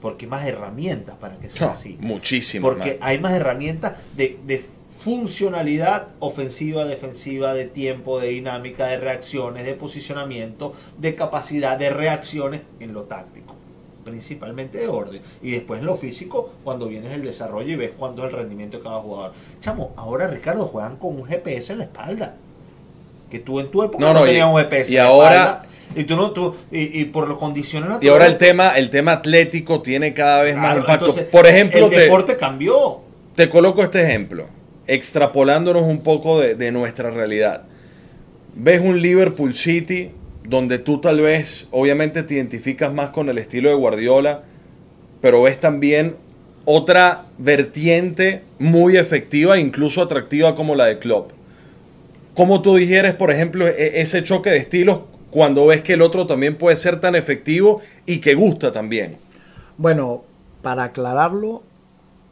porque 0.00 0.26
hay 0.26 0.30
más 0.30 0.46
herramientas 0.46 1.16
para 1.16 1.38
que 1.38 1.50
sea 1.50 1.72
así. 1.72 1.98
Muchísimo. 2.00 2.68
Porque 2.68 2.98
hay 3.00 3.18
más 3.18 3.32
herramientas 3.32 3.98
de, 4.16 4.38
de 4.46 4.64
funcionalidad 5.00 6.08
ofensiva, 6.18 6.84
defensiva, 6.84 7.54
de 7.54 7.64
tiempo, 7.64 8.20
de 8.20 8.28
dinámica, 8.28 8.86
de 8.86 8.98
reacciones, 8.98 9.64
de 9.64 9.72
posicionamiento, 9.72 10.74
de 10.98 11.14
capacidad 11.14 11.78
de 11.78 11.88
reacciones 11.88 12.60
en 12.80 12.92
lo 12.92 13.04
táctico, 13.04 13.54
principalmente 14.04 14.76
de 14.76 14.88
orden. 14.88 15.22
Y 15.42 15.52
después 15.52 15.80
en 15.80 15.86
lo 15.86 15.96
físico, 15.96 16.52
cuando 16.64 16.86
vienes 16.86 17.12
el 17.12 17.22
desarrollo 17.22 17.72
y 17.72 17.76
ves 17.76 17.92
cuánto 17.98 18.26
es 18.26 18.32
el 18.32 18.38
rendimiento 18.40 18.76
de 18.76 18.82
cada 18.82 19.00
jugador. 19.00 19.32
Chamo, 19.60 19.92
ahora 19.96 20.28
Ricardo 20.28 20.66
juegan 20.66 20.96
con 20.96 21.16
un 21.16 21.24
GPS 21.24 21.72
en 21.72 21.78
la 21.78 21.84
espalda. 21.84 22.36
Que 23.30 23.38
tú 23.38 23.58
en 23.58 23.70
tu 23.70 23.82
época 23.82 24.12
no, 24.12 24.24
tenías 24.24 24.48
un 24.48 24.56
GPS 24.56 24.92
y 24.92 24.96
en 24.96 25.02
la 25.02 25.08
ahora, 25.08 25.62
Y 25.96 26.04
tú 26.04 26.14
no, 26.14 26.32
tú, 26.32 26.54
y, 26.70 27.04
por 27.06 27.26
lo 27.26 27.38
condiciones 27.38 27.98
Y 28.02 28.08
ahora 28.08 28.26
el 28.26 28.36
tema, 28.36 28.76
el 28.76 28.90
tema 28.90 29.12
atlético 29.12 29.80
tiene 29.80 30.12
cada 30.12 30.42
vez 30.42 30.56
más 30.56 30.76
impacto. 30.76 31.14
por 31.32 31.46
ejemplo, 31.46 31.86
el 31.86 31.90
deporte 31.90 32.36
cambió. 32.36 33.00
Te 33.34 33.48
coloco 33.48 33.82
este 33.82 34.02
ejemplo 34.02 34.59
extrapolándonos 34.90 35.84
un 35.84 36.00
poco 36.00 36.40
de, 36.40 36.72
nuestra 36.72 37.12
realidad. 37.12 37.62
Ves 38.56 38.80
un 38.80 39.00
Liverpool 39.00 39.54
City 39.54 40.10
donde 40.42 40.78
tú 40.78 41.00
tal 41.00 41.20
vez, 41.20 41.68
obviamente, 41.70 42.24
te 42.24 42.34
identificas 42.34 42.92
más 42.92 43.10
con 43.10 43.28
el 43.28 43.38
estilo 43.38 43.68
de 43.68 43.76
Guardiola, 43.76 44.42
pero 45.20 45.42
ves 45.42 45.60
también 45.60 46.16
otra 46.64 47.26
vertiente 47.38 48.42
muy 48.58 48.96
efectiva, 48.96 49.60
incluso 49.60 50.02
atractiva 50.02 50.56
como 50.56 50.74
la 50.74 50.86
de 50.86 50.98
Klopp. 50.98 51.30
¿Cómo 52.34 52.60
tú 52.60 52.74
digieres, 52.74 53.14
por 53.14 53.30
ejemplo, 53.30 53.68
e, 53.68 54.00
ese 54.00 54.24
choque 54.24 54.50
de 54.50 54.56
estilos 54.56 55.02
cuando 55.30 55.66
ves 55.66 55.82
que 55.82 55.92
el 55.92 56.02
otro 56.02 56.26
también 56.26 56.56
puede 56.56 56.74
ser 56.74 57.00
tan 57.00 57.14
efectivo 57.14 57.80
y 58.06 58.18
que 58.18 58.34
gusta 58.34 58.72
también? 58.72 59.18
Bueno, 59.78 60.24
para 60.62 60.82
aclararlo, 60.82 61.62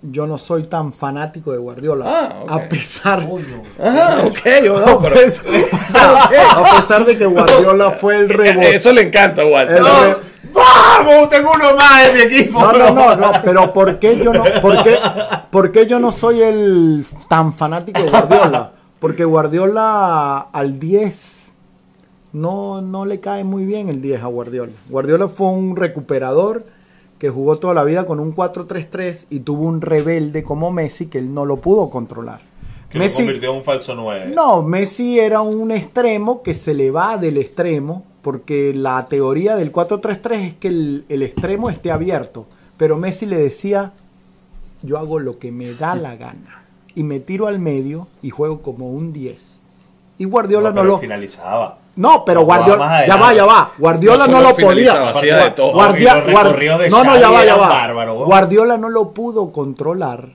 yo 0.03 0.27
no 0.27 0.39
soy 0.39 0.65
tan 0.65 0.93
fanático 0.93 1.53
de 1.53 1.59
Guardiola. 1.59 2.05
Ah, 2.07 2.55
A 2.55 2.69
pesar. 2.69 3.27
Ah, 3.83 4.23
ok, 4.25 4.39
a, 5.95 6.77
pesar, 6.77 7.05
de 7.05 7.19
que 7.19 7.27
Guardiola 7.27 7.91
fue 7.91 8.17
el 8.17 8.29
rebote. 8.29 8.77
Eso 8.77 8.93
le 8.93 9.03
encanta, 9.03 9.43
Guardiola. 9.43 10.19
¡Vamos! 10.53 11.29
Tengo 11.31 11.51
uno 11.55 11.75
más 11.75 12.09
en 12.09 12.17
mi 12.17 12.23
equipo. 12.23 12.61
No, 12.61 12.73
no, 12.73 12.91
no, 12.95 13.17
no, 13.33 13.33
pero 13.45 13.73
¿por 13.73 13.99
qué 13.99 14.17
yo 14.19 14.33
no, 14.33 14.45
por 14.63 14.83
qué, 14.83 14.99
por 15.51 15.73
qué 15.73 15.87
yo 15.87 15.99
no 15.99 16.13
soy 16.13 16.43
el 16.43 17.05
tan 17.29 17.53
fanático 17.53 18.01
de 18.01 18.09
Guardiola? 18.09 18.73
Porque 19.01 19.25
Guardiola 19.25 20.39
al 20.53 20.79
10 20.79 21.53
no, 22.33 22.81
no 22.81 23.05
le 23.05 23.21
cae 23.21 23.45
muy 23.45 23.65
bien 23.65 23.89
el 23.89 24.01
10 24.01 24.23
a 24.23 24.27
Guardiola. 24.27 24.73
Guardiola 24.89 25.29
fue 25.29 25.49
un 25.49 25.77
recuperador 25.77 26.65
que 27.19 27.31
jugó 27.31 27.57
toda 27.57 27.75
la 27.75 27.85
vida 27.85 28.07
con 28.07 28.21
un 28.21 28.35
4-3-3 28.35 29.27
y 29.31 29.41
tuvo 29.41 29.65
un 29.65 29.81
rebelde 29.81 30.43
como 30.43 30.71
Messi 30.71 31.07
que 31.07 31.19
él 31.19 31.35
no 31.35 31.45
lo 31.45 31.57
pudo 31.57 31.91
controlar. 31.91 32.41
Que 32.91 32.99
Messi, 32.99 33.23
lo 33.23 33.27
convirtió 33.27 33.51
en 33.51 33.57
un 33.57 33.65
falso 33.65 33.95
9. 33.95 34.33
No, 34.35 34.63
Messi 34.63 35.19
era 35.19 35.41
un 35.41 35.71
extremo 35.71 36.43
que 36.43 36.55
se 36.55 36.75
le 36.75 36.91
va 36.91 37.19
del 37.19 37.37
extremo, 37.37 38.05
porque 38.23 38.73
la 38.75 39.07
teoría 39.09 39.57
del 39.57 39.73
4-3-3 39.73 40.33
es 40.35 40.55
que 40.55 40.69
el, 40.69 41.05
el, 41.09 41.23
extremo 41.23 41.71
esté 41.71 41.91
abierto. 41.91 42.47
Pero 42.77 42.97
Messi 42.97 43.27
le 43.27 43.37
decía, 43.37 43.93
yo 44.83 44.99
hago 44.99 45.19
lo 45.19 45.39
que 45.39 45.53
me 45.53 45.75
da 45.75 45.97
la 45.97 46.17
gana. 46.17 46.65
Y 46.95 47.03
me 47.03 47.21
tiro 47.21 47.47
al 47.47 47.59
medio 47.59 48.09
y 48.23 48.31
juego 48.31 48.63
como 48.63 48.91
un 48.91 49.13
10. 49.13 49.63
Y 50.19 50.25
Guardiola 50.25 50.71
no, 50.71 50.83
no 50.83 50.85
lo... 50.85 50.99
finalizaba. 50.99 51.79
No, 51.99 52.25
pero 52.25 52.43
Guardiola, 52.43 53.05
ya 53.07 53.17
va, 53.17 53.35
ya 53.35 53.45
va. 53.45 53.73
Guardiola 53.77 54.29
no, 54.29 54.41
lo 54.41 54.55
podía. 54.55 55.11
Guardiola, 55.11 56.89
no, 56.89 57.03
no, 57.03 57.19
ya 57.19 57.29
va, 57.29 57.45
ya 57.45 57.57
va. 57.57 57.93
Guardiola 58.25 58.79
no 58.79 58.89
lo 58.89 59.11
pudo 59.11 59.51
controlar 59.51 60.29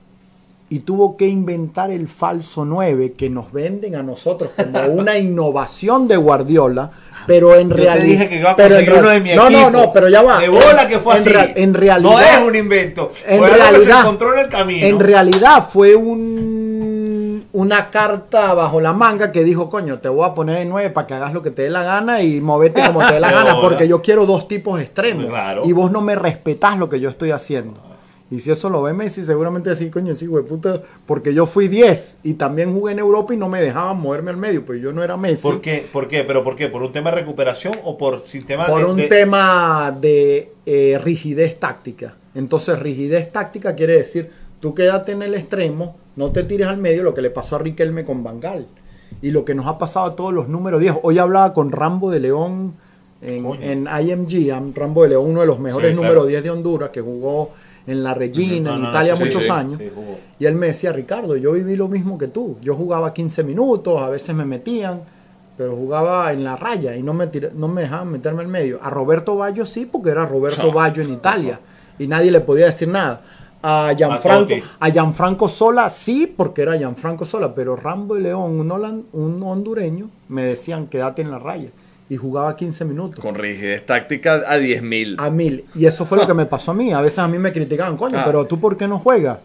y 0.68 0.80
tuvo 0.80 1.16
que 1.16 1.26
inventar 1.26 1.90
el 1.90 2.06
falso 2.06 2.66
9 2.66 3.14
que 3.16 3.30
nos 3.30 3.50
venden 3.50 3.96
a 3.96 4.02
nosotros 4.02 4.50
como 4.54 4.78
una 4.88 5.16
innovación 5.16 6.06
de 6.06 6.18
Guardiola 6.18 6.90
pero 7.26 7.54
en 7.54 7.70
realidad. 7.70 8.04
Dije 8.04 8.28
que 8.28 8.36
iba 8.36 8.50
a 8.50 8.56
conseguir 8.56 8.92
uno 8.92 9.08
de 9.08 9.20
mi 9.20 9.34
no, 9.34 9.50
No, 9.50 9.70
no, 9.70 9.92
pero 9.92 10.08
ya 10.08 10.22
va. 10.22 10.40
De 10.40 10.48
bola 10.48 10.86
que 10.88 10.98
fue 10.98 11.16
en, 11.16 11.20
así. 11.20 11.52
en 11.56 11.74
realidad. 11.74 12.10
No 12.10 12.20
es 12.20 12.38
un 12.38 12.54
invento. 12.54 13.12
En 13.26 13.40
realidad. 13.40 14.06
en 14.06 14.38
el 14.38 14.48
camino. 14.48 14.86
En 14.86 15.00
realidad 15.00 15.68
fue 15.70 15.94
un, 15.96 16.63
una 17.54 17.90
carta 17.90 18.52
bajo 18.52 18.80
la 18.80 18.92
manga 18.92 19.30
que 19.30 19.44
dijo, 19.44 19.70
coño, 19.70 20.00
te 20.00 20.08
voy 20.08 20.28
a 20.28 20.34
poner 20.34 20.58
de 20.58 20.64
nueve 20.64 20.90
para 20.90 21.06
que 21.06 21.14
hagas 21.14 21.32
lo 21.32 21.40
que 21.40 21.52
te 21.52 21.62
dé 21.62 21.70
la 21.70 21.84
gana 21.84 22.20
y 22.20 22.40
movete 22.40 22.82
como 22.84 23.06
te 23.06 23.14
dé 23.14 23.20
la 23.20 23.30
gana, 23.32 23.60
porque 23.60 23.86
yo 23.86 24.02
quiero 24.02 24.26
dos 24.26 24.48
tipos 24.48 24.80
extremos. 24.80 25.26
Y 25.64 25.72
vos 25.72 25.92
no 25.92 26.00
me 26.00 26.16
respetás 26.16 26.76
lo 26.76 26.88
que 26.88 26.98
yo 26.98 27.08
estoy 27.08 27.30
haciendo. 27.30 27.80
Y 28.28 28.40
si 28.40 28.50
eso 28.50 28.68
lo 28.70 28.82
ve 28.82 28.92
Messi, 28.92 29.22
seguramente 29.22 29.70
así, 29.70 29.88
coño, 29.88 30.14
sí, 30.14 30.26
güey, 30.26 30.42
puta, 30.42 30.82
porque 31.06 31.32
yo 31.32 31.46
fui 31.46 31.68
10 31.68 32.16
y 32.24 32.34
también 32.34 32.74
jugué 32.74 32.90
en 32.90 32.98
Europa 32.98 33.32
y 33.32 33.36
no 33.36 33.48
me 33.48 33.60
dejaban 33.60 34.00
moverme 34.00 34.32
al 34.32 34.36
medio, 34.36 34.64
pues 34.64 34.82
yo 34.82 34.92
no 34.92 35.04
era 35.04 35.16
Messi. 35.16 35.42
¿Por 35.42 35.60
qué? 35.60 35.86
¿Por 35.92 36.08
qué? 36.08 36.24
¿Pero 36.24 36.42
por 36.42 36.56
qué? 36.56 36.68
¿Por 36.68 36.82
un 36.82 36.90
tema 36.90 37.10
de 37.10 37.18
recuperación 37.18 37.74
o 37.84 37.96
por 37.96 38.20
sistema 38.22 38.66
Por 38.66 38.84
un 38.84 38.96
tema 39.08 39.96
de 40.00 40.50
eh, 40.66 40.98
rigidez 41.04 41.60
táctica. 41.60 42.16
Entonces, 42.34 42.80
rigidez 42.80 43.30
táctica 43.30 43.76
quiere 43.76 43.98
decir, 43.98 44.28
tú 44.58 44.74
quédate 44.74 45.12
en 45.12 45.22
el 45.22 45.34
extremo, 45.34 45.94
no 46.16 46.30
te 46.30 46.44
tires 46.44 46.66
al 46.68 46.78
medio, 46.78 47.02
lo 47.02 47.14
que 47.14 47.22
le 47.22 47.30
pasó 47.30 47.56
a 47.56 47.58
Riquelme 47.58 48.04
con 48.04 48.22
Bangal. 48.22 48.66
Y 49.22 49.30
lo 49.30 49.44
que 49.44 49.54
nos 49.54 49.66
ha 49.66 49.78
pasado 49.78 50.06
a 50.06 50.16
todos 50.16 50.32
los 50.32 50.48
números 50.48 50.80
10. 50.80 50.96
Hoy 51.02 51.18
hablaba 51.18 51.54
con 51.54 51.72
Rambo 51.72 52.10
de 52.10 52.20
León 52.20 52.74
en, 53.22 53.46
en 53.62 53.86
IMG, 53.86 54.74
Rambo 54.74 55.04
de 55.04 55.10
León, 55.10 55.26
uno 55.30 55.40
de 55.40 55.46
los 55.46 55.58
mejores 55.58 55.94
números 55.94 56.26
10 56.28 56.42
de 56.42 56.50
Honduras, 56.50 56.90
que 56.90 57.00
jugó 57.00 57.50
en 57.86 58.02
la 58.02 58.14
Regina, 58.14 58.74
en 58.74 58.84
Italia 58.84 59.14
muchos 59.14 59.48
años. 59.50 59.80
y 60.38 60.46
él 60.46 60.54
me 60.54 60.68
decía, 60.68 60.92
Ricardo, 60.92 61.36
yo 61.36 61.52
viví 61.52 61.76
lo 61.76 61.88
mismo 61.88 62.18
que 62.18 62.28
tú. 62.28 62.56
Yo 62.62 62.74
jugaba 62.74 63.12
15 63.12 63.44
minutos, 63.44 64.00
a 64.00 64.08
veces 64.08 64.34
me 64.34 64.44
metían, 64.44 65.00
pero 65.56 65.76
jugaba 65.76 66.32
en 66.32 66.44
la 66.44 66.56
raya 66.56 66.96
y 66.96 67.02
no 67.02 67.14
me, 67.14 67.30
no 67.54 67.68
me 67.68 67.82
dejaban 67.82 68.10
meterme 68.10 68.42
en 68.42 68.50
medio. 68.50 68.78
A 68.82 68.90
Roberto 68.90 69.36
Baggio 69.36 69.66
sí, 69.66 69.86
porque 69.86 70.10
era 70.10 70.26
Roberto 70.26 70.72
Baggio 70.72 71.02
en 71.02 71.12
Italia 71.12 71.60
y 71.98 72.06
nadie 72.06 72.30
le 72.30 72.40
podía 72.40 72.66
decir 72.66 72.88
nada. 72.88 73.22
A 73.66 73.94
Gianfranco, 73.96 74.54
a 74.78 74.90
Gianfranco 74.90 75.48
Sola 75.48 75.88
sí, 75.88 76.32
porque 76.36 76.60
era 76.60 76.76
Gianfranco 76.76 77.24
Sola, 77.24 77.54
pero 77.54 77.76
Rambo 77.76 78.18
y 78.18 78.20
León, 78.20 78.60
un, 78.60 79.06
un 79.12 79.42
hondureño, 79.42 80.10
me 80.28 80.42
decían, 80.42 80.86
quédate 80.86 81.22
en 81.22 81.30
la 81.30 81.38
raya 81.38 81.70
y 82.08 82.16
jugaba 82.16 82.54
15 82.56 82.84
minutos. 82.84 83.20
Con 83.20 83.34
rigidez 83.34 83.86
táctica 83.86 84.34
a 84.46 84.58
10.000. 84.58 85.16
A 85.18 85.30
mil. 85.30 85.64
Y 85.74 85.86
eso 85.86 86.04
fue 86.04 86.18
lo 86.18 86.26
que 86.26 86.34
me 86.34 86.46
pasó 86.46 86.72
a 86.72 86.74
mí. 86.74 86.92
A 86.92 87.00
veces 87.00 87.20
a 87.20 87.28
mí 87.28 87.38
me 87.38 87.52
criticaban, 87.52 87.96
coño, 87.96 88.18
ah. 88.18 88.22
pero 88.26 88.46
tú 88.46 88.60
por 88.60 88.76
qué 88.76 88.86
no 88.86 88.98
juegas? 88.98 89.38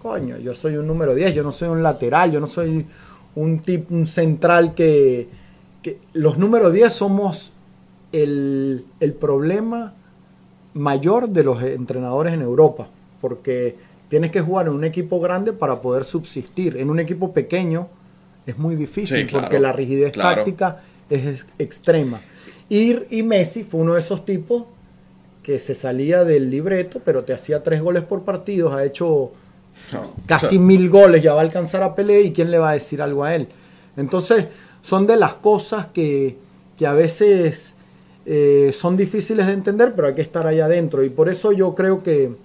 Coño, 0.00 0.38
yo 0.38 0.54
soy 0.54 0.76
un 0.76 0.86
número 0.86 1.14
10, 1.14 1.34
yo 1.34 1.42
no 1.42 1.50
soy 1.50 1.68
un 1.68 1.82
lateral, 1.82 2.30
yo 2.30 2.38
no 2.38 2.46
soy 2.46 2.86
un 3.34 3.58
tipo, 3.60 3.94
un 3.94 4.06
central 4.06 4.74
que, 4.74 5.28
los 6.12 6.38
números 6.38 6.72
10 6.72 6.92
somos 6.92 7.52
el, 8.12 8.84
el 9.00 9.12
problema 9.12 9.94
mayor 10.74 11.28
de 11.28 11.42
los 11.42 11.62
entrenadores 11.62 12.32
en 12.32 12.42
Europa, 12.42 12.88
porque 13.24 13.74
tienes 14.10 14.30
que 14.30 14.42
jugar 14.42 14.66
en 14.66 14.74
un 14.74 14.84
equipo 14.84 15.18
grande 15.18 15.54
para 15.54 15.80
poder 15.80 16.04
subsistir. 16.04 16.76
En 16.76 16.90
un 16.90 17.00
equipo 17.00 17.32
pequeño 17.32 17.88
es 18.44 18.58
muy 18.58 18.76
difícil 18.76 19.26
porque 19.32 19.58
la 19.58 19.72
rigidez 19.72 20.12
táctica 20.12 20.82
es 21.08 21.46
extrema. 21.58 22.20
Y, 22.68 22.98
y 23.08 23.22
Messi 23.22 23.62
fue 23.62 23.80
uno 23.80 23.94
de 23.94 24.00
esos 24.00 24.26
tipos 24.26 24.64
que 25.42 25.58
se 25.58 25.74
salía 25.74 26.22
del 26.22 26.50
libreto, 26.50 27.00
pero 27.02 27.24
te 27.24 27.32
hacía 27.32 27.62
tres 27.62 27.80
goles 27.80 28.02
por 28.02 28.24
partido, 28.24 28.74
ha 28.76 28.84
hecho 28.84 29.32
casi 30.26 30.58
mil 30.72 30.90
goles, 30.90 31.22
ya 31.22 31.32
va 31.32 31.40
a 31.40 31.44
alcanzar 31.44 31.82
a 31.82 31.94
Pelé 31.94 32.20
y 32.24 32.32
quién 32.34 32.50
le 32.50 32.58
va 32.58 32.72
a 32.72 32.72
decir 32.74 33.00
algo 33.00 33.24
a 33.24 33.34
él. 33.34 33.48
Entonces, 33.96 34.48
son 34.82 35.06
de 35.06 35.16
las 35.16 35.32
cosas 35.32 35.86
que, 35.86 36.36
a 36.86 36.92
veces 36.92 37.74
eh, 38.26 38.70
son 38.78 38.98
difíciles 38.98 39.46
de 39.46 39.54
entender, 39.54 39.94
pero 39.96 40.08
hay 40.08 40.14
que 40.14 40.20
estar 40.20 40.46
ahí 40.46 40.60
adentro. 40.60 41.02
Y 41.02 41.08
por 41.08 41.30
eso 41.30 41.52
yo 41.52 41.74
creo 41.74 42.02
que, 42.02 42.44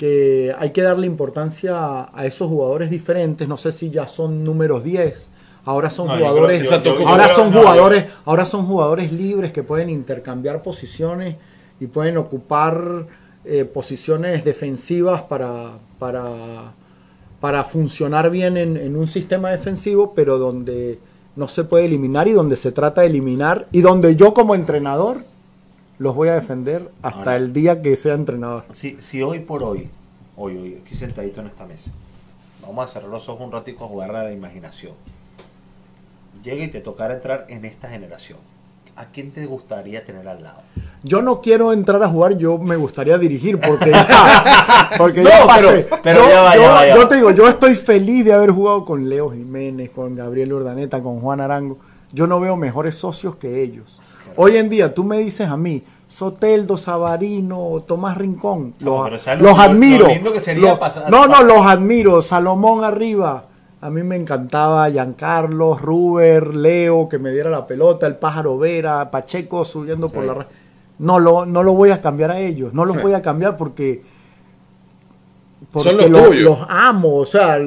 que 0.00 0.54
hay 0.58 0.70
que 0.70 0.80
darle 0.80 1.06
importancia 1.06 1.76
a, 1.76 2.10
a, 2.18 2.24
esos 2.24 2.48
jugadores 2.48 2.88
diferentes. 2.88 3.46
No 3.46 3.58
sé 3.58 3.70
si 3.70 3.90
ya 3.90 4.06
son 4.06 4.42
números 4.42 4.82
10, 4.82 5.28
Ahora 5.64 5.90
son 5.90 6.08
jugadores, 6.08 6.72
ahora 7.06 7.28
son 7.34 7.52
jugadores, 7.52 8.04
ahora 8.24 8.46
son 8.46 8.66
jugadores 8.66 9.12
libres 9.12 9.52
que 9.52 9.62
pueden 9.62 9.90
intercambiar 9.90 10.62
posiciones 10.62 11.36
y 11.78 11.86
pueden 11.86 12.16
ocupar 12.16 13.06
eh, 13.44 13.64
posiciones 13.66 14.44
defensivas 14.44 15.22
para, 15.22 15.72
para, 15.98 16.72
para 17.40 17.64
funcionar 17.64 18.30
bien 18.30 18.56
en, 18.56 18.96
un 18.96 19.06
sistema 19.06 19.50
defensivo, 19.50 20.14
pero 20.14 20.38
donde 20.38 20.98
no 21.36 21.46
se 21.46 21.64
puede 21.64 21.84
eliminar 21.84 22.26
y 22.26 22.32
donde 22.32 22.56
se 22.56 22.72
trata 22.72 23.02
de 23.02 23.08
eliminar 23.08 23.68
y 23.70 23.82
donde 23.82 24.16
yo 24.16 24.32
como 24.32 24.54
entrenador 24.54 25.24
los 26.00 26.16
voy 26.16 26.30
a 26.30 26.34
defender 26.34 26.90
hasta 27.02 27.36
el 27.36 27.52
día 27.52 27.80
que 27.80 27.94
sea 27.94 28.14
entrenador. 28.14 28.64
Si, 28.72 28.96
si 28.98 29.22
hoy 29.22 29.38
por 29.38 29.62
hoy, 29.62 29.88
hoy, 30.36 30.56
hoy, 30.56 30.80
aquí 30.84 30.96
sentadito 30.96 31.40
en 31.40 31.46
esta 31.46 31.64
mesa, 31.64 31.92
vamos 32.60 32.88
a 32.88 32.92
cerrar 32.92 33.08
los 33.08 33.28
ojos 33.28 33.46
un 33.46 33.52
ratico 33.52 33.84
a 33.84 33.86
jugar 33.86 34.10
a 34.16 34.24
la 34.24 34.32
imaginación 34.32 34.94
llega 36.42 36.64
y 36.64 36.68
te 36.68 36.80
tocara 36.80 37.14
entrar 37.14 37.46
en 37.48 37.64
esta 37.64 37.88
generación, 37.88 38.38
¿a 38.96 39.06
quién 39.06 39.30
te 39.30 39.46
gustaría 39.46 40.04
tener 40.04 40.26
al 40.28 40.42
lado? 40.42 40.62
Yo 41.02 41.22
no 41.22 41.40
quiero 41.40 41.72
entrar 41.72 42.02
a 42.02 42.08
jugar, 42.08 42.36
yo 42.36 42.58
me 42.58 42.76
gustaría 42.76 43.16
dirigir 43.18 43.58
porque 43.58 43.90
ya, 43.90 44.90
porque 44.98 45.22
pasé. 45.22 45.86
Pero, 46.02 46.20
yo, 46.20 46.96
yo, 46.96 47.08
te 47.08 47.14
digo, 47.16 47.30
yo 47.30 47.48
estoy 47.48 47.74
feliz 47.74 48.24
de 48.24 48.32
haber 48.32 48.50
jugado 48.50 48.84
con 48.84 49.08
Leo 49.08 49.30
Jiménez, 49.30 49.90
con 49.90 50.14
Gabriel 50.14 50.52
Urdaneta, 50.52 51.02
con 51.02 51.20
Juan 51.20 51.40
Arango. 51.40 51.78
Yo 52.12 52.26
no 52.26 52.40
veo 52.40 52.56
mejores 52.56 52.96
socios 52.96 53.36
que 53.36 53.62
ellos. 53.62 53.99
Hoy 54.36 54.56
en 54.56 54.68
día 54.68 54.94
tú 54.94 55.04
me 55.04 55.18
dices 55.18 55.48
a 55.48 55.56
mí, 55.56 55.82
Soteldo, 56.08 56.76
Sabarino, 56.76 57.84
Tomás 57.86 58.18
Rincón, 58.18 58.74
los, 58.80 59.28
admiro. 59.58 60.08
no, 61.08 61.26
no, 61.28 61.42
los 61.44 61.64
admiro. 61.64 62.20
Salomón 62.20 62.82
arriba, 62.82 63.44
a 63.80 63.90
mí 63.90 64.02
me 64.02 64.16
encantaba 64.16 64.90
Giancarlo, 64.90 65.76
Ruber, 65.78 66.54
Leo, 66.54 67.08
que 67.08 67.18
me 67.18 67.30
diera 67.30 67.48
la 67.48 67.66
pelota, 67.66 68.06
el 68.08 68.16
pájaro 68.16 68.58
Vera, 68.58 69.10
Pacheco 69.10 69.64
subiendo 69.64 70.08
por 70.08 70.24
la. 70.24 70.46
No 70.98 71.18
lo, 71.18 71.46
no 71.46 71.62
lo 71.62 71.72
voy 71.74 71.90
a 71.90 72.00
cambiar 72.00 72.32
a 72.32 72.40
ellos, 72.40 72.74
no 72.74 72.84
los 72.84 73.00
voy 73.00 73.14
a 73.14 73.22
cambiar 73.22 73.56
porque, 73.56 74.02
porque 75.72 75.92
los, 75.92 76.36
los, 76.36 76.58
amo, 76.68 77.16
o 77.16 77.24
sea, 77.24 77.58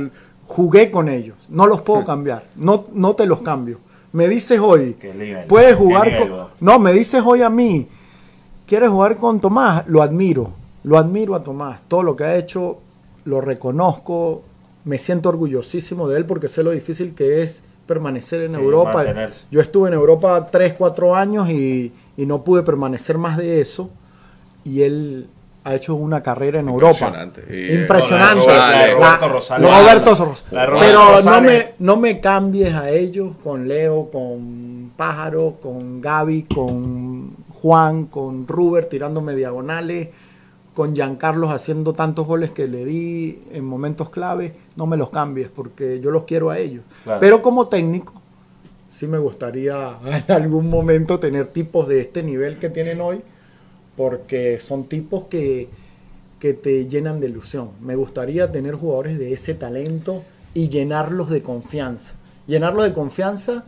jugué 0.48 0.92
con 0.92 1.10
ellos, 1.10 1.36
no 1.50 1.66
los 1.66 1.82
puedo 1.82 2.06
cambiar, 2.06 2.44
no, 2.58 2.84
no 2.94 3.16
te 3.16 3.26
los 3.26 3.42
cambio. 3.42 3.80
Me 4.14 4.28
dices 4.28 4.60
hoy, 4.60 4.96
puedes 5.48 5.76
jugar 5.76 6.18
con... 6.18 6.48
No, 6.60 6.80
me 6.80 6.94
dices 6.94 7.22
hoy 7.26 7.42
a 7.42 7.50
mí, 7.50 7.88
¿quieres 8.66 8.90
jugar 8.90 9.18
con 9.18 9.40
Tomás? 9.40 9.84
Lo 9.88 10.02
admiro, 10.02 10.52
lo 10.84 10.98
admiro 10.98 11.36
a 11.36 11.44
Tomás, 11.44 11.82
todo 11.88 12.04
lo 12.04 12.16
que 12.16 12.24
ha 12.24 12.38
hecho 12.38 12.78
lo 13.26 13.42
reconozco, 13.42 14.44
me 14.86 14.98
siento 14.98 15.30
orgullosísimo 15.30 16.08
de 16.08 16.18
él 16.18 16.26
porque 16.26 16.48
sé 16.48 16.64
lo 16.64 16.72
difícil 16.72 17.16
que 17.16 17.42
es 17.42 17.64
permanecer 17.88 18.42
en 18.42 18.56
Europa. 18.56 19.06
Yo 19.52 19.62
estuve 19.62 19.90
en 19.90 19.94
Europa 19.94 20.48
3, 20.52 20.76
4 20.78 21.16
años 21.16 21.50
y, 21.50 21.92
no 22.18 22.44
pude 22.44 22.64
permanecer 22.64 23.18
más 23.18 23.38
de 23.38 23.62
eso. 23.62 23.90
Y 24.64 24.82
él 24.82 25.28
ha 25.64 25.76
hecho 25.76 25.96
una 25.96 26.22
carrera 26.22 26.60
en 26.60 26.68
Europa. 26.68 27.12
Impresionante. 27.50 28.94
Roberto 29.60 30.16
Pero 30.50 31.22
no 31.22 31.42
me, 31.42 31.74
no 31.80 31.98
me 31.98 32.20
cambies 32.20 32.74
a 32.74 32.90
ellos 32.90 33.36
con 33.44 33.68
Leo, 33.68 34.10
con 34.12 34.92
Pájaro, 34.96 35.58
con 35.62 36.02
Gaby, 36.02 36.44
con 36.44 37.36
Juan, 37.62 38.06
con 38.06 38.48
Ruber 38.48 38.86
tirándome 38.86 39.36
diagonales 39.36 40.10
con 40.74 40.96
Giancarlo 40.96 41.50
haciendo 41.52 41.94
tantos 41.94 42.26
goles 42.26 42.52
que 42.52 42.68
le 42.68 42.86
di 42.86 43.44
en 43.52 43.64
momentos 43.64 44.10
clave, 44.10 44.54
no 44.76 44.88
me 44.88 44.98
los 44.98 45.10
cambies 45.12 45.50
porque 45.50 46.00
yo 46.00 46.12
los 46.12 46.24
quiero 46.24 46.50
a 46.50 46.58
ellos. 46.58 46.84
Pero 47.20 47.42
como 47.42 47.68
técnico, 47.68 48.14
sí 48.90 49.08
me 49.08 49.18
gustaría 49.18 49.98
en 50.28 50.32
algún 50.34 50.70
momento 50.70 51.20
tener 51.20 51.48
tipos 51.48 51.88
de 51.88 52.02
este 52.02 52.24
nivel 52.24 52.58
que 52.58 52.70
tienen 52.70 53.02
hoy, 53.02 53.22
porque 53.96 54.60
son 54.60 54.86
tipos 54.86 55.26
que, 55.26 55.70
que 56.40 56.54
te 56.54 56.88
llenan 56.88 57.20
de 57.20 57.28
ilusión. 57.28 57.70
Me 57.82 57.96
gustaría 57.96 58.52
tener 58.52 58.76
jugadores 58.76 59.18
de 59.18 59.34
ese 59.34 59.54
talento 59.54 60.24
y 60.54 60.70
llenarlos 60.70 61.30
de 61.30 61.42
confianza. 61.42 62.16
Llenarlos 62.48 62.84
de 62.84 62.94
confianza 62.94 63.66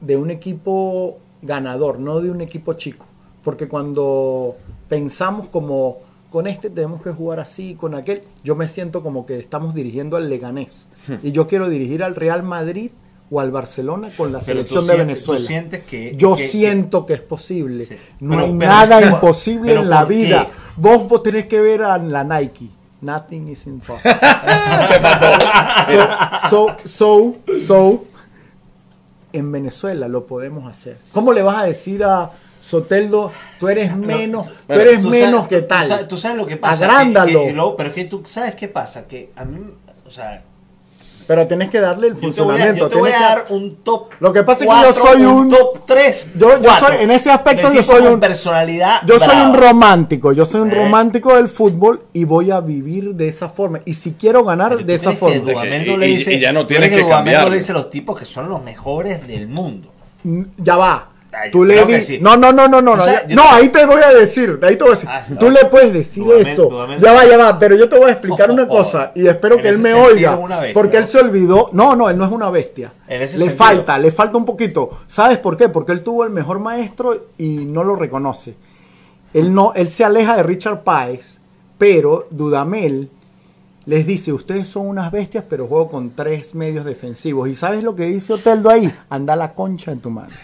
de 0.00 0.16
un 0.16 0.30
equipo 0.30 1.18
ganador, 1.42 1.98
no 1.98 2.20
de 2.20 2.30
un 2.30 2.40
equipo 2.40 2.74
chico. 2.74 3.06
Porque 3.42 3.68
cuando 3.68 4.56
pensamos 4.88 5.48
como 5.48 5.98
con 6.30 6.46
este 6.46 6.68
tenemos 6.68 7.02
que 7.02 7.12
jugar 7.12 7.40
así, 7.40 7.74
con 7.74 7.94
aquel. 7.94 8.22
Yo 8.42 8.56
me 8.56 8.68
siento 8.68 9.02
como 9.02 9.24
que 9.24 9.38
estamos 9.38 9.74
dirigiendo 9.74 10.16
al 10.16 10.28
Leganés. 10.28 10.88
Hmm. 11.06 11.14
Y 11.22 11.32
yo 11.32 11.46
quiero 11.46 11.68
dirigir 11.68 12.02
al 12.02 12.14
Real 12.14 12.42
Madrid 12.42 12.90
o 13.30 13.40
al 13.40 13.50
Barcelona 13.50 14.10
con 14.16 14.32
la 14.32 14.40
selección 14.40 14.86
de 14.86 14.96
Venezuela. 14.96 15.68
que, 15.88 16.14
Yo 16.16 16.36
siento 16.36 17.06
que, 17.06 17.14
es 17.14 17.20
posible. 17.20 17.98
No 18.20 18.38
hay 18.38 18.52
nada 18.52 19.02
imposible 19.02 19.74
en 19.74 19.90
la 19.90 20.04
vida. 20.04 20.48
Vos, 20.76 21.08
vos 21.08 21.22
tenés 21.22 21.46
que 21.46 21.60
ver 21.60 21.82
a 21.82 21.98
la 21.98 22.24
Nike. 22.24 22.68
Nothing 23.00 23.48
is 23.48 23.66
impossible. 23.66 24.14
so, 26.50 26.76
so, 26.84 27.36
so, 27.66 28.04
en 29.32 29.52
Venezuela 29.52 30.08
lo 30.08 30.26
podemos 30.26 30.70
hacer. 30.70 30.98
¿Cómo 31.12 31.32
le 31.32 31.42
vas 31.42 31.62
a 31.62 31.66
decir 31.66 32.04
a 32.04 32.30
Soteldo, 32.60 33.32
tú 33.60 33.68
eres 33.68 33.94
menos, 33.94 34.52
tú 34.66 34.72
eres 34.72 35.04
menos 35.04 35.46
que 35.46 35.62
tal? 35.62 36.08
Tú 36.08 36.16
sabes, 36.16 36.38
lo 36.38 36.46
que 36.46 36.56
pasa. 36.56 36.86
Agrándalo. 36.86 37.76
pero 37.76 37.90
es 37.90 37.94
que 37.94 38.04
tú 38.04 38.22
sabes 38.26 38.54
qué 38.54 38.68
pasa, 38.68 39.06
que 39.06 39.30
a 39.36 39.44
mí, 39.44 39.58
o 40.04 40.10
sea, 40.10 40.42
pero 41.26 41.46
tenés 41.46 41.70
que 41.70 41.80
darle 41.80 42.08
el 42.08 42.16
funcionamiento. 42.16 42.84
Yo 42.84 42.88
te 42.88 42.96
voy 42.96 43.10
a, 43.10 43.20
dar 43.20 43.44
un 43.50 43.76
top. 43.76 44.12
Lo 44.20 44.32
que 44.32 44.42
pasa 44.42 44.64
es 44.64 44.70
que 44.70 44.76
yo 44.82 44.92
soy 44.92 45.24
un, 45.24 45.50
top 45.50 45.86
3. 45.86 46.28
Yo, 46.36 46.48
soy, 46.78 46.96
en 47.00 47.10
ese 47.10 47.30
aspecto 47.30 47.72
yo 47.72 47.82
soy 47.82 48.06
un 48.06 48.20
personalidad. 48.20 49.02
Yo 49.06 49.18
soy 49.18 49.36
un 49.36 49.54
romántico. 49.54 50.32
Yo 50.32 50.44
soy 50.44 50.60
un 50.60 50.70
romántico 50.70 51.34
del 51.36 51.48
fútbol 51.48 52.04
y 52.12 52.24
voy 52.24 52.50
a 52.50 52.60
vivir 52.60 53.14
de 53.14 53.28
esa 53.28 53.48
forma. 53.48 53.80
Y 53.84 53.94
si 53.94 54.12
quiero 54.12 54.44
ganar 54.44 54.84
de 54.84 54.94
esa 54.94 55.12
forma. 55.12 55.36
y, 55.36 56.06
y, 56.06 56.38
ya 56.38 56.52
no 56.52 56.66
tienes 56.66 56.90
que, 56.90 56.96
que 56.96 57.08
cambiar. 57.08 57.50
le 57.50 57.58
dice 57.58 57.72
a 57.72 57.74
los 57.74 57.90
tipos 57.90 58.18
que 58.18 58.24
son 58.24 58.48
los 58.48 58.62
mejores 58.62 59.26
del 59.26 59.48
mundo. 59.48 59.92
Mm, 60.22 60.42
ya 60.58 60.76
va 60.76 61.15
tú 61.50 61.64
le 61.64 61.84
dices. 61.84 62.20
No, 62.20 62.36
no, 62.36 62.52
no, 62.52 62.68
no, 62.68 62.80
no. 62.80 62.96
no, 62.96 63.42
ahí 63.50 63.68
te 63.68 63.84
voy 63.86 64.02
a 64.02 64.12
decir. 64.12 64.58
Ahí 64.62 64.76
te 64.76 64.84
voy 64.84 64.92
a 64.92 64.94
decir. 64.94 65.08
Ah, 65.10 65.26
tú 65.38 65.50
le 65.50 65.64
puedes 65.66 65.92
decir 65.92 66.24
eso. 66.38 66.86
Ya 66.98 67.12
va, 67.12 67.24
ya 67.24 67.36
va. 67.36 67.58
Pero 67.58 67.76
yo 67.76 67.88
te 67.88 67.98
voy 67.98 68.08
a 68.08 68.12
explicar 68.12 68.50
una 68.56 68.68
cosa. 68.68 69.12
Y 69.14 69.26
espero 69.26 69.58
que 69.58 69.68
él 69.68 69.78
me 69.78 69.94
oiga. 69.94 70.38
porque 70.74 70.96
él 70.98 71.06
se 71.06 71.18
olvidó. 71.18 71.70
No, 71.72 71.96
no, 71.96 72.10
él 72.10 72.16
no 72.16 72.24
es 72.24 72.32
una 72.32 72.50
bestia. 72.50 72.92
le 73.08 73.50
falta, 73.50 73.98
le 73.98 74.10
falta 74.10 74.36
un 74.36 74.44
poquito. 74.44 74.98
¿Sabes 75.06 75.38
por 75.38 75.56
qué? 75.56 75.68
Porque 75.68 75.92
él 75.92 76.02
tuvo 76.02 76.24
el 76.24 76.30
mejor 76.30 76.58
maestro 76.58 77.26
y 77.38 77.64
no 77.64 77.84
lo 77.84 77.96
reconoce. 77.96 78.54
Él, 79.32 79.52
no, 79.52 79.72
él 79.74 79.90
se 79.90 80.04
aleja 80.04 80.36
de 80.36 80.42
Richard 80.42 80.82
Páez. 80.82 81.40
Pero 81.78 82.26
Dudamel 82.30 83.10
les 83.86 84.04
dice, 84.04 84.32
ustedes 84.32 84.68
son 84.68 84.86
unas 84.88 85.12
bestias, 85.12 85.44
pero 85.48 85.68
juego 85.68 85.88
con 85.88 86.10
tres 86.10 86.54
medios 86.54 86.84
defensivos. 86.84 87.48
¿Y 87.48 87.54
sabes 87.54 87.84
lo 87.84 87.94
que 87.94 88.06
dice 88.06 88.32
Oteldo 88.32 88.68
ahí? 88.68 88.92
Anda 89.08 89.36
la 89.36 89.54
concha 89.54 89.92
en 89.92 90.00
tu 90.00 90.10
mano. 90.10 90.34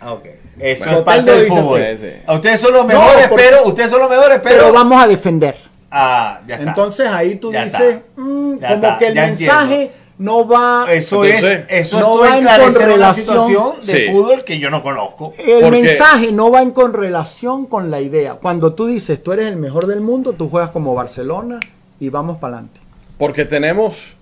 Ah, 0.00 0.12
ok. 0.12 0.26
Eso 0.58 0.90
es 0.90 0.96
parte 1.02 1.30
del 1.30 1.48
fútbol. 1.48 1.82
Ustedes 2.28 2.60
son 2.60 2.72
los 2.72 2.86
mejores, 2.86 3.28
pero 3.34 3.64
ustedes 3.64 3.90
son 3.90 4.00
los 4.00 4.10
mejores, 4.10 4.40
pero... 4.42 4.56
pero 4.56 4.72
vamos 4.72 5.02
a 5.02 5.06
defender. 5.06 5.56
Ah, 5.90 6.40
ya 6.46 6.56
está. 6.56 6.70
Entonces 6.70 7.08
ahí 7.08 7.36
tú 7.36 7.50
dices, 7.50 7.98
mm, 8.16 8.56
como 8.58 8.98
que 8.98 9.06
el 9.08 9.14
mensaje 9.14 9.90
no 10.18 10.48
va 10.48 10.86
eso 10.90 11.24
es 11.26 11.44
eso 11.68 12.00
no 12.00 12.18
va 12.18 12.38
en 12.38 12.46
con 12.46 13.14
situación 13.14 13.74
de 13.84 14.10
fútbol 14.10 14.44
que 14.44 14.58
yo 14.58 14.70
no 14.70 14.82
conozco. 14.82 15.34
El 15.38 15.70
mensaje 15.70 16.32
no 16.32 16.50
va 16.50 16.62
en 16.62 16.70
con 16.70 16.94
relación 16.94 17.66
con 17.66 17.90
la 17.90 18.00
idea. 18.00 18.34
Cuando 18.34 18.72
tú 18.72 18.86
dices 18.86 19.22
tú 19.22 19.32
eres 19.32 19.48
el 19.48 19.56
mejor 19.56 19.86
del 19.86 20.00
mundo 20.00 20.32
tú 20.32 20.48
juegas 20.48 20.70
como 20.70 20.94
Barcelona 20.94 21.60
y 22.00 22.08
vamos 22.08 22.38
para 22.38 22.54
adelante 22.54 22.80
porque 23.18 23.44
tenemos 23.44 24.16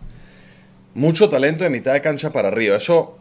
mucho 0.94 1.28
talento 1.28 1.64
de 1.64 1.70
mitad 1.70 1.92
de 1.92 2.00
cancha 2.00 2.30
para 2.30 2.48
arriba. 2.48 2.76
Eso 2.76 3.16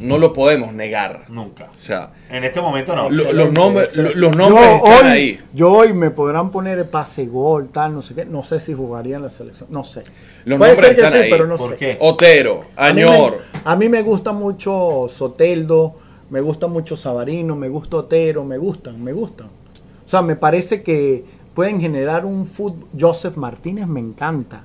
no 0.00 0.18
lo 0.18 0.32
podemos 0.32 0.72
negar. 0.72 1.26
Nunca. 1.28 1.70
O 1.76 1.80
sea, 1.80 2.12
en 2.30 2.44
este 2.44 2.60
momento 2.60 2.94
no. 2.94 3.10
los 3.10 3.52
nombres, 3.52 3.96
los 3.96 4.36
nombres 4.36 4.66
están 4.76 5.06
hoy, 5.06 5.10
ahí. 5.10 5.40
Yo 5.52 5.72
hoy 5.72 5.92
me 5.92 6.10
podrán 6.10 6.50
poner 6.50 6.78
el 6.78 6.86
pase 6.86 7.26
gol, 7.26 7.68
tal, 7.68 7.94
no 7.94 8.02
sé 8.02 8.14
qué. 8.14 8.24
No 8.24 8.42
sé 8.42 8.60
si 8.60 8.74
jugaría 8.74 9.16
en 9.16 9.22
la 9.22 9.28
selección. 9.28 9.68
No 9.72 9.84
sé. 9.84 10.04
Los 10.44 10.58
Puede 10.58 10.72
nombres 10.72 10.96
ser 10.96 11.12
que 11.12 11.24
sí, 11.24 11.26
pero 11.30 11.46
no 11.46 11.56
¿Por 11.56 11.70
sé. 11.70 11.76
Qué? 11.76 11.96
Otero, 12.00 12.64
Añor. 12.76 13.40
A 13.64 13.76
mí, 13.76 13.88
me, 13.88 14.02
gusta 14.02 14.32
mucho 14.32 15.06
Soteldo, 15.08 15.94
me 16.30 16.40
gusta 16.40 16.66
mucho 16.66 16.96
Sabarino, 16.96 17.56
me 17.56 17.68
gusta 17.68 17.96
Otero, 17.96 18.44
me 18.44 18.58
gustan, 18.58 19.02
me 19.02 19.12
gustan. 19.12 19.46
O 19.46 20.08
sea, 20.08 20.22
me 20.22 20.36
parece 20.36 20.82
que 20.82 21.24
pueden 21.54 21.80
generar 21.80 22.24
un 22.24 22.46
fútbol. 22.46 22.88
Joseph 22.98 23.36
Martínez 23.36 23.86
me 23.86 24.00
encanta. 24.00 24.64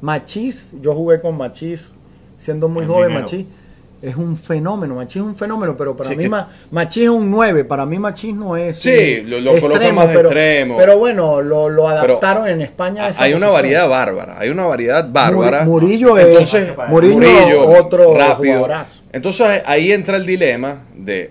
Machís, 0.00 0.72
yo 0.82 0.94
jugué 0.94 1.20
con 1.20 1.36
Machís 1.36 1.90
siendo 2.36 2.68
muy 2.68 2.84
joven, 2.84 3.14
Machís 3.14 3.46
es 4.04 4.16
un 4.16 4.36
fenómeno, 4.36 4.96
Machís 4.96 5.16
es 5.16 5.22
un 5.22 5.34
fenómeno, 5.34 5.76
pero 5.76 5.96
para 5.96 6.10
mí 6.10 6.28
Machís 6.70 7.04
es 7.04 7.08
un 7.08 7.30
9, 7.30 7.64
para 7.64 7.86
mí 7.86 7.98
Machís 7.98 8.34
no 8.34 8.56
es 8.56 8.78
Sí, 8.78 9.22
lo, 9.22 9.40
lo 9.40 9.52
más 9.94 10.06
pero, 10.08 10.28
extremo. 10.28 10.76
Pero 10.76 10.98
bueno, 10.98 11.40
lo, 11.40 11.88
adaptaron 11.88 12.46
en 12.48 12.60
España. 12.60 13.10
hay 13.16 13.32
una 13.32 13.48
variedad 13.48 13.88
bárbara, 13.88 14.38
hay 14.38 14.50
una 14.50 14.66
variedad 14.66 15.08
bárbara. 15.10 15.64
Murillo 15.64 16.18
es 16.18 16.26
Entonces, 16.26 16.74
Murillo, 16.88 17.66
otro 17.66 18.14
rápido. 18.16 18.68
Entonces 19.12 19.62
ahí 19.64 19.92
entra 19.92 20.16
el 20.16 20.26
dilema 20.26 20.82
de, 20.94 21.30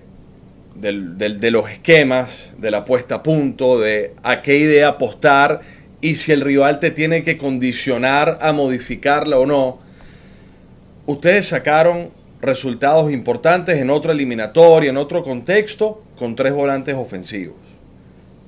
de 0.76 1.52
los 1.52 1.70
esquemas, 1.70 2.54
de 2.58 2.72
la 2.72 2.86
puesta 2.86 3.16
a 3.16 3.24
punto, 3.24 3.80
de 3.80 4.16
a 4.24 4.42
qué 4.42 4.58
idea 4.58 4.88
apostar 4.90 5.62
y 6.02 6.16
si 6.16 6.32
el 6.32 6.42
rival 6.42 6.80
te 6.80 6.92
tiene 6.92 7.24
que 7.24 7.38
condicionar 7.38 8.40
a 8.42 8.52
modificarla 8.52 9.38
o 9.38 9.46
no. 9.46 9.80
Ustedes 11.06 11.48
sacaron 11.48 12.23
resultados 12.44 13.12
importantes 13.12 13.78
en 13.78 13.90
otra 13.90 14.12
eliminatoria, 14.12 14.90
en 14.90 14.98
otro 14.98 15.24
contexto, 15.24 16.04
con 16.18 16.36
tres 16.36 16.54
volantes 16.54 16.94
ofensivos, 16.94 17.56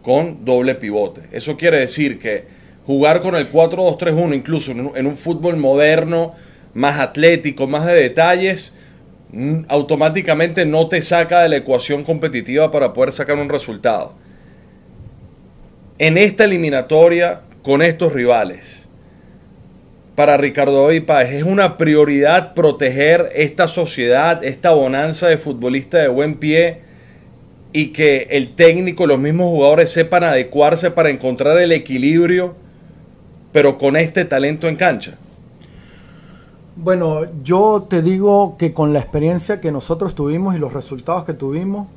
con 0.04 0.44
doble 0.44 0.76
pivote. 0.76 1.22
Eso 1.32 1.56
quiere 1.56 1.80
decir 1.80 2.20
que 2.20 2.44
jugar 2.86 3.22
con 3.22 3.36
el 3.36 3.50
4-2-3-1, 3.50 4.36
incluso 4.36 4.72
en 4.74 5.08
un, 5.08 5.16
fútbol 5.16 5.56
moderno, 5.56 6.36
más 6.74 7.00
atlético, 7.00 7.68
más 7.68 7.86
de 7.86 7.94
detalles, 7.94 8.74
automáticamente 9.70 10.66
no 10.66 10.90
te 10.90 11.02
saca 11.02 11.42
de 11.42 11.50
la 11.50 11.58
ecuación 11.58 12.04
competitiva 12.04 12.72
para 12.72 12.92
poder 12.92 13.14
sacar 13.14 13.38
un 13.38 13.48
resultado. 13.48 14.14
En 15.98 16.18
esta 16.18 16.44
eliminatoria, 16.44 17.42
con 17.64 17.82
estos 17.82 18.12
rivales, 18.12 18.85
para 20.16 20.38
Ricardo 20.38 20.88
Páez. 21.06 21.34
Es 21.34 21.44
una 21.44 21.78
prioridad 21.78 22.54
proteger 22.54 23.32
esta 23.36 23.68
sociedad, 23.68 24.44
esta 24.44 24.72
bonanza 24.72 25.28
de 25.28 25.38
futbolistas 25.38 26.02
de 26.02 26.08
buen 26.08 26.36
pie 26.36 26.82
y 27.74 27.88
que 27.88 28.28
el 28.32 28.56
técnico, 28.56 29.06
los 29.06 29.20
mismos 29.20 29.48
jugadores 29.48 29.92
sepan 29.92 30.24
adecuarse 30.24 30.92
para 30.92 31.10
encontrar 31.10 31.58
el 31.58 31.74
equilibrio, 31.74 32.56
pero 33.52 33.78
con 33.78 33.98
este 33.98 34.24
talento 34.24 34.70
en 34.70 34.78
cancha. 34.78 35.18
Bueno, 36.78 37.22
yo 37.44 37.86
te 37.90 38.02
digo 38.02 38.56
que 38.58 38.74
con 38.74 38.94
la 38.94 39.00
experiencia 39.00 39.60
que 39.60 39.72
nosotros 39.72 40.16
tuvimos 40.16 40.56
y 40.56 40.58
los 40.58 40.74
resultados 40.74 41.26
que 41.26 41.34
tuvimos, 41.34 41.88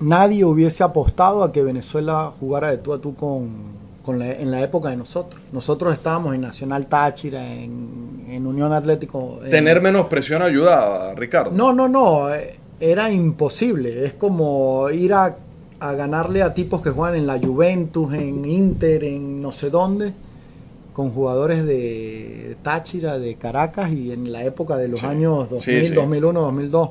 nadie 0.00 0.44
hubiese 0.44 0.82
apostado 0.82 1.42
a 1.42 1.52
que 1.52 1.62
Venezuela 1.62 2.32
jugara 2.38 2.70
de 2.70 2.78
tú 2.78 2.92
a 2.94 2.98
tú 2.98 3.14
con, 3.14 3.50
en 4.12 4.50
la 4.50 4.62
época 4.62 4.90
de 4.90 4.96
nosotros. 4.96 5.40
Nosotros 5.52 5.92
estábamos 5.92 6.34
en 6.34 6.40
Nacional 6.40 6.86
Táchira, 6.86 7.44
en, 7.44 8.46
Unión 8.46 8.72
Atlético. 8.72 9.40
¿Tener 9.50 9.80
menos 9.80 10.06
presión 10.06 10.42
ayudaba, 10.42 11.14
Ricardo? 11.14 11.50
No, 11.50 11.72
no, 11.72 11.88
no. 11.88 12.32
Eh, 12.32 12.58
era 12.78 13.10
imposible. 13.10 14.04
Es 14.04 14.12
como 14.12 14.88
ir 14.90 15.14
a, 15.14 15.36
ganarle 15.80 16.42
a 16.42 16.54
tipos 16.54 16.82
que 16.82 16.90
juegan 16.90 17.16
en 17.16 17.26
la 17.26 17.38
Juventus, 17.38 18.14
en 18.14 18.44
Inter, 18.44 19.04
en 19.04 19.40
no 19.40 19.52
sé 19.52 19.70
dónde, 19.70 20.12
con 20.92 21.10
jugadores 21.10 21.64
de 21.64 22.56
Táchira, 22.62 23.18
de 23.18 23.34
Caracas 23.34 23.90
y 23.92 24.12
en 24.12 24.32
la 24.32 24.44
época 24.44 24.76
de 24.76 24.88
los 24.88 25.02
años 25.04 25.50
2000, 25.50 25.94
2001, 25.94 26.40
2002. 26.40 26.90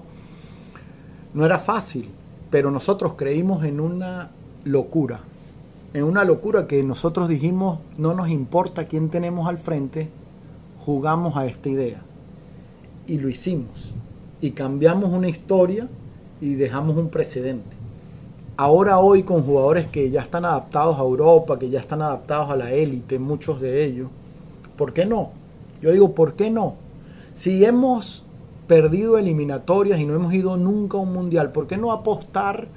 No 1.34 1.46
era 1.46 1.60
fácil, 1.60 2.10
pero 2.50 2.72
nosotros 2.72 3.14
creímos 3.16 3.66
en 3.66 3.80
una 3.80 4.30
locura 4.64 5.20
en 5.96 6.04
una 6.04 6.26
locura 6.26 6.68
que 6.68 6.84
nosotros 6.84 7.30
dijimos, 7.30 7.80
no 7.98 8.14
nos 8.14 8.28
importa 8.28 8.84
quién 8.84 9.08
tenemos 9.08 9.48
al 9.48 9.58
frente, 9.58 10.10
jugamos 10.86 11.38
a 11.38 11.46
esta 11.46 11.70
idea. 11.70 12.02
Y 13.08 13.18
lo 13.18 13.30
hicimos. 13.30 13.94
Y 14.42 14.52
cambiamos 14.52 15.14
una 15.14 15.30
historia 15.30 15.88
y 16.42 16.56
dejamos 16.56 16.98
un 16.98 17.08
precedente. 17.08 17.78
Ahora 18.58 19.00
hoy 19.00 19.24
con 19.24 19.44
jugadores 19.44 19.88
que 19.88 20.12
ya 20.12 20.20
están 20.20 20.44
adaptados 20.44 20.98
a 20.98 21.02
Europa, 21.04 21.58
que 21.58 21.70
ya 21.70 21.80
están 21.80 22.02
adaptados 22.02 22.50
a 22.50 22.58
la 22.58 22.74
élite, 22.74 23.18
muchos 23.18 23.62
de 23.62 23.86
ellos, 23.86 24.10
¿por 24.76 24.92
qué 24.92 25.06
no? 25.06 25.30
Yo 25.82 25.94
digo, 25.94 26.14
¿por 26.14 26.34
qué 26.34 26.50
no? 26.50 26.76
Si 27.36 27.64
hemos 27.64 28.26
perdido 28.68 29.18
eliminatorias 29.18 29.98
y 29.98 30.06
no 30.06 30.14
hemos 30.14 30.34
ido 30.34 30.58
nunca 30.58 30.98
a 30.98 31.02
un 31.02 31.14
mundial, 31.14 31.54
¿por 31.54 31.68
qué 31.68 31.78
no 31.78 31.94
apostar? 31.94 32.68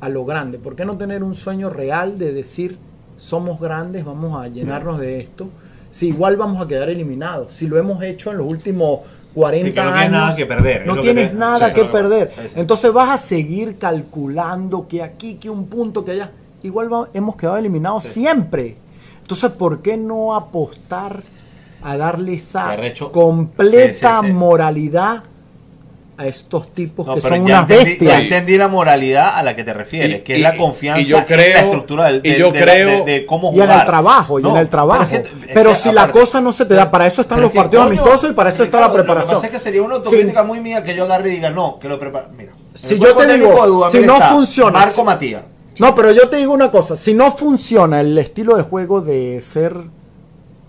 A 0.00 0.08
lo 0.08 0.24
grande. 0.24 0.58
¿Por 0.58 0.76
qué 0.76 0.84
no 0.84 0.96
tener 0.96 1.22
un 1.22 1.34
sueño 1.34 1.70
real 1.70 2.18
de 2.18 2.32
decir, 2.32 2.78
somos 3.16 3.60
grandes, 3.60 4.04
vamos 4.04 4.40
a 4.40 4.48
llenarnos 4.48 4.98
de 4.98 5.20
esto? 5.20 5.48
Si 5.90 6.08
igual 6.08 6.36
vamos 6.36 6.62
a 6.62 6.68
quedar 6.68 6.90
eliminados, 6.90 7.52
si 7.52 7.66
lo 7.66 7.78
hemos 7.78 8.02
hecho 8.02 8.30
en 8.30 8.38
los 8.38 8.46
últimos 8.46 9.00
40 9.34 9.80
años. 9.80 9.86
No 9.86 9.92
tienes 9.94 10.10
nada 10.10 10.36
que 10.36 10.46
perder. 10.46 10.86
No 10.86 11.00
tienes 11.00 11.34
nada 11.34 11.72
que 11.72 11.84
perder. 11.84 12.32
Entonces 12.54 12.92
vas 12.92 13.10
a 13.10 13.18
seguir 13.18 13.78
calculando 13.78 14.86
que 14.88 15.02
aquí, 15.02 15.34
que 15.34 15.50
un 15.50 15.66
punto, 15.66 16.04
que 16.04 16.12
allá. 16.12 16.30
Igual 16.62 16.88
hemos 17.14 17.36
quedado 17.36 17.56
eliminados 17.56 18.04
siempre. 18.04 18.76
Entonces, 19.22 19.50
¿por 19.50 19.80
qué 19.80 19.96
no 19.96 20.34
apostar 20.34 21.22
a 21.82 21.96
darle 21.96 22.34
esa 22.34 22.76
completa 23.12 24.22
moralidad 24.22 25.22
a 26.18 26.26
estos 26.26 26.74
tipos 26.74 27.14
que 27.14 27.20
son 27.20 27.42
unas 27.42 27.66
bestias. 27.66 28.00
Ya 28.00 28.20
entendí 28.20 28.58
la 28.58 28.66
moralidad 28.66 29.36
a 29.36 29.42
la 29.44 29.54
que 29.54 29.62
te 29.62 29.72
refieres, 29.72 30.22
que 30.22 30.34
es 30.34 30.42
la 30.42 30.56
confianza 30.56 31.00
y 31.00 31.04
yo 31.04 31.24
creo, 31.24 31.46
en 31.46 31.52
la 31.52 31.60
estructura 31.60 32.04
del, 32.06 32.20
y 32.24 32.36
yo 32.36 32.50
creo, 32.50 33.04
de, 33.04 33.24
cómo 33.24 33.52
jugar. 33.52 33.68
Y 33.68 33.72
en 33.72 33.78
el 33.78 33.86
trabajo, 33.86 34.40
y 34.40 34.46
en 34.46 34.56
el 34.56 34.68
trabajo. 34.68 35.06
Pero, 35.54 35.74
si 35.76 35.92
la 35.92 36.10
cosa 36.10 36.40
no 36.40 36.52
se 36.52 36.66
te 36.66 36.74
da, 36.74 36.90
para 36.90 37.06
eso 37.06 37.22
están 37.22 37.40
los 37.40 37.52
partidos 37.52 37.86
amistosos 37.86 38.30
y 38.30 38.32
para 38.34 38.50
eso 38.50 38.64
está 38.64 38.80
la 38.80 38.92
preparación. 38.92 39.34
Lo 39.34 39.40
que 39.40 39.46
pasa 39.46 39.46
es 39.46 39.52
que 39.52 39.64
sería 39.64 39.82
una 39.82 39.94
autocrítica 39.94 40.42
muy 40.42 40.60
mía 40.60 40.82
que 40.82 40.94
yo 40.94 41.04
agarre 41.04 41.28
y 41.28 41.32
diga, 41.36 41.50
no, 41.50 41.78
que 41.78 41.88
lo 41.88 42.00
prepara. 42.00 42.28
Mira, 42.36 42.52
si 42.74 42.98
yo 42.98 43.14
te 43.14 43.34
digo, 43.34 43.88
si 43.90 44.00
no 44.00 44.20
funciona. 44.20 44.80
Marco 44.80 45.04
Matías. 45.04 45.42
No, 45.78 45.94
pero 45.94 46.10
yo 46.10 46.28
te 46.28 46.38
digo 46.38 46.52
una 46.52 46.72
cosa, 46.72 46.96
si 46.96 47.14
no 47.14 47.30
funciona 47.30 48.00
el 48.00 48.18
estilo 48.18 48.56
de 48.56 48.64
juego 48.64 49.00
de 49.00 49.40
ser 49.40 49.76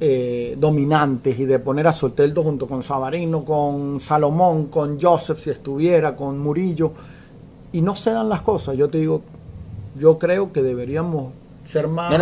eh, 0.01 0.55
dominantes 0.57 1.37
y 1.37 1.45
de 1.45 1.59
poner 1.59 1.85
a 1.87 1.93
Soteldo 1.93 2.41
junto 2.41 2.67
con 2.67 2.83
Sabarino, 2.83 3.43
con 3.43 3.99
Salomón, 3.99 4.67
con 4.67 4.99
Joseph 4.99 5.39
si 5.39 5.49
estuviera, 5.49 6.15
con 6.15 6.39
Murillo, 6.39 6.93
y 7.73 7.81
no 7.81 7.95
se 7.95 8.11
dan 8.11 8.29
las 8.29 8.41
cosas. 8.41 8.77
Yo 8.77 8.87
te 8.87 8.99
digo, 8.99 9.21
yo 9.97 10.17
creo 10.17 10.53
que 10.53 10.61
deberíamos 10.61 11.33
ser 11.65 11.87
más, 11.87 12.15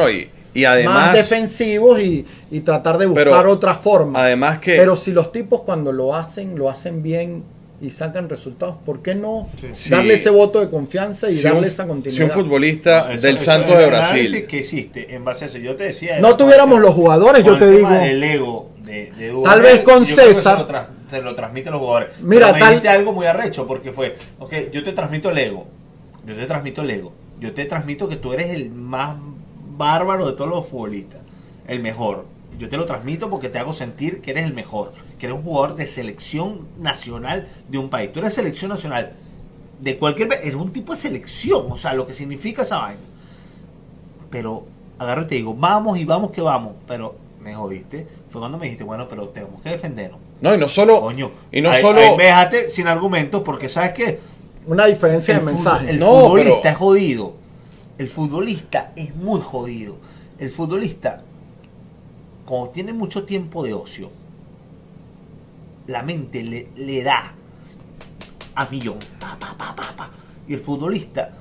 y, 0.53 0.65
además, 0.65 1.13
defensivos 1.13 2.01
y, 2.01 2.25
tratar 2.61 2.97
de 2.97 3.05
buscar 3.05 3.45
otra 3.45 3.75
forma. 3.75 4.21
Además 4.21 4.57
que... 4.57 4.75
Pero 4.75 4.95
si 4.95 5.11
los 5.11 5.31
tipos 5.31 5.61
cuando 5.61 5.91
lo 5.91 6.15
hacen, 6.15 6.57
lo 6.57 6.71
hacen 6.71 7.03
bien 7.03 7.43
y 7.79 7.91
sacan 7.91 8.27
resultados, 8.27 8.77
¿por 8.85 9.01
qué 9.03 9.13
no 9.13 9.47
darle 9.89 10.15
ese 10.15 10.31
voto 10.31 10.59
de 10.59 10.69
confianza 10.69 11.29
y 11.29 11.39
darle 11.41 11.67
esa 11.67 11.85
continuidad? 11.85 12.17
Si 12.17 12.23
un 12.23 12.31
futbolista 12.31 13.07
del 13.09 13.37
Santos 13.37 13.77
de 13.77 13.85
Brasil. 13.85 14.47
que 14.47 14.59
existe 14.59 15.13
en 15.13 15.23
base 15.23 15.45
a 15.45 15.47
eso, 15.47 15.57
yo 15.59 15.75
te 15.75 15.85
decía. 15.85 16.19
No 16.19 16.35
tuviéramos 16.35 16.79
los 16.79 16.93
jugadores, 16.93 17.45
yo 17.45 17.57
te 17.57 17.69
digo. 17.69 17.89
El 17.91 18.23
ego 18.23 18.71
de, 18.83 19.11
tal 19.43 19.61
vez 19.61 19.81
con 19.81 20.05
César. 20.05 20.87
Se 21.09 21.21
lo, 21.21 21.35
transmiten 21.35 21.71
los 21.71 21.79
jugadores. 21.79 22.19
Mira, 22.21 22.51
Pero 22.51 22.81
me 22.81 22.89
algo 22.89 23.13
muy 23.13 23.25
arrecho 23.27 23.65
porque 23.65 23.93
fue, 23.93 24.17
ok, 24.39 24.53
yo 24.73 24.83
te 24.83 24.91
transmito 24.91 25.29
el 25.29 25.37
ego, 25.37 25.65
yo 26.25 26.35
te 26.35 26.45
transmito 26.45 26.81
el 26.81 26.89
ego, 26.89 27.13
yo 27.39 27.53
te 27.53 27.63
transmito 27.63 28.09
que 28.09 28.17
tú 28.17 28.33
eres 28.33 28.49
el 28.49 28.71
más 28.71 29.15
bárbaro 29.77 30.29
de 30.29 30.33
todos 30.33 30.49
los 30.49 30.67
futbolistas, 30.67 31.21
el 31.67 31.79
mejor. 31.79 32.25
Yo 32.59 32.67
te 32.67 32.75
lo 32.75 32.85
transmito 32.85 33.29
porque 33.29 33.47
te 33.47 33.59
hago 33.59 33.71
sentir 33.71 34.19
que 34.19 34.31
eres 34.31 34.45
el 34.45 34.53
mejor 34.53 34.91
que 35.19 35.25
eres 35.25 35.37
un 35.37 35.43
jugador 35.43 35.75
de 35.75 35.87
selección 35.87 36.67
nacional 36.77 37.47
de 37.67 37.77
un 37.77 37.89
país. 37.89 38.11
Tú 38.13 38.19
eres 38.19 38.33
selección 38.33 38.69
nacional 38.69 39.13
de 39.79 39.97
cualquier... 39.97 40.31
Eres 40.33 40.55
un 40.55 40.71
tipo 40.71 40.93
de 40.93 40.99
selección, 40.99 41.71
o 41.71 41.77
sea, 41.77 41.93
lo 41.93 42.05
que 42.05 42.13
significa 42.13 42.63
esa 42.63 42.79
vaina. 42.79 43.01
Pero 44.29 44.65
agarro 44.99 45.23
y 45.23 45.27
te 45.27 45.35
digo, 45.35 45.53
vamos 45.53 45.97
y 45.97 46.05
vamos 46.05 46.31
que 46.31 46.41
vamos, 46.41 46.73
pero 46.87 47.15
me 47.41 47.53
jodiste. 47.55 48.07
Fue 48.29 48.41
cuando 48.41 48.57
me 48.57 48.65
dijiste, 48.65 48.83
bueno, 48.83 49.07
pero 49.09 49.29
tenemos 49.29 49.61
que 49.61 49.69
defendernos. 49.69 50.19
No, 50.41 50.53
y 50.53 50.57
no 50.57 50.67
solo... 50.67 51.01
Coño, 51.01 51.31
y 51.51 51.61
no 51.61 51.73
solo... 51.73 51.99
Ahí 51.99 52.15
me 52.15 52.25
dejaste 52.25 52.69
sin 52.69 52.87
argumentos 52.87 53.41
porque 53.43 53.69
sabes 53.69 53.93
que... 53.93 54.19
Una 54.67 54.85
diferencia 54.85 55.39
de 55.39 55.45
mensaje. 55.45 55.89
El 55.89 55.99
futbolista 55.99 56.69
es 56.69 56.77
jodido. 56.77 57.33
El 57.97 58.09
futbolista 58.09 58.91
es 58.95 59.15
muy 59.15 59.41
jodido. 59.41 59.95
El 60.37 60.51
futbolista, 60.51 61.23
como 62.45 62.69
tiene 62.69 62.93
mucho 62.93 63.23
tiempo 63.23 63.63
de 63.63 63.73
ocio, 63.73 64.11
la 65.87 66.03
mente 66.03 66.43
le, 66.43 66.67
le 66.75 67.03
da 67.03 67.33
a 68.55 68.69
millón. 68.69 68.97
y 70.47 70.53
el 70.53 70.59
futbolista 70.61 71.31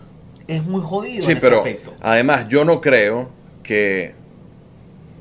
es 0.47 0.64
muy 0.64 0.80
jodido 0.80 1.26
sí, 1.26 1.34
pero 1.40 1.64
Además, 2.01 2.47
yo 2.49 2.64
no 2.64 2.80
creo 2.80 3.30
que 3.62 4.14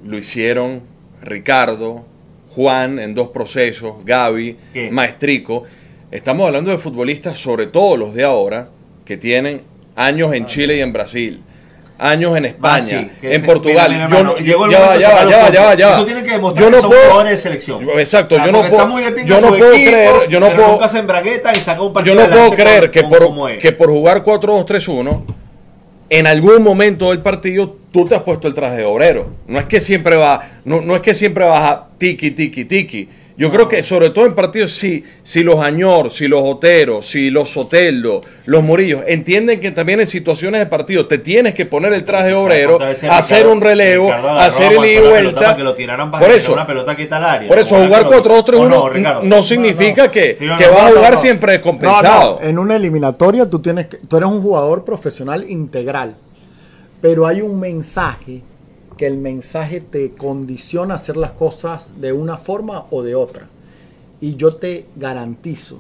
lo 0.06 0.18
hicieron 0.18 0.82
Ricardo, 1.22 2.06
Juan 2.50 3.00
en 3.00 3.16
dos 3.16 3.30
procesos, 3.30 3.96
Gaby, 4.06 4.58
Maestrico. 4.92 5.64
Estamos 6.12 6.46
hablando 6.46 6.72
de 6.72 6.78
futbolistas, 6.78 7.38
sobre 7.38 7.68
todo 7.68 7.98
los 7.98 8.14
de 8.14 8.24
ahora, 8.24 8.70
que 9.04 9.18
tienen 9.18 9.62
años 9.96 10.34
en 10.34 10.46
Chile 10.46 10.78
y 10.78 10.82
en 10.82 10.94
Brasil 10.94 11.42
años 11.98 12.38
en 12.38 12.46
España, 12.46 13.10
en 13.22 13.46
Portugal. 13.46 13.92
yo, 14.44 14.70
ya 14.70 14.80
va, 14.80 14.98
ya 14.98 15.10
va, 15.14 15.30
ya 15.30 15.38
va, 15.38 15.50
ya 15.50 15.64
va, 15.64 15.76
ya. 15.76 15.98
Tú 15.98 16.06
tienes 16.06 16.24
que 16.24 16.32
demostrar 16.32 16.66
yo 16.66 16.72
no 16.72 16.82
que 16.82 16.88
puedo, 16.88 17.24
de 17.24 17.38
selección. 17.38 17.90
Exacto, 17.98 18.38
yo 18.38 18.52
no 18.52 18.64
puedo, 18.64 19.00
yo 19.26 19.42
no 19.42 19.48
puedo 19.48 19.72
creer, 19.72 20.30
yo 20.30 20.40
no 20.40 20.50
puedo, 20.50 20.80
yo 22.04 22.16
no 22.16 22.28
puedo 22.28 22.52
creer 22.52 22.92
que 22.92 23.04
por, 23.04 23.58
que 23.58 23.72
por 23.72 23.90
jugar 23.90 24.24
4-2-3-1 24.24 25.22
en 26.10 26.28
algún 26.28 26.62
momento 26.64 27.10
del 27.10 27.22
partido 27.22 27.78
tú 27.92 28.06
te 28.06 28.16
has 28.16 28.22
puesto 28.22 28.48
el 28.48 28.54
traje 28.54 28.78
de 28.78 28.86
obrero. 28.86 29.32
No 29.48 29.60
es 29.60 29.66
que 29.66 29.80
siempre 29.80 30.16
va, 30.16 30.42
no, 30.64 30.82
no 30.82 30.96
es 30.96 31.02
que 31.02 31.14
siempre 31.14 31.46
vas 31.46 31.72
a 31.72 31.88
tiki 31.98 32.32
tiki 32.32 32.66
tiki 32.66 33.10
yo 33.38 33.52
creo 33.52 33.68
que 33.68 33.84
sobre 33.84 34.12
todo 34.12 34.26
en 34.26 34.34
partidos, 34.34 34.72
si, 34.72 35.04
si 35.22 35.44
los 35.44 35.60
Añor, 35.60 36.10
si 36.10 36.28
los 36.28 36.42
Oteros, 36.44 37.06
si 37.06 37.30
los 37.30 37.50
Soteldo, 37.50 38.22
los 38.46 38.64
Murillos, 38.64 39.04
entienden 39.08 39.60
que 39.60 39.72
también 39.72 40.00
en 40.00 40.08
situaciones 40.08 40.60
de 40.60 40.68
partido 40.68 41.06
te 41.06 41.18
tienes 41.18 41.54
que 41.54 41.66
poner 41.66 41.92
el 41.92 42.06
traje 42.06 42.34
obrero, 42.34 42.80
hacer 43.10 43.48
un 43.48 43.60
relevo, 43.60 44.12
hacer 44.14 44.72
el 44.72 44.86
ida 44.86 45.02
y 45.02 45.10
vuelta. 45.10 45.58
por 46.18 46.32
eso, 46.32 46.54
una 46.54 46.66
pelota 46.66 46.96
Por 47.48 47.60
eso 47.60 47.76
jugar 47.76 48.06
4-2-3-1 48.06 49.24
no, 49.24 49.44
significa 49.44 50.10
que, 50.10 50.38
que 50.38 50.68
vas 50.68 50.92
a 50.92 50.96
jugar 50.96 51.18
siempre 51.18 51.60
compensado. 51.60 52.40
En 52.42 52.58
una 52.58 52.78
eliminatoria 52.78 53.50
tú, 53.50 53.60
tienes 53.60 53.88
tú 54.08 54.16
eres 54.16 54.30
un 54.30 54.42
jugador 54.42 54.86
profesional 54.86 55.50
integral, 55.50 56.16
pero 57.02 57.28
hay 57.28 57.42
un 57.42 57.60
mensaje 57.60 58.42
que 58.98 59.08
el 59.08 59.18
mensaje 59.18 59.82
te 59.82 60.12
condiciona 60.14 60.94
a 60.94 60.98
hacer 60.98 61.18
las 61.18 61.32
cosas 61.32 62.00
de 62.00 62.14
una 62.14 62.38
forma 62.38 62.86
o 62.92 63.04
de 63.04 63.16
otra. 63.16 63.50
Y 64.22 64.36
yo 64.36 64.56
te 64.56 64.86
garantizo 64.96 65.80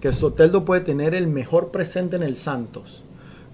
que 0.00 0.12
Soteldo 0.12 0.64
puede 0.64 0.80
tener 0.80 1.14
el 1.14 1.26
mejor 1.26 1.68
presente 1.68 2.16
en 2.16 2.22
el 2.22 2.36
Santos, 2.36 3.02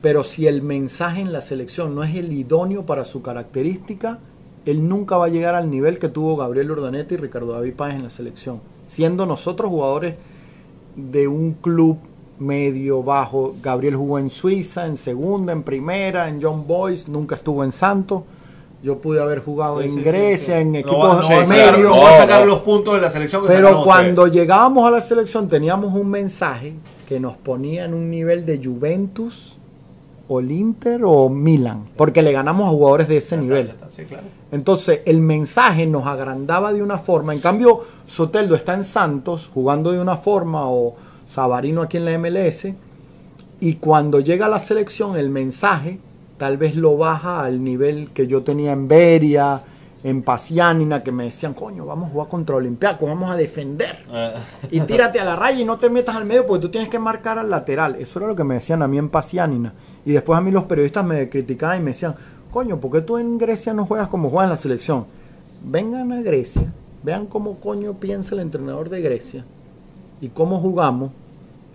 pero 0.01 0.24
si 0.24 0.47
el 0.47 0.62
mensaje 0.62 1.20
en 1.22 1.32
la 1.32 1.40
selección 1.40 1.95
no 1.95 2.05
es 2.05 2.14
el 2.14 2.32
idóneo 2.32 2.84
para 2.84 3.05
su 3.05 3.22
característica, 3.22 4.18
él 4.66 4.88
nunca 4.88 5.16
va 5.16 5.26
a 5.26 5.30
llegar 5.30 5.55
al 5.55 5.70
nivel 5.70 5.99
que 5.99 6.09
tuvo 6.09 6.36
Gabriel 6.36 6.70
Urdaneta 6.70 7.14
y 7.14 7.16
Ricardo 7.16 7.53
David 7.53 7.74
Páez 7.74 7.97
en 7.97 8.05
la 8.05 8.11
selección, 8.11 8.61
siendo 8.86 9.26
nosotros 9.26 9.70
jugadores 9.70 10.14
de 10.97 11.26
un 11.26 11.53
club 11.55 11.99
medio 12.38 13.03
bajo. 13.03 13.55
Gabriel 13.62 13.97
jugó 13.97 14.18
en 14.18 14.30
Suiza, 14.30 14.86
en 14.86 14.97
segunda, 14.97 15.53
en 15.53 15.62
primera, 15.62 16.28
en 16.28 16.42
John 16.42 16.66
Boys, 16.66 17.09
nunca 17.09 17.36
estuvo 17.36 17.64
en 17.64 17.72
Santos. 17.72 18.22
Yo 18.85 18.99
pude 18.99 19.18
haber 19.18 19.43
jugado 19.43 19.80
en 19.80 20.05
Grecia, 20.05 20.61
en 20.61 20.74
equipos 20.74 21.26
de 21.26 21.47
medio. 21.47 21.89
No 21.89 22.03
va 22.03 22.16
a 22.16 22.18
sacar 22.18 22.47
los 22.47 22.59
puntos 22.59 22.93
de 22.93 23.01
la 23.01 23.09
selección. 23.09 23.43
pero 23.47 23.82
cuando 23.82 24.26
llegábamos 24.26 24.87
a 24.87 24.91
la 24.91 25.01
selección 25.01 25.49
teníamos 25.49 25.95
un 25.95 26.11
mensaje 26.11 26.74
que 27.09 27.18
nos 27.18 27.35
ponía 27.39 27.87
en 27.87 27.95
un 27.95 28.11
nivel 28.11 28.45
de 28.45 28.61
Juventus 28.62 29.57
o 30.28 30.39
el 30.39 30.53
Inter 30.53 31.01
o 31.07 31.30
Milan, 31.30 31.85
porque 31.97 32.20
le 32.20 32.30
ganamos 32.32 32.66
a 32.66 32.72
jugadores 32.72 33.09
de 33.09 33.16
ese 33.16 33.39
nivel. 33.39 33.72
Entonces 34.53 35.01
el 35.07 35.22
mensaje 35.22 35.87
nos 35.87 36.07
agrandaba 36.07 36.70
de 36.74 36.82
una 36.82 36.99
forma. 36.99 37.32
En 37.32 37.41
cambio, 37.41 37.85
Soteldo 38.07 38.55
está 38.55 38.74
en 38.74 38.85
Santos 38.85 39.51
jugando 39.55 39.93
de 39.93 39.99
una 39.99 40.18
forma 40.18 40.68
o 40.68 40.95
Sabarino 41.26 41.80
aquí 41.80 41.97
en 41.97 42.05
la 42.05 42.18
MLS. 42.18 42.66
Y 43.61 43.76
cuando 43.76 44.20
llega 44.20 44.45
a 44.45 44.51
la 44.51 44.59
selección, 44.59 45.16
el 45.16 45.30
mensaje 45.30 46.01
tal 46.37 46.57
vez 46.57 46.76
lo 46.76 46.97
baja 46.97 47.45
al 47.45 47.62
nivel 47.62 48.11
que 48.11 48.26
yo 48.26 48.43
tenía 48.43 48.72
en 48.72 48.89
Beria, 48.89 49.62
en 50.05 50.22
Pasianina, 50.22 51.03
que 51.03 51.11
me 51.11 51.24
decían, 51.24 51.55
coño, 51.55 51.87
vamos 51.87 52.11
a 52.11 52.12
jugar 52.12 52.28
contra 52.28 52.57
Olimpiaco, 52.57 53.07
vamos 53.07 53.30
a 53.30 53.37
defender. 53.37 54.05
Ah. 54.12 54.35
y 54.70 54.80
tírate 54.80 55.18
a 55.18 55.24
la 55.24 55.35
raya 55.35 55.61
y 55.61 55.64
no 55.64 55.78
te 55.78 55.89
metas 55.89 56.14
al 56.14 56.26
medio 56.26 56.47
porque 56.47 56.62
tú 56.62 56.68
tienes 56.70 56.91
que 56.91 56.99
marcar 56.99 57.39
al 57.39 57.49
lateral. 57.49 57.97
Eso 57.99 58.18
era 58.18 58.28
lo 58.28 58.37
que 58.37 58.45
me 58.45 58.55
decían 58.55 58.82
a 58.82 58.89
mí 58.89 58.99
en 58.99 59.09
Pasianina. 59.09 59.72
Y 60.05 60.12
después 60.12 60.39
a 60.39 60.43
mí 60.43 60.51
los 60.51 60.64
periodistas 60.64 61.07
me 61.07 61.28
criticaban 61.30 61.80
y 61.80 61.85
me 61.85 61.91
decían, 61.93 62.14
coño, 62.51 62.78
¿por 62.78 62.91
qué 62.91 63.01
tú 63.01 63.16
en 63.16 63.39
Grecia 63.39 63.72
no 63.72 63.87
juegas 63.87 64.09
como 64.09 64.28
juegas 64.28 64.45
en 64.45 64.51
la 64.51 64.57
selección? 64.57 65.07
Vengan 65.64 66.12
a 66.12 66.20
Grecia, 66.20 66.70
vean 67.03 67.24
cómo 67.24 67.59
coño 67.59 67.95
piensa 67.95 68.35
el 68.35 68.43
entrenador 68.43 68.91
de 68.91 69.01
Grecia 69.01 69.47
y 70.20 70.28
cómo 70.28 70.61
jugamos 70.61 71.12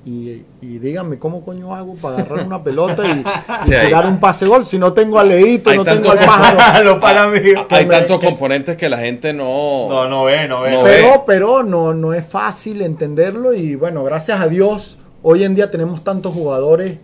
y, 0.05 0.43
díganme 0.61 1.19
cómo 1.19 1.43
coño 1.43 1.75
hago 1.75 1.95
para 1.95 2.17
agarrar 2.17 2.45
una 2.45 2.63
pelota 2.63 3.03
y, 3.05 3.23
tirar 3.65 4.07
un 4.07 4.19
pase 4.19 4.45
gol. 4.45 4.65
Si 4.65 4.79
no 4.79 4.93
tengo 4.93 5.19
a 5.19 5.23
Leito, 5.23 5.73
no 5.73 5.83
tengo 5.83 6.11
al 6.11 6.19
pájaro. 6.19 6.99
hay 7.69 7.87
tantos 7.87 8.19
componentes 8.19 8.77
que 8.77 8.89
la 8.89 8.97
gente 8.97 9.33
no, 9.33 9.87
no, 9.89 10.07
no 10.07 10.23
ve, 10.23 10.47
no 10.47 10.61
ve. 10.61 10.79
pero, 10.83 11.23
pero 11.25 11.63
no, 11.63 11.93
no 11.93 12.13
es 12.13 12.25
fácil 12.25 12.81
entenderlo. 12.81 13.53
Y 13.53 13.75
bueno, 13.75 14.03
gracias 14.03 14.39
a 14.39 14.47
Dios, 14.47 14.97
hoy 15.21 15.43
en 15.43 15.55
día 15.55 15.69
tenemos 15.69 16.03
tantos 16.03 16.33
jugadores 16.33 16.97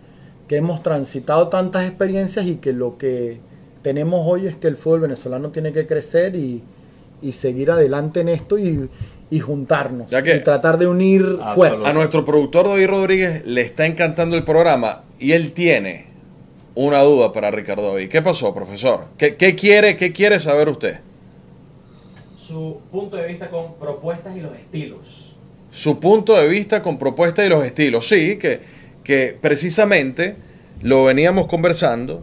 que 0.48 0.56
hemos 0.56 0.82
transitado 0.82 1.48
tantas 1.48 1.86
experiencias 1.86 2.46
y 2.46 2.56
que 2.56 2.72
lo 2.72 2.96
que 2.98 3.40
tenemos 3.82 4.22
hoy 4.24 4.46
es 4.46 4.56
que 4.56 4.68
el 4.68 4.76
fútbol 4.76 5.00
venezolano 5.00 5.50
tiene 5.50 5.72
que 5.72 5.86
crecer 5.86 6.34
y, 6.34 6.62
y 7.20 7.32
seguir 7.32 7.70
adelante 7.70 8.20
en 8.20 8.28
esto 8.28 8.58
y, 8.58 8.88
y 9.30 9.40
juntarnos 9.40 10.12
y 10.12 10.40
tratar 10.40 10.78
de 10.78 10.86
unir 10.86 11.38
fuerzas. 11.54 11.86
A 11.86 11.92
nuestro 11.92 12.24
productor 12.24 12.68
David 12.68 12.86
Rodríguez 12.86 13.44
le 13.44 13.62
está 13.62 13.86
encantando 13.86 14.36
el 14.36 14.44
programa 14.44 15.02
y 15.18 15.32
él 15.32 15.52
tiene 15.52 16.06
una 16.74 17.02
duda 17.02 17.32
para 17.32 17.50
Ricardo 17.50 17.88
David. 17.88 18.08
¿Qué 18.08 18.22
pasó, 18.22 18.54
profesor? 18.54 19.06
¿Qué, 19.16 19.36
quiere, 19.56 19.96
¿Qué 19.96 20.12
quiere 20.12 20.38
saber 20.38 20.68
usted? 20.68 21.00
su 22.46 22.80
punto 22.92 23.16
de 23.16 23.26
vista 23.26 23.50
con 23.50 23.74
propuestas 23.74 24.36
y 24.36 24.40
los 24.40 24.54
estilos. 24.54 25.34
Su 25.70 25.98
punto 25.98 26.36
de 26.36 26.46
vista 26.46 26.80
con 26.80 26.96
propuestas 26.96 27.44
y 27.44 27.48
los 27.48 27.64
estilos, 27.64 28.06
sí, 28.06 28.38
que, 28.38 28.60
que 29.02 29.36
precisamente 29.40 30.36
lo 30.80 31.04
veníamos 31.04 31.48
conversando. 31.48 32.22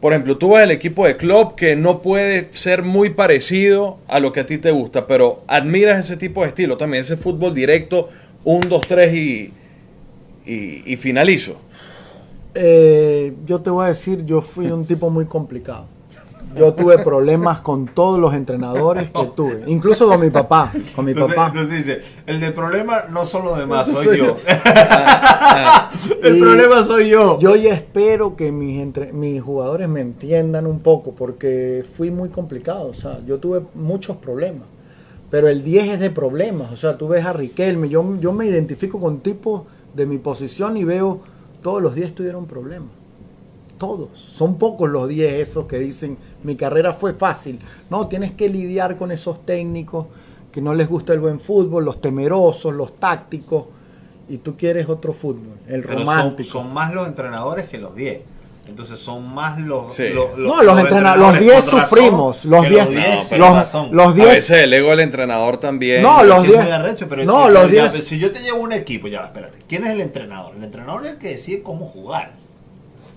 Por 0.00 0.12
ejemplo, 0.12 0.38
tú 0.38 0.50
vas 0.50 0.62
al 0.62 0.70
equipo 0.70 1.06
de 1.06 1.16
club 1.16 1.56
que 1.56 1.74
no 1.74 2.02
puede 2.02 2.48
ser 2.52 2.84
muy 2.84 3.10
parecido 3.10 3.98
a 4.06 4.20
lo 4.20 4.32
que 4.32 4.40
a 4.40 4.46
ti 4.46 4.58
te 4.58 4.70
gusta, 4.70 5.08
pero 5.08 5.42
admiras 5.48 6.04
ese 6.04 6.16
tipo 6.16 6.42
de 6.42 6.48
estilo 6.48 6.76
también, 6.76 7.00
ese 7.00 7.16
fútbol 7.16 7.52
directo, 7.52 8.08
un, 8.44 8.60
dos, 8.60 8.82
tres 8.86 9.12
y, 9.12 9.52
y, 10.46 10.96
finalizo. 10.96 11.56
Eh, 12.54 13.34
yo 13.44 13.60
te 13.60 13.70
voy 13.70 13.86
a 13.86 13.88
decir, 13.88 14.24
yo 14.24 14.40
fui 14.40 14.66
un 14.68 14.86
tipo 14.86 15.10
muy 15.10 15.26
complicado. 15.26 15.86
Yo 16.58 16.74
tuve 16.74 16.98
problemas 16.98 17.60
con 17.60 17.86
todos 17.86 18.18
los 18.18 18.34
entrenadores 18.34 19.10
que 19.10 19.26
tuve, 19.34 19.62
incluso 19.66 20.08
con 20.08 20.20
mi 20.20 20.30
papá, 20.30 20.72
con 20.94 21.04
mi 21.04 21.14
papá. 21.14 21.48
Entonces 21.48 21.86
dice, 21.86 22.00
el 22.26 22.40
de 22.40 22.52
problema 22.52 23.04
no 23.10 23.26
son 23.26 23.44
los 23.44 23.58
demás, 23.58 23.88
soy 23.88 24.18
yo. 24.18 24.36
el 26.22 26.38
problema 26.38 26.84
soy 26.84 27.08
yo. 27.08 27.38
Yo 27.38 27.56
ya 27.56 27.74
espero 27.74 28.36
que 28.36 28.52
mis, 28.52 28.80
entre, 28.80 29.12
mis 29.12 29.40
jugadores 29.40 29.88
me 29.88 30.00
entiendan 30.00 30.66
un 30.66 30.80
poco, 30.80 31.12
porque 31.12 31.84
fui 31.96 32.10
muy 32.10 32.28
complicado, 32.28 32.88
o 32.88 32.94
sea, 32.94 33.20
yo 33.26 33.38
tuve 33.38 33.62
muchos 33.74 34.16
problemas. 34.16 34.66
Pero 35.30 35.48
el 35.48 35.62
10 35.62 35.88
es 35.88 36.00
de 36.00 36.10
problemas, 36.10 36.72
o 36.72 36.76
sea, 36.76 36.96
tú 36.96 37.08
ves 37.08 37.24
a 37.26 37.34
Riquelme, 37.34 37.88
yo, 37.88 38.16
yo 38.18 38.32
me 38.32 38.46
identifico 38.46 38.98
con 38.98 39.20
tipos 39.20 39.62
de 39.94 40.06
mi 40.06 40.18
posición 40.18 40.76
y 40.76 40.84
veo 40.84 41.20
todos 41.62 41.82
los 41.82 41.94
10 41.94 42.14
tuvieron 42.14 42.46
problemas 42.46 42.97
todos. 43.78 44.18
Son 44.18 44.58
pocos 44.58 44.90
los 44.90 45.08
10 45.08 45.48
esos 45.48 45.66
que 45.66 45.78
dicen 45.78 46.18
mi 46.42 46.56
carrera 46.56 46.92
fue 46.92 47.14
fácil. 47.14 47.60
No, 47.88 48.08
tienes 48.08 48.32
que 48.32 48.48
lidiar 48.48 48.96
con 48.96 49.12
esos 49.12 49.46
técnicos 49.46 50.06
que 50.52 50.60
no 50.60 50.74
les 50.74 50.88
gusta 50.88 51.12
el 51.12 51.20
buen 51.20 51.40
fútbol, 51.40 51.84
los 51.84 52.00
temerosos, 52.00 52.74
los 52.74 52.96
tácticos, 52.96 53.66
y 54.28 54.38
tú 54.38 54.56
quieres 54.56 54.88
otro 54.88 55.12
fútbol, 55.12 55.58
el 55.66 55.82
romántico. 55.82 56.50
Son, 56.50 56.72
más 56.72 56.92
los 56.92 57.06
entrenadores 57.06 57.68
que 57.68 57.78
los 57.78 57.94
10. 57.94 58.20
Entonces 58.68 58.98
son 58.98 59.32
más 59.32 59.58
los, 59.58 59.98
no, 60.36 60.62
los, 60.62 60.78
entrenadores, 60.78 61.40
los 61.40 61.40
10 61.40 61.64
sufrimos, 61.64 62.44
los 62.44 62.68
10 62.68 62.84
los, 63.90 64.14
10 64.14 64.28
a 64.28 64.30
veces 64.30 64.50
el 64.50 64.74
ego 64.74 64.90
del 64.90 65.00
entrenador 65.00 65.56
también. 65.56 66.02
No, 66.02 66.22
los 66.22 66.42
10 66.42 67.24
No, 67.24 67.48
los 67.48 67.70
10 67.70 67.92
si 67.92 68.18
yo 68.18 68.30
te 68.30 68.40
llevo 68.40 68.60
un 68.60 68.72
equipo, 68.72 69.08
ya, 69.08 69.20
espérate. 69.20 69.58
¿Quién 69.66 69.86
es 69.86 69.92
el 69.92 70.02
entrenador? 70.02 70.54
El 70.54 70.64
entrenador 70.64 71.06
es 71.06 71.12
el 71.12 71.18
que 71.18 71.28
decide 71.28 71.62
cómo 71.62 71.86
jugar. 71.86 72.32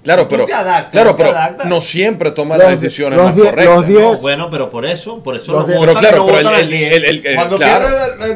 Claro, 0.04 0.28
pero, 0.28 0.46
claro, 0.46 1.16
pero 1.16 1.32
no 1.66 1.80
siempre 1.80 2.32
toma 2.32 2.58
las 2.58 2.82
decisiones 2.82 3.22
más 3.22 3.36
correctas. 3.36 4.22
bueno, 4.22 4.50
pero 4.50 4.70
por 4.70 4.86
eso, 4.86 5.20
por 5.20 5.36
eso 5.36 5.54
los, 5.54 5.66
pero 5.66 5.94
claro, 5.94 6.26
pero 6.26 6.56
el, 6.56 6.74
el, 6.74 7.36
Cuando 7.36 7.58